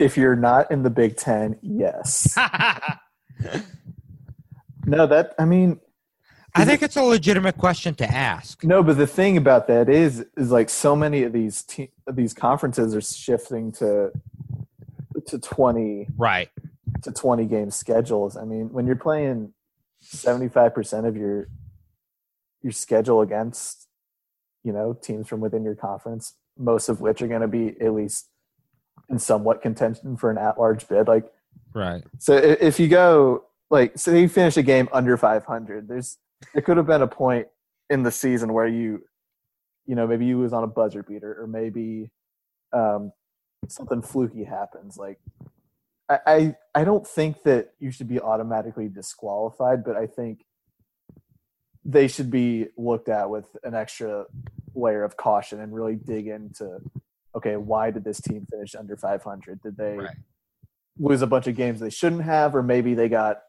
if 0.00 0.16
you're 0.16 0.34
not 0.34 0.70
in 0.70 0.82
the 0.82 0.90
Big 0.90 1.16
Ten, 1.16 1.56
yes. 1.62 2.36
no, 4.86 5.06
that 5.06 5.34
I 5.38 5.44
mean, 5.44 5.78
i 6.56 6.64
think 6.64 6.82
it's 6.82 6.96
a 6.96 7.02
legitimate 7.02 7.56
question 7.56 7.94
to 7.94 8.04
ask 8.04 8.64
no, 8.64 8.82
but 8.82 8.96
the 8.96 9.06
thing 9.06 9.36
about 9.36 9.68
that 9.68 9.88
is, 9.88 10.26
is 10.36 10.50
like 10.50 10.68
so 10.68 10.96
many 10.96 11.22
of 11.22 11.32
these 11.32 11.62
te- 11.62 11.92
these 12.12 12.34
conferences 12.34 12.92
are 12.96 13.00
shifting 13.00 13.70
to 13.70 14.10
to 15.26 15.38
twenty 15.38 16.08
right 16.16 16.48
to 17.02 17.12
twenty 17.12 17.44
game 17.44 17.70
schedules. 17.70 18.36
I 18.36 18.44
mean, 18.44 18.72
when 18.72 18.86
you're 18.86 18.96
playing 18.96 19.52
seventy 20.00 20.48
five 20.48 20.74
percent 20.74 21.06
of 21.06 21.16
your 21.16 21.48
your 22.62 22.72
schedule 22.72 23.20
against 23.20 23.86
you 24.64 24.72
know 24.72 24.94
teams 24.94 25.28
from 25.28 25.40
within 25.40 25.62
your 25.62 25.76
conference, 25.76 26.34
most 26.58 26.88
of 26.88 27.00
which 27.00 27.20
are 27.22 27.28
going 27.28 27.42
to 27.42 27.48
be 27.48 27.78
at 27.80 27.92
least 27.92 28.29
in 29.08 29.18
somewhat 29.18 29.62
contention 29.62 30.16
for 30.16 30.30
an 30.30 30.38
at 30.38 30.58
large 30.58 30.86
bid, 30.88 31.08
like 31.08 31.24
right 31.74 32.02
So 32.18 32.36
if 32.36 32.80
you 32.80 32.88
go 32.88 33.44
like, 33.70 33.96
say 33.96 34.20
you 34.20 34.28
finish 34.28 34.56
a 34.56 34.62
game 34.62 34.88
under 34.92 35.16
500, 35.16 35.88
there's 35.88 36.18
there 36.52 36.62
could 36.62 36.76
have 36.76 36.86
been 36.86 37.02
a 37.02 37.06
point 37.06 37.46
in 37.88 38.02
the 38.02 38.10
season 38.10 38.52
where 38.52 38.66
you, 38.66 39.04
you 39.86 39.94
know, 39.94 40.06
maybe 40.06 40.26
you 40.26 40.38
was 40.38 40.52
on 40.52 40.64
a 40.64 40.66
buzzer 40.66 41.02
beater, 41.02 41.40
or 41.40 41.46
maybe 41.46 42.10
um, 42.72 43.12
something 43.68 44.02
fluky 44.02 44.44
happens. 44.44 44.96
Like, 44.96 45.20
I, 46.08 46.18
I 46.26 46.56
I 46.74 46.84
don't 46.84 47.06
think 47.06 47.44
that 47.44 47.72
you 47.78 47.90
should 47.90 48.08
be 48.08 48.20
automatically 48.20 48.88
disqualified, 48.88 49.84
but 49.84 49.96
I 49.96 50.06
think 50.06 50.44
they 51.84 52.08
should 52.08 52.30
be 52.30 52.66
looked 52.76 53.08
at 53.08 53.30
with 53.30 53.56
an 53.62 53.74
extra 53.74 54.26
layer 54.74 55.04
of 55.04 55.16
caution 55.16 55.60
and 55.60 55.74
really 55.74 55.96
dig 55.96 56.26
into 56.26 56.80
okay 57.36 57.56
why 57.56 57.90
did 57.90 58.04
this 58.04 58.20
team 58.20 58.46
finish 58.50 58.74
under 58.74 58.96
500 58.96 59.60
did 59.62 59.76
they 59.76 59.96
Right. 59.96 60.16
lose 60.98 61.22
a 61.22 61.26
bunch 61.26 61.46
of 61.46 61.56
games 61.56 61.80
they 61.80 61.90
shouldn't 61.90 62.22
have, 62.24 62.54
or 62.54 62.62
maybe 62.62 62.94
they 62.94 63.08
got 63.08 63.40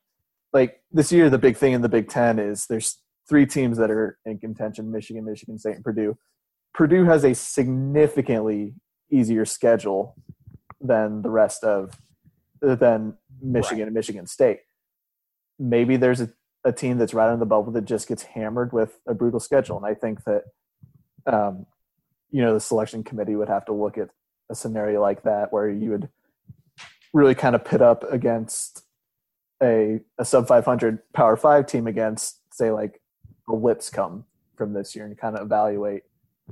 like 0.53 0.81
this 0.91 1.11
year. 1.11 1.29
The 1.29 1.37
big 1.37 1.57
thing 1.57 1.73
in 1.73 1.81
the 1.81 1.89
Big 1.89 2.09
Ten 2.09 2.39
is 2.39 2.65
there's 2.67 2.99
three 3.27 3.45
teams 3.45 3.77
that 3.77 3.89
are 3.91 4.17
in 4.25 4.37
contention: 4.37 4.91
Michigan, 4.91 5.25
Michigan 5.25 5.57
State, 5.57 5.75
and 5.75 5.83
Purdue. 5.83 6.17
Purdue 6.73 7.05
has 7.05 7.23
a 7.23 7.33
significantly 7.33 8.73
easier 9.11 9.45
schedule 9.45 10.15
than 10.79 11.21
the 11.21 11.29
rest 11.29 11.63
of 11.63 11.99
than 12.61 13.17
Michigan 13.41 13.85
and 13.85 13.93
Michigan 13.93 14.27
State. 14.27 14.59
Maybe 15.59 15.97
there's 15.97 16.21
a, 16.21 16.29
a 16.63 16.71
team 16.71 16.97
that's 16.97 17.13
right 17.13 17.29
on 17.29 17.39
the 17.39 17.45
bubble 17.45 17.71
that 17.73 17.85
just 17.85 18.07
gets 18.07 18.23
hammered 18.23 18.71
with 18.73 18.99
a 19.07 19.13
brutal 19.13 19.39
schedule, 19.39 19.77
and 19.77 19.85
I 19.85 19.93
think 19.93 20.23
that 20.25 20.43
um, 21.25 21.65
you 22.31 22.41
know 22.41 22.53
the 22.53 22.59
selection 22.59 23.03
committee 23.03 23.35
would 23.35 23.49
have 23.49 23.65
to 23.65 23.73
look 23.73 23.97
at 23.97 24.09
a 24.49 24.55
scenario 24.55 25.01
like 25.01 25.23
that 25.23 25.51
where 25.51 25.69
you 25.69 25.89
would 25.91 26.09
really 27.13 27.35
kind 27.35 27.55
of 27.55 27.63
pit 27.63 27.81
up 27.81 28.03
against 28.11 28.83
a 29.61 29.99
a 30.17 30.25
sub 30.25 30.47
500 30.47 30.99
power 31.13 31.35
5 31.35 31.65
team 31.65 31.87
against 31.87 32.39
say 32.53 32.71
like 32.71 33.01
the 33.47 33.55
Lipscomb 33.55 34.25
from 34.55 34.73
this 34.73 34.95
year 34.95 35.05
and 35.05 35.17
kind 35.17 35.35
of 35.35 35.43
evaluate 35.43 36.03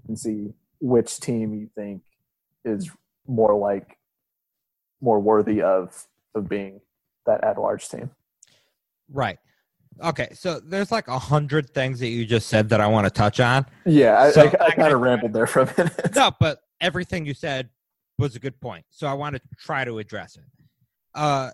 and 0.07 0.17
see 0.17 0.53
which 0.80 1.19
team 1.19 1.53
you 1.53 1.69
think 1.75 2.01
is 2.65 2.89
more 3.27 3.57
like 3.57 3.97
more 5.01 5.19
worthy 5.19 5.61
of 5.61 6.07
of 6.36 6.47
being 6.47 6.82
that 7.25 7.43
at 7.43 7.57
large 7.57 7.88
team. 7.89 8.11
right 9.11 9.39
okay 10.03 10.29
so 10.33 10.59
there's 10.59 10.91
like 10.91 11.07
a 11.07 11.19
hundred 11.19 11.69
things 11.73 11.99
that 11.99 12.07
you 12.07 12.25
just 12.25 12.47
said 12.47 12.69
that 12.69 12.79
i 12.81 12.87
want 12.87 13.05
to 13.05 13.09
touch 13.11 13.39
on 13.39 13.65
Yeah, 13.85 14.19
I, 14.19 14.31
So- 14.31 14.41
I, 14.59 14.65
I 14.65 14.71
kind 14.71 14.93
of 14.93 14.99
rambled 15.07 15.33
there 15.33 15.47
for 15.47 15.61
a 15.61 15.73
minute. 15.77 16.15
no 16.15 16.31
but 16.39 16.61
everything 16.81 17.25
you 17.25 17.33
said 17.33 17.69
was 18.17 18.35
a 18.35 18.39
good 18.39 18.59
point. 18.59 18.83
So 18.89 19.07
I 19.07 19.13
want 19.13 19.35
to 19.37 19.41
try 19.57 19.85
to 19.85 19.97
address 19.97 20.35
it. 20.35 20.43
Uh, 21.15 21.51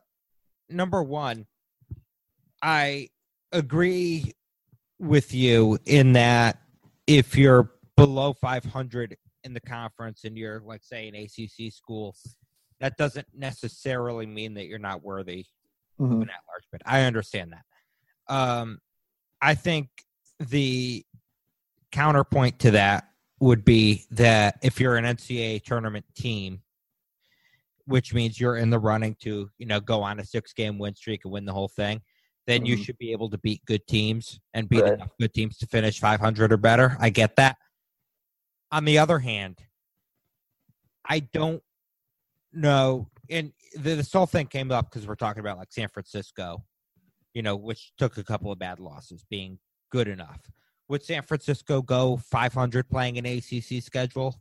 number 0.68 1.04
one, 1.04 1.46
I 2.62 3.10
agree 3.52 4.32
with 4.98 5.32
you 5.34 5.78
in 5.86 6.14
that 6.14 6.58
if 7.06 7.38
you're 7.38 7.72
below 7.96 8.34
500 8.34 9.16
in 9.44 9.54
the 9.54 9.60
conference 9.60 10.24
and 10.24 10.36
you're 10.36 10.60
like 10.62 10.84
say 10.84 11.08
an 11.08 11.14
ACC 11.16 11.72
school, 11.72 12.16
that 12.80 12.98
doesn't 12.98 13.28
necessarily 13.32 14.26
mean 14.26 14.56
that 14.56 14.66
you're 14.66 14.80
not 14.80 15.04
worthy 15.04 15.46
of 16.00 16.08
Mhm. 16.08 16.24
an 16.24 16.30
at-large 16.30 16.64
bid. 16.72 16.82
I 16.86 17.02
understand 17.04 17.52
that. 17.54 17.64
Um, 18.28 18.80
I 19.42 19.56
think 19.56 19.90
the 20.40 21.06
counterpoint 21.92 22.60
to 22.60 22.72
that 22.72 23.10
would 23.40 23.64
be 23.66 24.06
that 24.12 24.58
if 24.64 24.80
you're 24.80 24.96
an 24.96 25.06
NCAA 25.06 25.64
tournament 25.64 26.06
team, 26.16 26.62
which 27.86 28.14
means 28.14 28.40
you're 28.40 28.58
in 28.58 28.70
the 28.70 28.80
running 28.80 29.16
to 29.22 29.50
you 29.58 29.66
know 29.66 29.80
go 29.80 30.02
on 30.02 30.20
a 30.20 30.26
six-game 30.26 30.80
win 30.80 30.96
streak 30.96 31.22
and 31.24 31.32
win 31.34 31.46
the 31.46 31.54
whole 31.54 31.68
thing, 31.68 32.02
then 32.48 32.66
you 32.66 32.76
Mhm. 32.76 32.84
should 32.86 32.98
be 32.98 33.12
able 33.12 33.30
to 33.30 33.38
beat 33.38 33.64
good 33.66 33.86
teams 33.88 34.40
and 34.54 34.68
beat 34.70 34.82
Right. 34.84 34.94
enough 34.94 35.12
good 35.20 35.34
teams 35.34 35.58
to 35.58 35.68
finish 35.68 36.00
500 36.00 36.52
or 36.52 36.58
better. 36.58 36.98
I 37.00 37.10
get 37.10 37.36
that. 37.36 37.58
On 38.72 38.86
the 38.86 38.98
other 38.98 39.20
hand, 39.20 39.60
I 41.08 41.20
don't 41.20 41.62
know, 42.52 43.10
and 43.30 43.54
the, 43.76 43.96
this 43.96 44.12
whole 44.12 44.26
thing 44.26 44.48
came 44.48 44.72
up 44.72 44.90
because 44.90 45.08
we're 45.08 45.16
talking 45.16 45.40
about 45.42 45.58
like 45.58 45.72
San 45.72 45.90
Francisco, 45.90 46.66
you 47.36 47.44
know, 47.44 47.56
which 47.56 47.92
took 47.98 48.18
a 48.18 48.24
couple 48.24 48.52
of 48.52 48.58
bad 48.58 48.80
losses, 48.80 49.24
being 49.30 49.60
good 49.92 50.08
enough. 50.08 50.40
Would 50.88 51.04
San 51.04 51.22
Francisco 51.22 51.82
go 51.84 52.18
500 52.18 52.90
playing 52.90 53.18
an 53.20 53.26
ACC 53.26 53.84
schedule? 53.84 54.40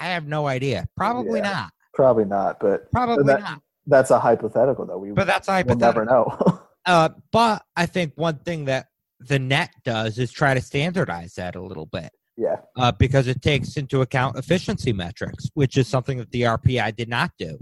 I 0.00 0.06
have 0.06 0.26
no 0.26 0.46
idea. 0.48 0.86
Probably 0.96 1.38
Yeah. 1.40 1.50
not. 1.52 1.72
Probably 1.92 2.24
not, 2.24 2.58
but 2.58 2.90
Probably 2.90 3.24
that- 3.24 3.40
not. 3.40 3.62
that's 3.86 4.10
a 4.10 4.18
hypothetical 4.18 4.86
though. 4.86 4.98
We 4.98 5.12
But 5.12 5.26
that's 5.28 5.46
hypothetical. 5.46 5.78
never 5.86 6.04
know. 6.04 6.60
Uh, 6.86 7.08
but 7.32 7.64
I 7.74 7.86
think 7.86 8.12
one 8.16 8.36
thing 8.40 8.66
that 8.66 8.88
the 9.18 9.38
net 9.38 9.70
does 9.84 10.18
is 10.18 10.30
try 10.30 10.52
to 10.52 10.60
standardize 10.60 11.32
that 11.36 11.54
a 11.56 11.62
little 11.62 11.86
bit 11.86 12.12
yeah. 12.36 12.56
uh, 12.76 12.92
because 12.92 13.26
it 13.26 13.40
takes 13.40 13.78
into 13.78 14.02
account 14.02 14.36
efficiency 14.36 14.92
metrics, 14.92 15.48
which 15.54 15.78
is 15.78 15.88
something 15.88 16.18
that 16.18 16.30
the 16.30 16.42
RPI 16.42 16.94
did 16.94 17.08
not 17.08 17.30
do. 17.38 17.58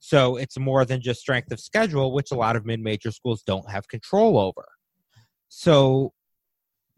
So 0.00 0.36
it's 0.36 0.58
more 0.58 0.84
than 0.84 1.02
just 1.02 1.20
strength 1.20 1.52
of 1.52 1.60
schedule, 1.60 2.12
which 2.12 2.32
a 2.32 2.34
lot 2.34 2.56
of 2.56 2.64
mid-major 2.64 3.10
schools 3.12 3.42
don't 3.42 3.70
have 3.70 3.86
control 3.86 4.38
over. 4.38 4.66
So, 5.50 6.14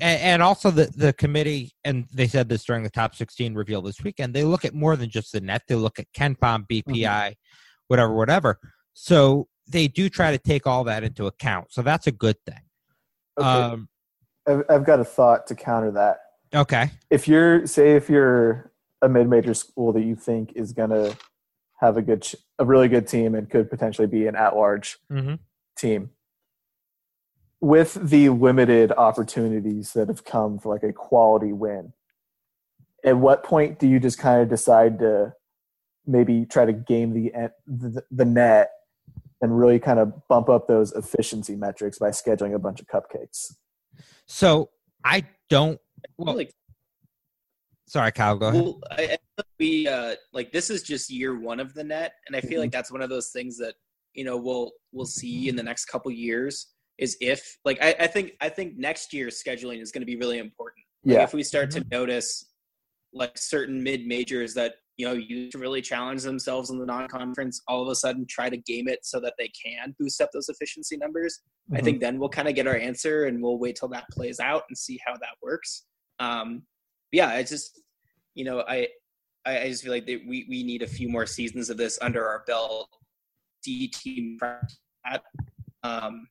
and, 0.00 0.20
and 0.20 0.42
also 0.42 0.70
the 0.70 0.86
the 0.96 1.12
committee, 1.12 1.72
and 1.84 2.06
they 2.14 2.28
said 2.28 2.48
this 2.48 2.64
during 2.64 2.84
the 2.84 2.90
top 2.90 3.16
16 3.16 3.54
reveal 3.54 3.82
this 3.82 4.02
weekend. 4.02 4.34
They 4.34 4.44
look 4.44 4.64
at 4.64 4.72
more 4.72 4.96
than 4.96 5.10
just 5.10 5.32
the 5.32 5.40
net. 5.40 5.62
They 5.68 5.74
look 5.74 5.98
at 5.98 6.06
KenPom, 6.16 6.66
BPI, 6.70 7.34
whatever, 7.88 8.14
whatever. 8.14 8.58
So 8.94 9.48
they 9.68 9.88
do 9.88 10.08
try 10.08 10.30
to 10.30 10.38
take 10.38 10.66
all 10.66 10.84
that 10.84 11.02
into 11.02 11.26
account. 11.26 11.72
So 11.72 11.82
that's 11.82 12.06
a 12.06 12.12
good 12.12 12.36
thing. 12.46 12.60
Okay. 13.38 13.48
Um, 13.48 13.88
I've, 14.46 14.62
I've 14.68 14.84
got 14.84 15.00
a 15.00 15.04
thought 15.04 15.48
to 15.48 15.54
counter 15.56 15.90
that. 15.92 16.18
okay. 16.54 16.90
If 17.10 17.26
you're 17.26 17.66
say 17.66 17.96
if 17.96 18.08
you're 18.08 18.70
a 19.00 19.08
mid-major 19.08 19.54
school 19.54 19.92
that 19.92 20.02
you 20.02 20.14
think 20.14 20.52
is 20.54 20.72
going 20.72 20.90
to 20.90 21.16
have 21.82 21.98
a 21.98 22.02
good, 22.02 22.26
a 22.58 22.64
really 22.64 22.88
good 22.88 23.06
team 23.06 23.34
and 23.34 23.50
could 23.50 23.68
potentially 23.68 24.06
be 24.06 24.26
an 24.26 24.36
at-large 24.36 24.98
hmm 25.10 25.34
team, 25.76 26.10
with 27.60 27.94
the 27.94 28.28
limited 28.28 28.92
opportunities 28.92 29.92
that 29.92 30.08
have 30.08 30.24
come 30.24 30.58
for 30.58 30.72
like 30.72 30.82
a 30.82 30.92
quality 30.92 31.52
win, 31.52 31.92
at 33.04 33.16
what 33.16 33.42
point 33.42 33.78
do 33.78 33.88
you 33.88 33.98
just 33.98 34.18
kind 34.18 34.40
of 34.40 34.48
decide 34.48 34.98
to 35.00 35.32
maybe 36.06 36.44
try 36.44 36.64
to 36.64 36.72
game 36.72 37.12
the 37.14 37.32
the, 37.66 38.02
the 38.10 38.24
net 38.24 38.70
and 39.40 39.58
really 39.58 39.80
kind 39.80 39.98
of 39.98 40.12
bump 40.28 40.48
up 40.48 40.68
those 40.68 40.92
efficiency 40.92 41.56
metrics 41.56 41.98
by 41.98 42.10
scheduling 42.10 42.54
a 42.54 42.58
bunch 42.58 42.80
of 42.80 42.86
cupcakes? 42.86 43.54
So 44.26 44.70
I 45.04 45.26
don't. 45.48 45.80
I 46.26 46.32
like 46.32 46.52
sorry, 47.88 48.12
Kyle. 48.12 48.36
Go 48.36 48.48
ahead. 48.48 48.62
Well, 48.62 48.80
I, 48.90 49.02
I 49.02 49.06
feel 49.06 49.08
like 49.08 49.20
we 49.58 49.86
uh, 49.88 50.14
like 50.32 50.52
this 50.52 50.70
is 50.70 50.82
just 50.82 51.10
year 51.10 51.38
one 51.38 51.60
of 51.60 51.74
the 51.74 51.84
net, 51.84 52.14
and 52.26 52.36
I 52.36 52.40
feel 52.40 52.60
like 52.60 52.70
that's 52.70 52.90
one 52.92 53.02
of 53.02 53.10
those 53.10 53.30
things 53.30 53.56
that 53.58 53.74
you 54.14 54.24
know 54.24 54.36
we'll 54.36 54.72
we'll 54.92 55.06
see 55.06 55.48
in 55.48 55.56
the 55.56 55.62
next 55.62 55.86
couple 55.86 56.10
years. 56.10 56.68
Is 56.98 57.16
if 57.20 57.56
like 57.64 57.78
I, 57.82 57.94
I 58.00 58.06
think 58.06 58.32
I 58.40 58.48
think 58.48 58.76
next 58.76 59.12
year's 59.12 59.42
scheduling 59.42 59.80
is 59.80 59.90
going 59.92 60.02
to 60.02 60.06
be 60.06 60.16
really 60.16 60.38
important. 60.38 60.84
Like, 61.04 61.16
Yeah. 61.16 61.22
if 61.24 61.32
we 61.34 61.42
start 61.42 61.70
to 61.72 61.84
notice 61.90 62.50
like 63.12 63.36
certain 63.36 63.82
mid 63.82 64.06
majors 64.06 64.54
that 64.54 64.74
you 64.98 65.06
know 65.06 65.14
used 65.14 65.52
to 65.52 65.58
really 65.58 65.80
challenge 65.80 66.22
themselves 66.22 66.70
in 66.70 66.78
the 66.78 66.86
non-conference, 66.86 67.62
all 67.66 67.82
of 67.82 67.88
a 67.88 67.94
sudden 67.94 68.26
try 68.28 68.50
to 68.50 68.56
game 68.58 68.88
it 68.88 69.00
so 69.02 69.18
that 69.20 69.34
they 69.38 69.48
can 69.48 69.94
boost 69.98 70.20
up 70.20 70.30
those 70.32 70.48
efficiency 70.48 70.96
numbers. 70.96 71.40
I 71.72 71.80
Mhm. 71.80 71.84
think 71.84 72.00
then 72.00 72.18
we'll 72.18 72.28
kind 72.28 72.48
of 72.48 72.54
get 72.54 72.66
our 72.66 72.76
answer, 72.76 73.24
and 73.24 73.42
we'll 73.42 73.58
wait 73.58 73.76
till 73.76 73.88
that 73.88 74.04
plays 74.10 74.38
out 74.38 74.64
and 74.68 74.76
see 74.76 75.00
how 75.04 75.14
that 75.14 75.36
works. 75.42 75.86
Um, 76.18 76.66
yeah, 77.10 77.28
I 77.28 77.42
just 77.42 77.80
you 78.34 78.44
know 78.44 78.60
I 78.68 78.88
I, 79.44 79.60
I 79.60 79.68
just 79.68 79.82
feel 79.82 79.92
like 79.92 80.06
that 80.06 80.20
we 80.26 80.46
we 80.48 80.62
need 80.62 80.82
a 80.82 80.86
few 80.86 81.08
more 81.08 81.26
seasons 81.26 81.70
of 81.70 81.76
this 81.76 81.98
under 82.00 82.26
our 82.26 82.44
belt, 82.46 82.88
D 83.62 83.88
team 83.88 84.38
at, 85.04 85.22
um, 85.82 86.28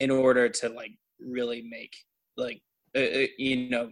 in 0.00 0.10
order 0.10 0.48
to 0.48 0.68
like 0.68 0.92
really 1.20 1.62
make 1.62 1.94
like 2.36 2.62
uh, 2.94 3.00
uh, 3.00 3.26
you 3.38 3.68
know 3.70 3.90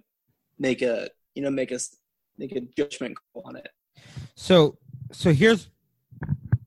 make 0.59 0.83
a 0.83 1.09
you 1.35 1.43
know 1.43 1.51
make 1.51 1.73
us 1.73 1.97
make 2.39 2.53
a 2.53 2.61
judgment 2.77 3.17
call 3.33 3.43
on 3.47 3.57
it. 3.57 3.69
So, 4.35 4.79
so 5.13 5.33
here's 5.33 5.69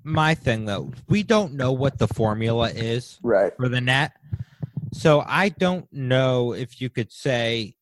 my 0.03 0.33
thing 0.33 0.65
though. 0.65 0.91
We 1.07 1.23
don't 1.23 1.53
know 1.53 1.71
what 1.71 1.97
the 1.97 2.07
formula 2.07 2.69
is 2.69 3.19
Right. 3.21 3.53
for 3.57 3.67
the 3.69 3.81
net. 3.81 4.13
So 4.93 5.23
I 5.27 5.49
don't 5.49 5.91
know 5.91 6.53
if 6.53 6.79
you 6.81 6.89
could 6.89 7.11
say 7.11 7.75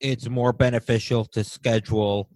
it's 0.00 0.28
more 0.28 0.52
beneficial 0.52 1.24
to 1.24 1.42
schedule 1.42 2.30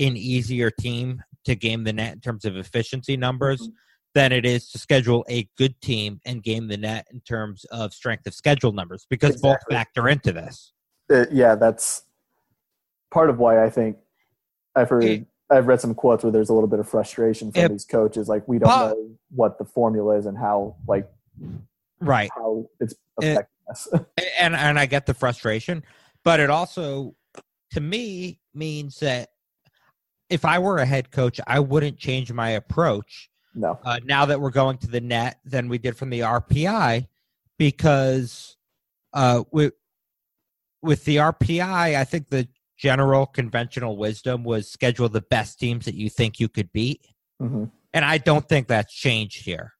an 0.00 0.16
easier 0.16 0.70
team 0.70 1.22
to 1.44 1.54
game 1.54 1.84
the 1.84 1.92
net 1.92 2.14
in 2.14 2.20
terms 2.20 2.44
of 2.44 2.56
efficiency 2.56 3.16
numbers 3.16 3.60
Mhm. 3.62 3.72
than 4.14 4.32
it 4.32 4.44
is 4.44 4.70
to 4.70 4.78
schedule 4.78 5.24
a 5.28 5.48
good 5.56 5.80
team 5.80 6.20
and 6.26 6.42
game 6.42 6.68
the 6.68 6.76
net 6.76 7.06
in 7.12 7.20
terms 7.20 7.64
of 7.66 7.92
strength 7.94 8.26
of 8.26 8.34
schedule 8.34 8.72
numbers 8.72 9.06
because 9.08 9.40
both 9.40 9.58
factor 9.70 10.08
into 10.08 10.32
this. 10.32 10.72
Uh, 11.10 11.26
yeah, 11.30 11.54
that's 11.54 12.02
part 13.10 13.30
of 13.30 13.38
why 13.38 13.64
I 13.64 13.70
think 13.70 13.96
I've 14.74 14.88
heard 14.88 15.04
Yeah. 15.04 15.18
I've 15.52 15.66
read 15.66 15.80
some 15.80 15.94
quotes 15.94 16.22
where 16.22 16.30
there's 16.30 16.48
a 16.48 16.54
little 16.54 16.68
bit 16.68 16.78
of 16.78 16.88
frustration 16.88 17.50
from 17.50 17.60
Yeah. 17.62 17.68
these 17.68 17.84
coaches, 17.84 18.28
like 18.28 18.46
we 18.46 18.58
don't 18.58 18.68
But- 18.68 18.92
know 18.94 19.16
what 19.34 19.58
the 19.58 19.64
formula 19.64 20.16
is 20.16 20.26
and 20.26 20.38
how 20.38 20.76
like 20.86 21.10
Right. 22.00 22.30
how 22.34 22.68
it's 22.78 22.94
affecting 23.20 23.46
us. 23.68 23.88
and 24.38 24.54
and 24.54 24.78
I 24.78 24.86
get 24.86 25.06
the 25.06 25.14
frustration, 25.14 25.82
but 26.24 26.38
it 26.40 26.50
also 26.50 27.16
to 27.72 27.80
me 27.80 28.40
means 28.54 28.98
that 29.00 29.30
if 30.30 30.44
I 30.44 30.58
were 30.58 30.78
a 30.78 30.86
head 30.86 31.10
coach, 31.10 31.40
I 31.46 31.58
wouldn't 31.60 31.98
change 31.98 32.32
my 32.32 32.50
approach 32.50 33.28
no. 33.54 33.78
uh, 33.84 33.98
now 34.04 34.24
that 34.24 34.40
we're 34.40 34.50
going 34.50 34.78
to 34.78 34.86
the 34.86 35.00
net 35.00 35.40
than 35.44 35.68
we 35.68 35.76
did 35.76 35.96
from 35.96 36.08
the 36.10 36.20
RPI 36.20 37.08
because 37.58 38.56
uh, 39.12 39.42
with 39.50 39.74
with 40.82 41.04
the 41.04 41.16
RPI, 41.16 41.96
I 41.96 42.04
think 42.04 42.28
the 42.28 42.48
general 42.78 43.26
conventional 43.26 43.98
wisdom 43.98 44.44
was 44.44 44.70
schedule 44.70 45.10
the 45.10 45.20
best 45.20 45.58
teams 45.60 45.84
that 45.84 45.94
you 45.94 46.08
think 46.08 46.40
you 46.40 46.48
could 46.48 46.72
beat, 46.72 47.06
hmm 47.38 47.64
and 47.92 48.04
I 48.04 48.18
don't 48.18 48.48
think 48.48 48.68
that's 48.68 48.94
changed 48.94 49.44
here 49.44 49.72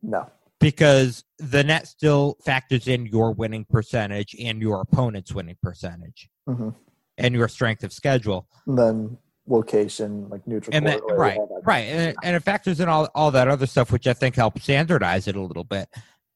No. 0.00 0.30
because 0.60 1.24
the 1.38 1.64
net 1.64 1.88
still 1.88 2.36
factors 2.44 2.86
in 2.86 3.06
your 3.06 3.32
winning 3.32 3.64
percentage 3.68 4.36
and 4.40 4.62
your 4.62 4.80
opponent's 4.80 5.34
winning 5.34 5.56
percentage 5.62 6.30
hmm 6.46 6.70
and 7.18 7.34
your 7.34 7.48
strength 7.48 7.82
of 7.82 7.92
schedule. 7.92 8.46
And 8.66 8.78
then 8.78 9.18
location, 9.46 10.28
like 10.28 10.46
neutral 10.46 10.74
And 10.76 10.86
court, 10.86 11.18
right, 11.18 11.36
that. 11.38 11.60
right, 11.64 11.80
and, 11.86 12.16
and 12.22 12.36
it 12.36 12.40
factors 12.40 12.80
in 12.80 12.88
all 12.88 13.08
all 13.14 13.30
that 13.32 13.48
other 13.48 13.66
stuff, 13.66 13.92
which 13.92 14.06
I 14.06 14.12
think 14.12 14.34
helps 14.36 14.62
standardize 14.64 15.28
it 15.28 15.36
a 15.36 15.40
little 15.42 15.64
bit. 15.64 15.88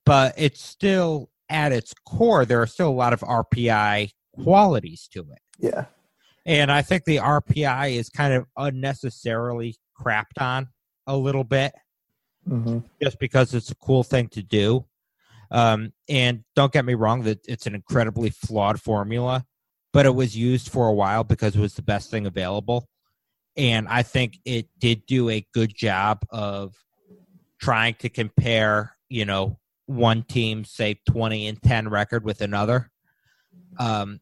But 0.06 0.34
it's 0.36 0.62
still 0.62 1.30
at 1.48 1.72
its 1.72 1.92
core, 2.06 2.44
there 2.44 2.62
are 2.62 2.66
still 2.66 2.88
a 2.88 2.90
lot 2.90 3.12
of 3.12 3.20
RPI 3.20 4.10
qualities 4.42 5.08
to 5.12 5.20
it, 5.20 5.38
Yeah. 5.58 5.86
and 6.46 6.70
I 6.70 6.82
think 6.82 7.04
the 7.04 7.16
RPI 7.18 7.92
is 7.96 8.08
kind 8.08 8.32
of 8.34 8.46
unnecessarily 8.56 9.76
crapped 10.00 10.40
on 10.40 10.68
a 11.06 11.16
little 11.16 11.44
bit. 11.44 11.72
hmm 12.46 12.78
just 13.02 13.18
because 13.18 13.54
it's 13.54 13.70
a 13.70 13.74
cool 13.76 14.02
thing 14.02 14.28
to 14.28 14.42
do. 14.42 14.84
Um, 15.50 15.92
and 16.08 16.44
don't 16.54 16.72
get 16.72 16.84
me 16.84 16.94
wrong 16.94 17.22
that 17.24 17.40
it's 17.48 17.66
an 17.66 17.74
incredibly 17.74 18.30
flawed 18.30 18.80
formula, 18.80 19.44
but 19.92 20.06
it 20.06 20.14
was 20.14 20.36
used 20.36 20.68
for 20.68 20.86
a 20.86 20.92
while 20.92 21.24
because 21.24 21.56
it 21.56 21.60
was 21.60 21.74
the 21.74 21.82
best 21.82 22.08
thing 22.10 22.26
available. 22.26 22.88
And 23.56 23.88
I 23.88 24.02
think 24.02 24.38
it 24.44 24.68
did 24.78 25.06
do 25.06 25.28
a 25.28 25.46
good 25.52 25.74
job 25.74 26.20
of 26.30 26.74
trying 27.60 27.94
to 27.94 28.08
compare, 28.08 28.96
you 29.08 29.24
know, 29.24 29.58
one 29.86 30.22
team, 30.22 30.64
say 30.64 31.00
20 31.08 31.48
and 31.48 31.62
10 31.62 31.88
record 31.88 32.24
with 32.24 32.40
another. 32.40 32.90
Um, 33.78 34.20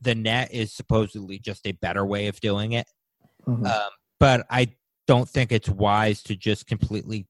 the 0.00 0.14
net 0.14 0.52
is 0.52 0.72
supposedly 0.72 1.38
just 1.38 1.66
a 1.66 1.72
better 1.72 2.04
way 2.04 2.28
of 2.28 2.40
doing 2.40 2.72
it. 2.72 2.86
hmm 3.44 3.64
Um, 3.66 3.90
but 4.18 4.46
I 4.50 4.68
don't 5.06 5.28
think 5.28 5.52
it's 5.52 5.68
wise 5.68 6.22
to 6.24 6.36
just 6.36 6.66
completely 6.66 7.26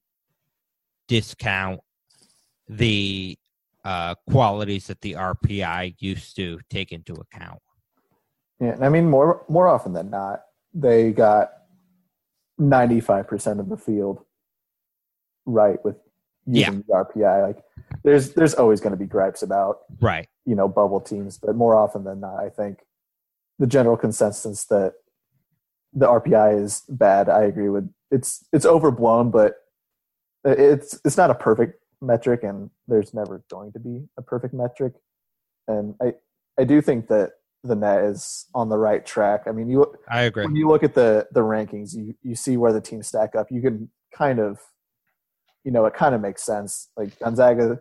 discount 1.09 1.81
the 2.69 3.37
uh, 3.85 4.15
qualities 4.31 4.87
that 4.87 5.01
the 5.01 5.15
RPI 5.15 5.97
used 5.99 6.37
to 6.37 6.61
take 6.71 6.93
into 6.93 7.15
account. 7.15 7.59
Yeah, 8.61 8.77
I 8.81 8.89
mean 8.89 9.11
more 9.11 9.45
more 9.49 9.67
often 9.69 9.93
than 9.93 10.11
not, 10.11 10.43
they 10.75 11.13
got 11.13 11.53
ninety 12.59 13.01
five 13.01 13.27
percent 13.29 13.61
of 13.61 13.69
the 13.69 13.77
field 13.77 14.25
right 15.47 15.83
with 15.85 15.97
using 16.47 16.85
the 16.89 16.95
RPI. 16.95 17.47
Like 17.47 17.65
there's 18.05 18.35
there's 18.35 18.55
always 18.55 18.81
going 18.81 18.93
to 18.93 18.97
be 18.97 19.07
gripes 19.07 19.43
about 19.43 19.79
Right. 20.01 20.29
you 20.45 20.55
know 20.55 20.69
bubble 20.69 21.01
teams, 21.01 21.39
but 21.39 21.55
more 21.57 21.75
often 21.77 22.05
than 22.05 22.21
not, 22.21 22.39
I 22.41 22.49
think 22.49 22.79
the 23.59 23.67
general 23.67 23.97
consensus 23.97 24.65
that 24.67 24.95
the 25.93 26.07
RPI 26.07 26.63
is 26.63 26.83
bad. 26.89 27.29
I 27.29 27.43
agree 27.43 27.69
with. 27.69 27.93
It's 28.11 28.45
it's 28.53 28.67
overblown, 28.67 29.31
but 29.31 29.57
it's 30.45 30.99
it's 31.05 31.17
not 31.17 31.31
a 31.31 31.35
perfect 31.35 31.81
metric, 32.01 32.43
and 32.43 32.71
there's 32.89 33.15
never 33.15 33.45
going 33.51 33.73
to 33.73 33.79
be 33.79 34.07
a 34.19 34.23
perfect 34.23 34.55
metric. 34.55 34.95
And 35.69 35.95
I 36.03 36.15
I 36.59 36.65
do 36.65 36.81
think 36.81 37.09
that 37.09 37.33
the 37.65 37.77
net 37.77 38.05
is 38.05 38.47
on 38.55 38.69
the 38.69 38.79
right 38.79 39.05
track. 39.05 39.43
I 39.47 39.53
mean, 39.53 39.69
you 39.69 39.95
I 40.09 40.23
agree. 40.23 40.45
when 40.45 40.57
you 40.57 40.69
look 40.69 40.83
at 40.83 40.95
the 40.95 41.27
the 41.33 41.41
rankings, 41.41 41.95
you 41.95 42.15
you 42.23 42.35
see 42.35 42.57
where 42.57 42.73
the 42.73 42.81
teams 42.81 43.07
stack 43.07 43.35
up. 43.37 43.51
You 43.51 43.63
can 43.63 43.91
kind 44.15 44.39
of, 44.41 44.59
you 45.65 45.71
know, 45.71 45.87
it 45.87 45.95
kind 45.95 46.15
of 46.15 46.21
makes 46.21 46.43
sense. 46.43 46.89
Like 46.97 47.19
Gonzaga, 47.21 47.79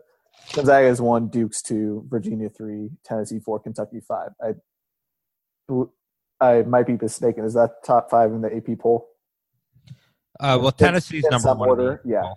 Gonzaga 0.53 0.87
is 0.87 1.01
one, 1.01 1.29
Duke's 1.29 1.61
two, 1.61 2.05
Virginia 2.09 2.49
three, 2.49 2.89
Tennessee 3.03 3.39
four, 3.39 3.59
Kentucky 3.59 4.01
five. 4.07 4.29
I 4.41 4.53
I 6.39 6.63
might 6.63 6.87
be 6.87 6.97
mistaken. 7.01 7.45
Is 7.45 7.53
that 7.53 7.83
top 7.83 8.09
five 8.09 8.31
in 8.31 8.41
the 8.41 8.55
AP 8.55 8.79
poll? 8.79 9.07
Uh, 10.39 10.57
well, 10.61 10.71
Tennessee's 10.71 11.23
in 11.23 11.29
number 11.29 11.53
one. 11.53 11.69
order, 11.69 12.01
yeah. 12.03 12.33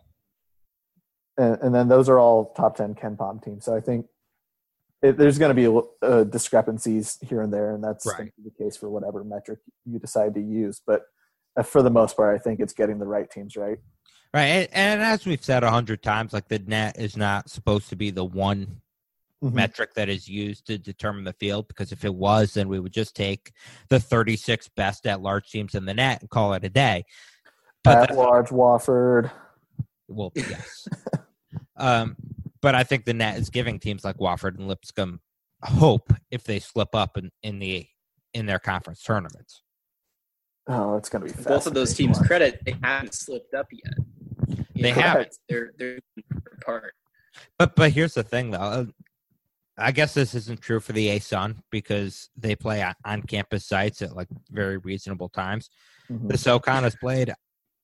And, 1.36 1.58
and 1.62 1.74
then 1.74 1.88
those 1.88 2.08
are 2.08 2.18
all 2.18 2.52
top 2.54 2.76
ten 2.76 2.94
KenPom 2.94 3.42
teams. 3.42 3.64
So 3.64 3.74
I 3.74 3.80
think 3.80 4.06
it, 5.04 5.18
there's 5.18 5.38
going 5.38 5.54
to 5.54 5.70
be 5.70 5.88
uh, 6.02 6.24
discrepancies 6.24 7.18
here 7.20 7.42
and 7.42 7.52
there, 7.52 7.74
and 7.74 7.84
that's 7.84 8.06
Right. 8.06 8.16
going 8.16 8.28
to 8.30 8.42
be 8.42 8.50
the 8.50 8.64
case 8.64 8.76
for 8.76 8.88
whatever 8.88 9.22
metric 9.22 9.58
you 9.84 9.98
decide 9.98 10.34
to 10.34 10.40
use. 10.40 10.80
But 10.84 11.02
uh, 11.56 11.62
for 11.62 11.82
the 11.82 11.90
most 11.90 12.16
part, 12.16 12.34
I 12.34 12.38
think 12.42 12.58
it's 12.58 12.72
getting 12.72 12.98
the 12.98 13.06
right 13.06 13.30
teams 13.30 13.54
right. 13.56 13.78
Right, 14.32 14.46
and, 14.46 14.68
and 14.72 15.02
as 15.02 15.26
we've 15.26 15.44
said 15.44 15.62
a 15.62 15.70
hundred 15.70 16.02
times, 16.02 16.32
like 16.32 16.48
the 16.48 16.58
net 16.58 16.98
is 16.98 17.16
not 17.16 17.50
supposed 17.50 17.88
to 17.90 17.96
be 17.96 18.10
the 18.10 18.24
one 18.24 18.80
Mhm. 19.42 19.52
metric 19.52 19.92
that 19.94 20.08
is 20.08 20.26
used 20.26 20.66
to 20.68 20.78
determine 20.78 21.24
the 21.24 21.34
field 21.34 21.68
because 21.68 21.92
if 21.92 22.02
it 22.04 22.14
was, 22.14 22.54
then 22.54 22.66
we 22.66 22.80
would 22.80 22.92
just 22.94 23.14
take 23.14 23.52
the 23.90 24.00
36 24.00 24.68
best 24.68 25.06
at 25.06 25.20
large 25.20 25.50
teams 25.50 25.74
in 25.74 25.84
the 25.84 25.92
net 25.92 26.22
and 26.22 26.30
call 26.30 26.54
it 26.54 26.64
a 26.64 26.70
day. 26.70 27.04
But 27.82 28.10
At 28.10 28.16
large, 28.16 28.48
Wofford. 28.48 29.30
well, 30.08 30.32
yes. 30.34 30.88
um, 31.76 32.16
but 32.64 32.74
I 32.74 32.82
think 32.82 33.04
the 33.04 33.12
net 33.12 33.36
is 33.36 33.50
giving 33.50 33.78
teams 33.78 34.04
like 34.04 34.16
Wofford 34.16 34.56
and 34.56 34.66
Lipscomb 34.66 35.20
hope 35.62 36.14
if 36.30 36.44
they 36.44 36.58
slip 36.58 36.94
up 36.94 37.18
in, 37.18 37.30
in 37.42 37.58
the 37.58 37.86
in 38.32 38.46
their 38.46 38.58
conference 38.58 39.02
tournaments. 39.02 39.62
Oh, 40.66 40.96
it's 40.96 41.10
going 41.10 41.28
to 41.28 41.34
be 41.34 41.42
Both 41.44 41.66
of 41.66 41.74
those 41.74 41.92
teams 41.92 42.18
watch. 42.18 42.26
credit 42.26 42.60
they 42.64 42.74
haven't 42.82 43.12
slipped 43.12 43.52
up 43.52 43.66
yet. 43.70 43.92
You 44.74 44.82
They 44.82 44.92
know, 44.92 45.00
haven't. 45.02 45.36
They're 45.46 45.72
they're 45.78 45.98
apart. 46.62 46.94
But 47.58 47.76
but 47.76 47.92
here's 47.92 48.14
the 48.14 48.22
thing 48.22 48.50
though. 48.50 48.58
Uh, 48.60 48.84
I 49.76 49.92
guess 49.92 50.14
this 50.14 50.34
isn't 50.34 50.62
true 50.62 50.80
for 50.80 50.94
the 50.94 51.08
A 51.10 51.18
Sun 51.18 51.62
because 51.70 52.30
they 52.34 52.56
play 52.56 52.82
on, 52.82 52.94
on 53.04 53.22
campus 53.24 53.66
sites 53.66 54.00
at 54.00 54.16
like 54.16 54.28
very 54.50 54.78
reasonable 54.78 55.28
times. 55.28 55.68
Mhm. 56.10 56.30
The 56.30 56.38
SoCon 56.38 56.86
is 56.86 56.96
played 56.96 57.30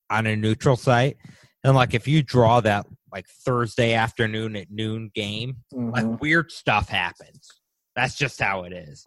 on 0.09 0.27
a 0.27 0.37
neutral 0.37 0.77
site, 0.77 1.19
and 1.65 1.75
like 1.75 1.93
if 1.93 2.09
you 2.09 2.23
draw 2.23 2.61
that 2.63 2.87
like 3.13 3.27
Thursday 3.29 3.95
afternoon 3.95 4.57
at 4.57 4.71
noon 4.71 5.11
game, 5.15 5.57
Mhm. 5.73 5.93
like 5.93 6.21
weird 6.21 6.51
stuff 6.53 6.89
happens. 6.89 7.51
That's 7.97 8.15
just 8.17 8.41
how 8.41 8.65
it 8.65 8.73
is. 8.73 9.07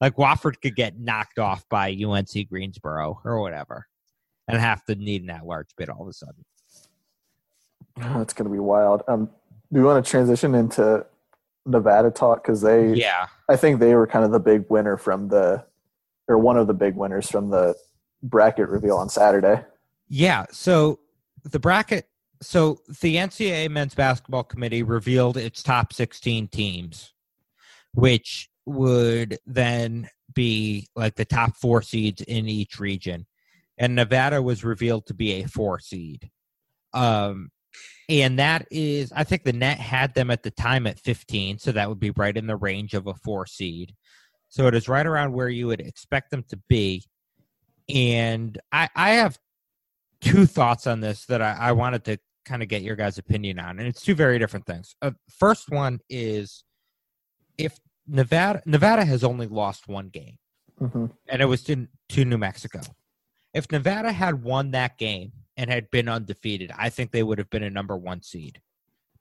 Like 0.00 0.16
Wofford 0.16 0.60
could 0.62 0.76
get 0.76 0.98
knocked 0.98 1.38
off 1.38 1.68
by 1.68 1.88
UNC 1.90 2.44
Greensboro 2.48 3.20
or 3.24 3.40
whatever, 3.40 3.86
and 4.48 4.58
have 4.60 4.84
to 4.86 4.94
need 4.94 5.22
an 5.22 5.30
at-large 5.30 5.68
bid 5.76 5.90
all 5.90 6.02
of 6.02 6.08
a 6.08 6.12
sudden. 6.12 6.44
Oh, 8.02 8.20
it's 8.22 8.32
going 8.32 8.48
to 8.48 8.52
be 8.52 8.58
wild. 8.60 9.02
Um, 9.08 9.26
do 9.72 9.80
we 9.80 9.82
want 9.82 10.02
to 10.04 10.10
transition 10.10 10.54
into 10.54 11.04
Nevada 11.66 12.10
talk? 12.10 12.42
Because 12.42 12.62
they, 12.62 12.94
Yeah, 12.94 13.26
I 13.48 13.56
think 13.56 13.78
they 13.78 13.94
were 13.94 14.06
kind 14.06 14.24
of 14.24 14.30
the 14.30 14.40
big 14.40 14.64
winner 14.70 14.96
from 14.96 15.28
the, 15.28 15.64
or 16.28 16.38
one 16.38 16.56
of 16.56 16.66
the 16.66 16.72
big 16.74 16.94
winners 16.94 17.28
from 17.30 17.50
the 17.50 17.74
bracket 18.22 18.68
reveal 18.68 18.96
on 18.96 19.08
Saturday. 19.10 19.64
Yeah. 20.08 20.46
So 20.50 21.00
the 21.44 21.58
bracket. 21.58 22.08
So 22.42 22.80
the 23.02 23.16
NCAA 23.16 23.70
men's 23.70 23.94
basketball 23.94 24.44
committee 24.44 24.82
revealed 24.82 25.36
its 25.36 25.62
top 25.62 25.92
16 25.92 26.48
teams, 26.48 27.12
which 27.92 28.48
would 28.64 29.38
then 29.46 30.08
be 30.34 30.88
like 30.96 31.16
the 31.16 31.24
top 31.24 31.56
four 31.56 31.82
seeds 31.82 32.22
in 32.22 32.48
each 32.48 32.78
region. 32.78 33.26
And 33.76 33.94
Nevada 33.94 34.40
was 34.40 34.64
revealed 34.64 35.06
to 35.06 35.14
be 35.14 35.32
a 35.32 35.48
four 35.48 35.80
seed. 35.80 36.30
Um, 36.94 37.50
and 38.08 38.38
that 38.38 38.66
is, 38.70 39.12
I 39.12 39.24
think 39.24 39.44
the 39.44 39.52
net 39.52 39.78
had 39.78 40.14
them 40.14 40.30
at 40.30 40.42
the 40.42 40.50
time 40.50 40.86
at 40.86 40.98
15. 40.98 41.58
So 41.58 41.72
that 41.72 41.88
would 41.88 42.00
be 42.00 42.10
right 42.10 42.36
in 42.36 42.46
the 42.46 42.56
range 42.56 42.94
of 42.94 43.06
a 43.06 43.14
four 43.14 43.46
seed. 43.46 43.94
So 44.48 44.66
it 44.66 44.74
is 44.74 44.88
right 44.88 45.06
around 45.06 45.32
where 45.32 45.48
you 45.48 45.68
would 45.68 45.80
expect 45.80 46.30
them 46.30 46.44
to 46.48 46.58
be. 46.68 47.04
And 47.88 48.58
I, 48.72 48.88
I 48.96 49.10
have 49.10 49.38
two 50.20 50.46
thoughts 50.46 50.86
on 50.86 51.00
this 51.00 51.26
that 51.26 51.40
I, 51.40 51.56
I 51.58 51.72
wanted 51.72 52.04
to 52.06 52.18
kind 52.44 52.62
of 52.62 52.68
get 52.68 52.82
your 52.82 52.96
guys' 52.96 53.18
opinion 53.18 53.58
on, 53.58 53.78
and 53.78 53.86
it's 53.88 54.02
two 54.02 54.14
very 54.14 54.38
different 54.38 54.66
things. 54.66 54.94
Uh, 55.02 55.12
first 55.28 55.70
one 55.70 56.00
is 56.08 56.64
if 57.58 57.78
Nevada 58.06 58.62
Nevada 58.66 59.04
has 59.04 59.22
only 59.24 59.46
lost 59.46 59.88
one 59.88 60.08
game, 60.08 60.38
hmm 60.78 61.06
and 61.28 61.42
it 61.42 61.46
was 61.46 61.62
to, 61.64 61.86
to 62.10 62.24
New 62.24 62.38
Mexico. 62.38 62.80
If 63.54 63.70
Nevada 63.70 64.12
had 64.12 64.42
won 64.42 64.70
that 64.72 64.96
game 64.98 65.32
and 65.56 65.70
had 65.70 65.90
been 65.90 66.08
undefeated, 66.08 66.72
I 66.76 66.88
think 66.88 67.10
they 67.10 67.22
would 67.22 67.38
have 67.38 67.50
been 67.50 67.62
a 67.64 67.70
number 67.70 67.96
one 67.96 68.22
seed. 68.22 68.60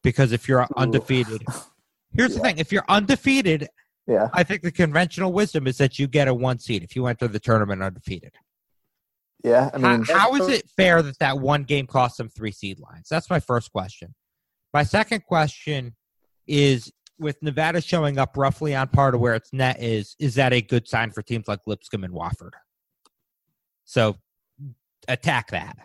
Because 0.03 0.31
if 0.31 0.47
you're 0.47 0.67
undefeated, 0.77 1.43
here's 2.15 2.35
the 2.35 2.39
thing: 2.39 2.57
if 2.57 2.71
you're 2.71 2.85
undefeated, 2.87 3.67
Yeah. 4.07 4.29
I 4.33 4.43
think 4.43 4.61
the 4.61 4.71
conventional 4.71 5.33
wisdom 5.33 5.67
is 5.67 5.77
that 5.77 5.99
you 5.99 6.07
get 6.07 6.27
a 6.27 6.33
one 6.33 6.59
seed 6.59 6.83
if 6.83 6.95
you 6.95 7.05
enter 7.07 7.27
the 7.27 7.39
tournament 7.39 7.83
undefeated. 7.83 8.33
Yeah. 9.43 9.69
I 9.73 9.79
How- 9.79 9.97
mean, 9.97 10.05
how 10.05 10.35
is 10.35 10.47
it 10.49 10.69
fair 10.75 11.01
that 11.01 11.17
that 11.19 11.39
one 11.39 11.63
game 11.63 11.87
cost 11.87 12.17
them 12.17 12.29
three 12.29 12.51
seed 12.51 12.79
lines? 12.79 13.07
That's 13.09 13.29
my 13.29 13.39
first 13.39 13.71
question. 13.71 14.13
My 14.73 14.83
second 14.83 15.25
question 15.25 15.95
is 16.47 16.91
with 17.17 17.41
Nevada 17.41 17.81
showing 17.81 18.17
up 18.17 18.37
roughly 18.37 18.75
on 18.75 18.87
par 18.89 19.11
to 19.11 19.17
where 19.17 19.35
its 19.35 19.51
net 19.51 19.81
is, 19.81 20.15
is 20.19 20.35
that 20.35 20.53
a 20.53 20.61
good 20.61 20.87
sign 20.87 21.11
for 21.11 21.21
teams 21.21 21.47
like 21.47 21.59
Lipscomb 21.67 22.03
and 22.03 22.13
Wofford? 22.13 22.51
So 23.85 24.15
attack 25.07 25.51
that. 25.51 25.77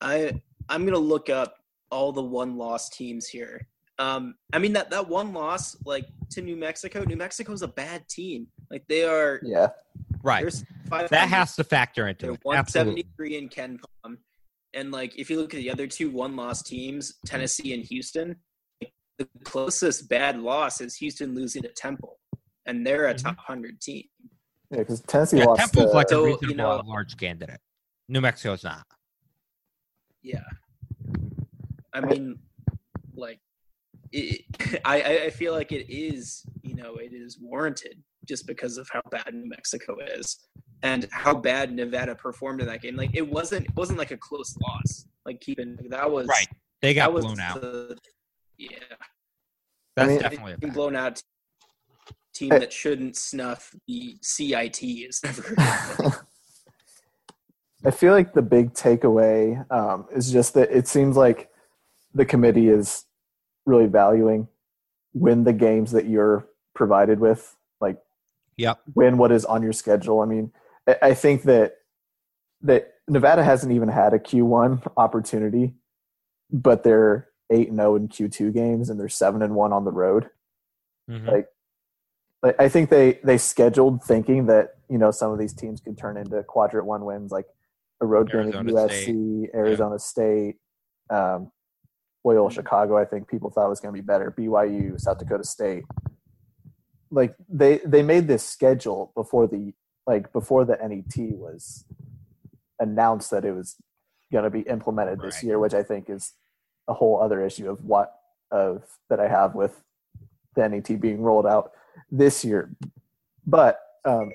I 0.00 0.40
I'm 0.68 0.84
gonna 0.84 0.98
look 0.98 1.28
up 1.30 1.56
all 1.90 2.12
the 2.12 2.22
one 2.22 2.56
loss 2.56 2.88
teams 2.88 3.26
here. 3.26 3.66
Um, 3.98 4.36
I 4.52 4.58
mean 4.58 4.72
that 4.74 4.90
that 4.90 5.08
one 5.08 5.32
loss 5.32 5.76
like 5.84 6.06
to 6.30 6.42
New 6.42 6.56
Mexico. 6.56 7.02
New 7.04 7.16
Mexico's 7.16 7.62
a 7.62 7.68
bad 7.68 8.08
team. 8.08 8.46
Like 8.70 8.84
they 8.88 9.04
are. 9.04 9.40
yeah. 9.42 9.68
Right. 10.22 10.44
There's 10.88 11.00
five. 11.02 11.10
That 11.10 11.28
has 11.28 11.56
to 11.56 11.64
factor 11.64 12.08
into 12.08 12.26
They're 12.26 12.34
it. 12.34 12.40
Absolutely. 12.58 13.02
173 13.04 13.36
in 13.38 13.48
Ken 13.48 13.78
Palm, 14.02 14.18
and 14.74 14.90
like 14.90 15.18
if 15.18 15.30
you 15.30 15.38
look 15.40 15.54
at 15.54 15.58
the 15.58 15.70
other 15.70 15.86
two 15.86 16.10
one 16.10 16.36
loss 16.36 16.62
teams, 16.62 17.14
Tennessee 17.26 17.72
and 17.74 17.84
Houston, 17.84 18.36
the 19.18 19.28
closest 19.44 20.08
bad 20.08 20.38
loss 20.38 20.80
is 20.80 20.96
Houston 20.96 21.34
losing 21.34 21.62
to 21.62 21.68
Temple, 21.72 22.18
and 22.66 22.86
they're 22.86 23.06
a 23.08 23.14
Mhm. 23.14 23.22
top 23.22 23.36
hundred 23.38 23.80
team. 23.80 24.04
Yeah. 24.70 24.78
Because 24.78 25.00
Tennessee 25.02 25.38
Yeah, 25.38 25.44
lost. 25.46 25.60
Temple's 25.60 25.90
to- 25.92 25.96
like 25.96 26.08
So, 26.08 26.26
a 26.26 26.38
you 26.42 26.54
know- 26.54 26.82
large 26.86 27.16
candidate. 27.16 27.60
New 28.08 28.20
Mexico's 28.20 28.64
not. 28.64 28.86
Yeah. 30.22 30.44
I 31.92 32.00
mean, 32.00 32.38
like, 33.14 33.40
it, 34.12 34.44
I 34.84 35.00
I- 35.02 35.24
I 35.24 35.30
feel 35.30 35.52
like 35.52 35.72
it 35.72 35.90
is 35.92 36.44
you 36.62 36.74
know 36.74 36.96
it 36.96 37.12
is 37.12 37.38
warranted 37.40 38.02
just 38.28 38.46
because 38.46 38.76
of 38.78 38.88
how 38.92 39.00
bad 39.10 39.32
New 39.32 39.48
Mexico 39.48 39.96
is 40.16 40.38
and 40.82 41.08
how 41.10 41.34
bad 41.34 41.72
Nevada 41.72 42.14
performed 42.14 42.60
in 42.60 42.66
that 42.66 42.82
game. 42.82 42.94
Like 42.96 43.10
it 43.14 43.28
wasn't 43.28 43.66
it 43.66 43.74
wasn't 43.76 43.98
like 43.98 44.10
a 44.10 44.16
close 44.16 44.56
loss. 44.58 45.06
Like 45.26 45.40
keeping 45.40 45.76
that 45.90 46.10
was 46.10 46.26
Right. 46.28 46.46
They 46.82 46.94
got 46.94 47.06
that 47.08 47.12
was 47.14 47.24
blown 47.24 47.40
out. 47.40 47.60
the- 47.60 47.96
yeah, 48.58 48.68
That's 49.96 50.08
mean- 50.10 50.20
definitely 50.20 50.52
a 50.54 50.58
bad. 50.58 50.74
blown 50.74 50.96
out. 50.96 51.22
Team 52.34 52.50
that 52.50 52.72
shouldn't 52.72 53.16
snuff 53.16 53.74
the 53.88 54.16
CIT 54.22 54.80
is 54.82 55.20
never. 55.24 55.54
I 57.84 57.90
feel 57.90 58.12
like 58.12 58.32
the 58.32 58.42
big 58.42 58.74
takeaway 58.74 59.68
um, 59.72 60.06
is 60.14 60.30
just 60.30 60.54
that 60.54 60.70
it 60.70 60.86
seems 60.86 61.16
like 61.16 61.48
the 62.14 62.24
committee 62.24 62.68
is 62.68 63.04
really 63.66 63.86
valuing 63.86 64.46
win 65.14 65.42
the 65.44 65.52
games 65.52 65.90
that 65.92 66.06
you're 66.06 66.46
provided 66.74 67.18
with, 67.18 67.56
Yep. 68.58 68.80
win 68.94 69.16
what 69.18 69.32
is 69.32 69.44
on 69.44 69.62
your 69.62 69.72
schedule. 69.72 70.20
I 70.20 70.26
mean, 70.26 70.52
I- 71.02 71.14
think 71.14 71.44
that 71.44 71.76
that 72.62 72.94
Nevada 73.08 73.42
hasn't 73.44 73.72
even 73.72 73.88
had 73.88 74.12
a 74.12 74.18
Q1 74.18 74.82
opportunity, 74.96 75.74
but 76.50 76.82
they're 76.82 77.28
eight 77.50 77.68
and 77.68 77.78
zero 77.78 77.94
in 77.96 78.08
Q2 78.08 78.52
games, 78.52 78.90
and 78.90 78.98
they're 79.00 79.08
seven 79.08 79.40
and 79.42 79.54
one 79.54 79.72
on 79.72 79.84
the 79.84 79.92
road. 79.92 80.28
Mhm. 81.08 81.26
Like, 81.30 81.48
like 82.42 82.56
I 82.60 82.68
think 82.68 82.90
they 82.90 83.20
they 83.24 83.38
scheduled 83.38 84.02
thinking 84.02 84.46
that 84.46 84.74
you 84.88 84.98
know 84.98 85.10
some 85.10 85.32
of 85.32 85.38
these 85.38 85.54
teams 85.54 85.80
could 85.80 85.96
turn 85.96 86.16
into 86.16 86.42
quadrant 86.42 86.86
one 86.86 87.04
wins, 87.04 87.30
like 87.32 87.46
a 88.00 88.06
road 88.06 88.30
game 88.30 88.40
at 88.48 88.54
USC, 88.88 89.50
Arizona 89.54 89.98
State, 89.98 90.58
um, 91.10 91.50
Loyola 92.24 92.50
Chicago. 92.50 92.96
I 92.96 93.04
think 93.04 93.28
people 93.28 93.50
thought 93.50 93.68
was 93.68 93.80
going 93.80 93.94
to 93.94 94.00
be 94.00 94.04
better. 94.06 94.30
BYU, 94.30 94.98
South 95.00 95.18
Dakota 95.18 95.44
State. 95.44 95.84
Like 97.10 97.34
they 97.48 97.78
they 97.84 98.02
made 98.02 98.28
this 98.28 98.46
schedule 98.46 99.12
before 99.14 99.46
the 99.46 99.72
like 100.06 100.32
before 100.32 100.64
the 100.64 100.76
NET 100.76 101.36
was 101.36 101.84
announced 102.80 103.30
that 103.30 103.44
it 103.44 103.52
was 103.52 103.76
going 104.32 104.44
to 104.44 104.50
be 104.50 104.60
implemented 104.60 105.20
this 105.20 105.36
Right. 105.36 105.44
year, 105.44 105.58
which 105.58 105.74
I 105.74 105.82
think 105.82 106.08
is 106.10 106.32
a 106.86 106.94
whole 106.94 107.20
other 107.20 107.44
issue 107.44 107.70
of 107.70 107.84
what 107.84 108.14
of 108.50 108.84
that 109.10 109.20
I 109.20 109.28
have 109.28 109.54
with 109.54 109.82
the 110.54 110.68
NET 110.68 111.00
being 111.00 111.20
rolled 111.20 111.46
out 111.46 111.72
this 112.10 112.44
year. 112.44 112.74
But 113.46 113.80
um, 114.04 114.30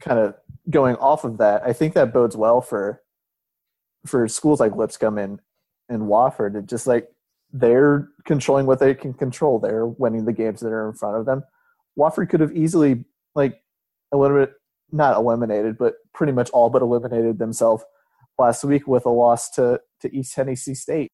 kind 0.00 0.18
of 0.18 0.34
going 0.70 0.96
off 0.96 1.24
of 1.24 1.38
that, 1.38 1.62
I 1.64 1.72
think 1.72 1.94
that 1.94 2.12
bodes 2.12 2.36
well 2.36 2.60
for 2.60 3.02
for 4.06 4.28
schools 4.28 4.60
like 4.60 4.76
Lipscomb 4.76 5.18
and 5.18 5.40
and 5.88 6.02
Wofford. 6.02 6.56
It 6.56 6.66
just 6.66 6.86
like 6.86 7.10
they're 7.52 8.08
controlling 8.24 8.66
what 8.66 8.78
they 8.78 8.94
can 8.94 9.14
control. 9.14 9.58
They're 9.58 9.86
winning 9.86 10.24
the 10.26 10.32
games 10.32 10.60
that 10.60 10.68
are 10.68 10.88
in 10.88 10.94
front 10.94 11.16
of 11.16 11.24
them. 11.26 11.44
Wofford 11.98 12.30
could 12.30 12.40
have 12.40 12.56
easily 12.56 13.04
like 13.34 13.60
eliminate 14.12 14.50
not 14.90 15.16
eliminated, 15.16 15.76
but 15.76 15.94
pretty 16.14 16.32
much 16.32 16.50
all 16.50 16.70
but 16.70 16.82
eliminated 16.82 17.38
themselves 17.38 17.84
last 18.38 18.64
week 18.64 18.86
with 18.86 19.04
a 19.04 19.10
loss 19.10 19.50
to 19.50 19.80
to 20.00 20.16
East 20.16 20.34
Tennessee 20.34 20.74
State. 20.74 21.10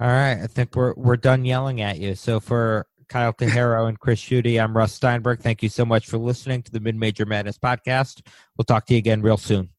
All 0.00 0.08
right, 0.08 0.40
I 0.42 0.46
think 0.46 0.74
we're 0.74 0.94
we're 0.96 1.16
done 1.16 1.44
yelling 1.44 1.80
at 1.80 1.98
you. 1.98 2.14
So 2.14 2.40
for 2.40 2.86
Kyle 3.08 3.32
Cajero 3.32 3.88
and 3.88 3.98
Chris 3.98 4.20
Schutte, 4.20 4.62
I'm 4.62 4.76
Russ 4.76 4.92
Steinberg. 4.92 5.40
Thank 5.40 5.62
you 5.62 5.68
so 5.68 5.84
much 5.84 6.06
for 6.06 6.18
listening 6.18 6.62
to 6.62 6.72
the 6.72 6.80
Mid 6.80 6.96
Major 6.96 7.26
Madness 7.26 7.58
podcast. 7.58 8.26
We'll 8.56 8.64
talk 8.64 8.86
to 8.86 8.94
you 8.94 8.98
again 8.98 9.22
real 9.22 9.36
soon. 9.36 9.73